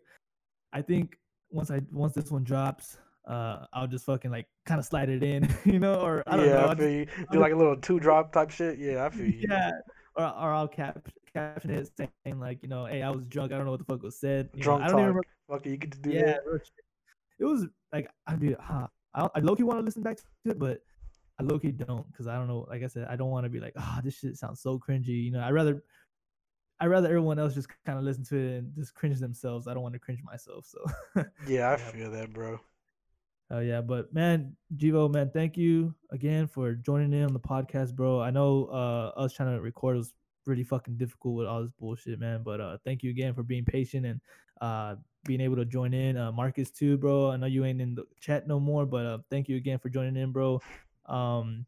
I 0.72 0.80
think 0.82 1.18
once 1.52 1.70
I 1.70 1.80
once 1.92 2.14
this 2.14 2.30
one 2.30 2.44
drops, 2.44 2.98
uh, 3.28 3.66
I'll 3.72 3.86
just 3.86 4.04
fucking 4.06 4.30
like 4.30 4.46
kind 4.66 4.78
of 4.78 4.84
slide 4.84 5.08
it 5.08 5.22
in, 5.22 5.48
you 5.64 5.78
know, 5.78 6.00
or 6.00 6.22
I 6.26 6.36
don't 6.36 6.46
yeah, 6.46 6.52
know. 6.54 6.66
I 6.68 6.74
feel 6.74 7.04
just- 7.04 7.18
you. 7.18 7.24
I'll 7.28 7.32
Do 7.34 7.40
like 7.40 7.52
a 7.52 7.56
little 7.56 7.76
two 7.76 8.00
drop 8.00 8.32
type 8.32 8.50
shit. 8.50 8.78
Yeah, 8.78 9.04
I 9.04 9.10
feel 9.10 9.26
you. 9.26 9.46
yeah, 9.48 9.70
or 10.16 10.24
or 10.24 10.52
I'll 10.52 10.68
cap 10.68 11.08
caption 11.34 11.70
it 11.70 11.90
saying 11.96 12.40
like, 12.40 12.62
you 12.62 12.68
know, 12.68 12.84
hey, 12.86 13.02
I 13.02 13.10
was 13.10 13.24
drunk. 13.26 13.52
I 13.52 13.56
don't 13.56 13.64
know 13.64 13.70
what 13.72 13.80
the 13.80 13.86
fuck 13.86 14.02
was 14.02 14.18
said. 14.18 14.50
you 14.52 14.60
know, 14.60 14.64
Drunk 14.64 14.82
I 14.82 14.88
don't 14.88 15.00
even 15.00 15.00
talk. 15.00 15.08
remember. 15.08 15.22
Fuck 15.50 15.66
it, 15.66 15.70
you 15.70 15.76
get 15.78 15.92
to 15.92 15.98
do 15.98 16.10
Yeah, 16.10 16.24
that. 16.26 16.40
it 17.38 17.44
was 17.44 17.66
like 17.92 18.08
I'd 18.26 18.40
be, 18.40 18.54
huh, 18.58 18.86
I, 19.14 19.28
I 19.34 19.38
low 19.40 19.54
key 19.56 19.62
want 19.62 19.78
to 19.80 19.84
listen 19.84 20.02
back 20.02 20.16
to 20.16 20.22
it, 20.50 20.58
but 20.58 20.80
I 21.40 21.44
low 21.44 21.58
key 21.58 21.72
don't 21.72 22.06
because 22.12 22.26
I 22.26 22.34
don't 22.36 22.48
know. 22.48 22.66
Like 22.68 22.82
I 22.82 22.86
said, 22.86 23.06
I 23.08 23.16
don't 23.16 23.30
want 23.30 23.44
to 23.44 23.50
be 23.50 23.60
like, 23.60 23.72
ah, 23.78 24.00
this 24.04 24.18
shit 24.18 24.36
sounds 24.36 24.60
so 24.60 24.78
cringy. 24.78 25.08
You 25.24 25.32
know, 25.32 25.40
I'd 25.40 25.52
rather. 25.52 25.82
I 26.82 26.86
rather 26.86 27.06
everyone 27.08 27.38
else 27.38 27.54
just 27.54 27.68
kind 27.84 27.96
of 27.98 28.04
listen 28.04 28.24
to 28.24 28.36
it 28.36 28.58
and 28.58 28.74
just 28.74 28.94
cringe 28.94 29.20
themselves. 29.20 29.68
I 29.68 29.74
don't 29.74 29.82
want 29.84 29.94
to 29.94 30.00
cringe 30.00 30.20
myself. 30.24 30.66
So, 30.66 30.78
Yeah, 31.46 31.70
I 31.70 31.76
Yeah. 31.76 31.90
feel 31.90 32.10
that, 32.10 32.32
bro. 32.32 32.60
Oh 33.50 33.60
yeah, 33.60 33.80
but 33.82 34.12
man, 34.12 34.56
Jivo, 34.76 35.12
man, 35.12 35.30
thank 35.32 35.56
you 35.56 35.94
again 36.10 36.46
for 36.48 36.74
joining 36.74 37.12
in 37.12 37.24
on 37.24 37.32
the 37.34 37.40
podcast, 37.40 37.94
bro. 37.94 38.20
I 38.20 38.30
know 38.30 38.66
uh 38.66 39.12
us 39.20 39.32
trying 39.32 39.54
to 39.54 39.60
record 39.62 39.96
was 39.96 40.12
really 40.46 40.64
fucking 40.64 40.96
difficult 40.96 41.36
with 41.36 41.46
all 41.46 41.62
this 41.62 41.72
bullshit, 41.78 42.18
man. 42.18 42.42
But 42.42 42.60
uh 42.60 42.78
thank 42.84 43.02
you 43.04 43.10
again 43.10 43.34
for 43.34 43.42
being 43.44 43.64
patient 43.64 44.06
and 44.06 44.20
uh 44.60 44.96
being 45.24 45.40
able 45.40 45.56
to 45.56 45.64
join 45.66 45.94
in. 45.94 46.16
Uh 46.16 46.32
Marcus 46.32 46.70
too, 46.70 46.96
bro. 46.96 47.30
I 47.30 47.36
know 47.36 47.46
you 47.46 47.64
ain't 47.64 47.80
in 47.80 47.94
the 47.94 48.04
chat 48.20 48.48
no 48.48 48.58
more, 48.58 48.86
but 48.86 49.06
uh 49.06 49.18
thank 49.30 49.48
you 49.48 49.56
again 49.56 49.78
for 49.78 49.90
joining 49.90 50.16
in, 50.16 50.32
bro. 50.32 50.60
Um 51.06 51.66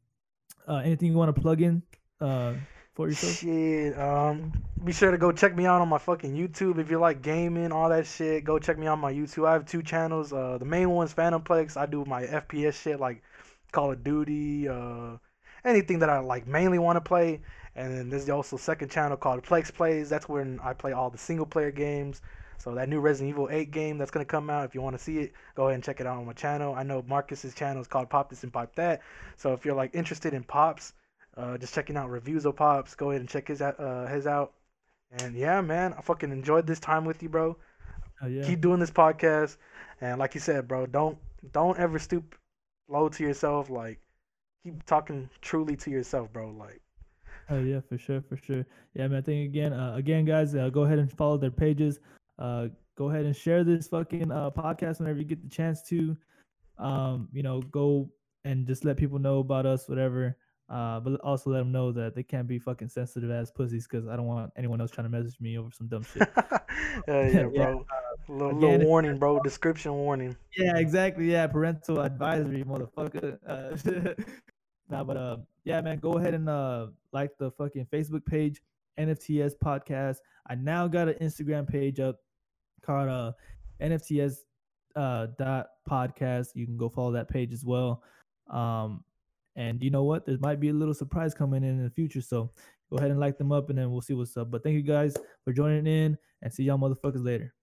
uh 0.66 0.76
anything 0.84 1.10
you 1.12 1.16
want 1.18 1.34
to 1.34 1.40
plug 1.40 1.60
in 1.62 1.82
uh 2.20 2.54
for 2.94 3.08
yourself? 3.08 3.34
Shit. 3.34 3.98
Um, 3.98 4.52
be 4.84 4.92
sure 4.92 5.10
to 5.10 5.18
go 5.18 5.32
check 5.32 5.54
me 5.54 5.66
out 5.66 5.80
on 5.80 5.88
my 5.88 5.98
fucking 5.98 6.34
YouTube 6.34 6.78
if 6.78 6.90
you 6.90 6.98
like 6.98 7.22
gaming, 7.22 7.72
all 7.72 7.88
that 7.88 8.06
shit. 8.06 8.44
Go 8.44 8.58
check 8.58 8.78
me 8.78 8.86
out 8.86 8.92
on 8.92 9.00
my 9.00 9.12
YouTube. 9.12 9.46
I 9.46 9.52
have 9.52 9.66
two 9.66 9.82
channels. 9.82 10.32
Uh, 10.32 10.58
the 10.58 10.64
main 10.64 10.90
one's 10.90 11.12
Phantomplex. 11.12 11.76
I 11.76 11.86
do 11.86 12.04
my 12.04 12.22
FPS 12.22 12.74
shit 12.74 13.00
like 13.00 13.22
Call 13.72 13.92
of 13.92 14.04
Duty, 14.04 14.68
uh, 14.68 15.16
anything 15.64 15.98
that 15.98 16.08
I 16.08 16.20
like 16.20 16.46
mainly 16.46 16.78
want 16.78 16.96
to 16.96 17.00
play. 17.00 17.40
And 17.76 17.92
then 17.92 18.08
there's 18.08 18.30
also 18.30 18.56
second 18.56 18.90
channel 18.90 19.16
called 19.16 19.42
Plex 19.42 19.74
Plays. 19.74 20.08
That's 20.08 20.28
when 20.28 20.60
I 20.62 20.74
play 20.74 20.92
all 20.92 21.10
the 21.10 21.18
single 21.18 21.46
player 21.46 21.72
games. 21.72 22.22
So 22.58 22.74
that 22.76 22.88
new 22.88 23.00
Resident 23.00 23.30
Evil 23.30 23.48
8 23.50 23.72
game 23.72 23.98
that's 23.98 24.12
gonna 24.12 24.24
come 24.24 24.48
out. 24.48 24.64
If 24.64 24.74
you 24.74 24.80
want 24.80 24.96
to 24.96 25.02
see 25.02 25.18
it, 25.18 25.32
go 25.56 25.64
ahead 25.64 25.74
and 25.74 25.82
check 25.82 26.00
it 26.00 26.06
out 26.06 26.18
on 26.18 26.26
my 26.26 26.32
channel. 26.32 26.74
I 26.74 26.84
know 26.84 27.02
Marcus's 27.06 27.52
channel 27.52 27.82
is 27.82 27.88
called 27.88 28.08
Pop 28.08 28.30
This 28.30 28.44
and 28.44 28.52
Pop 28.52 28.74
That. 28.76 29.02
So 29.36 29.52
if 29.54 29.64
you're 29.64 29.74
like 29.74 29.90
interested 29.94 30.34
in 30.34 30.44
pops, 30.44 30.92
uh, 31.36 31.58
just 31.58 31.74
checking 31.74 31.96
out 31.96 32.10
reviews 32.10 32.44
of 32.44 32.56
pops. 32.56 32.94
Go 32.94 33.10
ahead 33.10 33.20
and 33.20 33.28
check 33.28 33.48
his 33.48 33.62
out, 33.62 33.78
uh, 33.78 34.06
his 34.06 34.26
out. 34.26 34.52
And 35.20 35.36
yeah, 35.36 35.60
man, 35.60 35.94
I 35.96 36.00
fucking 36.00 36.32
enjoyed 36.32 36.66
this 36.66 36.80
time 36.80 37.04
with 37.04 37.22
you, 37.22 37.28
bro. 37.28 37.56
Oh 38.22 38.26
yeah. 38.26 38.44
Keep 38.44 38.60
doing 38.60 38.80
this 38.80 38.90
podcast, 38.90 39.56
and 40.00 40.18
like 40.18 40.34
you 40.34 40.40
said, 40.40 40.68
bro, 40.68 40.86
don't 40.86 41.18
don't 41.52 41.78
ever 41.78 41.98
stoop 41.98 42.34
low 42.88 43.08
to 43.08 43.22
yourself. 43.22 43.70
Like, 43.70 44.00
keep 44.62 44.84
talking 44.86 45.28
truly 45.40 45.76
to 45.76 45.90
yourself, 45.90 46.32
bro. 46.32 46.50
Like, 46.50 46.80
Oh 47.50 47.60
yeah, 47.60 47.80
for 47.88 47.98
sure, 47.98 48.22
for 48.22 48.36
sure. 48.36 48.64
Yeah, 48.94 49.08
man. 49.08 49.22
Thank 49.22 49.38
you 49.38 49.44
again. 49.44 49.72
Uh, 49.72 49.94
again, 49.96 50.24
guys, 50.24 50.54
uh, 50.54 50.70
go 50.70 50.82
ahead 50.82 50.98
and 50.98 51.12
follow 51.12 51.36
their 51.36 51.50
pages. 51.50 52.00
Uh, 52.38 52.68
go 52.96 53.10
ahead 53.10 53.26
and 53.26 53.36
share 53.36 53.64
this 53.64 53.88
fucking 53.88 54.30
uh, 54.30 54.50
podcast 54.50 55.00
whenever 55.00 55.18
you 55.18 55.24
get 55.24 55.42
the 55.42 55.50
chance 55.50 55.82
to. 55.88 56.16
Um, 56.78 57.28
you 57.32 57.42
know, 57.42 57.60
go 57.60 58.10
and 58.44 58.66
just 58.66 58.84
let 58.84 58.96
people 58.96 59.18
know 59.18 59.38
about 59.38 59.66
us, 59.66 59.88
whatever. 59.88 60.36
Uh, 60.70 60.98
but 60.98 61.20
also 61.20 61.50
let 61.50 61.58
them 61.58 61.70
know 61.72 61.92
that 61.92 62.14
they 62.14 62.22
can't 62.22 62.48
be 62.48 62.58
fucking 62.58 62.88
sensitive 62.88 63.30
ass 63.30 63.50
pussies 63.50 63.86
because 63.86 64.08
I 64.08 64.16
don't 64.16 64.24
want 64.26 64.50
anyone 64.56 64.80
else 64.80 64.90
trying 64.90 65.04
to 65.04 65.10
message 65.10 65.38
me 65.38 65.58
over 65.58 65.70
some 65.70 65.88
dumb 65.88 66.02
shit. 66.12 66.26
yeah, 67.06 67.28
yeah, 67.28 67.42
bro. 67.48 67.84
little, 68.28 68.48
again, 68.48 68.60
little 68.60 68.80
if- 68.80 68.86
warning, 68.86 69.18
bro. 69.18 69.40
Description 69.40 69.92
warning. 69.92 70.34
yeah, 70.56 70.76
exactly. 70.78 71.30
Yeah, 71.30 71.46
parental 71.48 72.00
advisory, 72.00 72.64
motherfucker. 72.64 73.36
Uh, 73.46 74.14
nah, 74.90 75.04
but 75.04 75.16
uh, 75.18 75.36
yeah, 75.64 75.82
man, 75.82 75.98
go 75.98 76.12
ahead 76.18 76.32
and 76.32 76.48
uh 76.48 76.86
like 77.12 77.36
the 77.38 77.50
fucking 77.52 77.86
Facebook 77.92 78.24
page, 78.24 78.62
NFTS 78.98 79.52
podcast. 79.62 80.16
I 80.48 80.54
now 80.54 80.88
got 80.88 81.08
an 81.08 81.16
Instagram 81.20 81.68
page 81.68 82.00
up 82.00 82.16
called 82.82 83.10
uh 83.10 83.32
NFTS 83.82 84.36
uh 84.96 85.26
dot 85.38 85.66
podcast. 85.88 86.48
You 86.54 86.64
can 86.64 86.78
go 86.78 86.88
follow 86.88 87.12
that 87.12 87.28
page 87.28 87.52
as 87.52 87.64
well. 87.66 88.02
Um, 88.50 89.04
and 89.56 89.82
you 89.82 89.90
know 89.90 90.04
what? 90.04 90.26
There 90.26 90.36
might 90.40 90.60
be 90.60 90.68
a 90.70 90.74
little 90.74 90.94
surprise 90.94 91.34
coming 91.34 91.62
in 91.62 91.70
in 91.70 91.84
the 91.84 91.90
future. 91.90 92.20
So 92.20 92.50
go 92.90 92.98
ahead 92.98 93.10
and 93.10 93.20
like 93.20 93.38
them 93.38 93.52
up, 93.52 93.70
and 93.70 93.78
then 93.78 93.90
we'll 93.90 94.02
see 94.02 94.14
what's 94.14 94.36
up. 94.36 94.50
But 94.50 94.62
thank 94.62 94.74
you 94.74 94.82
guys 94.82 95.16
for 95.44 95.52
joining 95.52 95.86
in, 95.86 96.18
and 96.42 96.52
see 96.52 96.64
y'all 96.64 96.78
motherfuckers 96.78 97.24
later. 97.24 97.54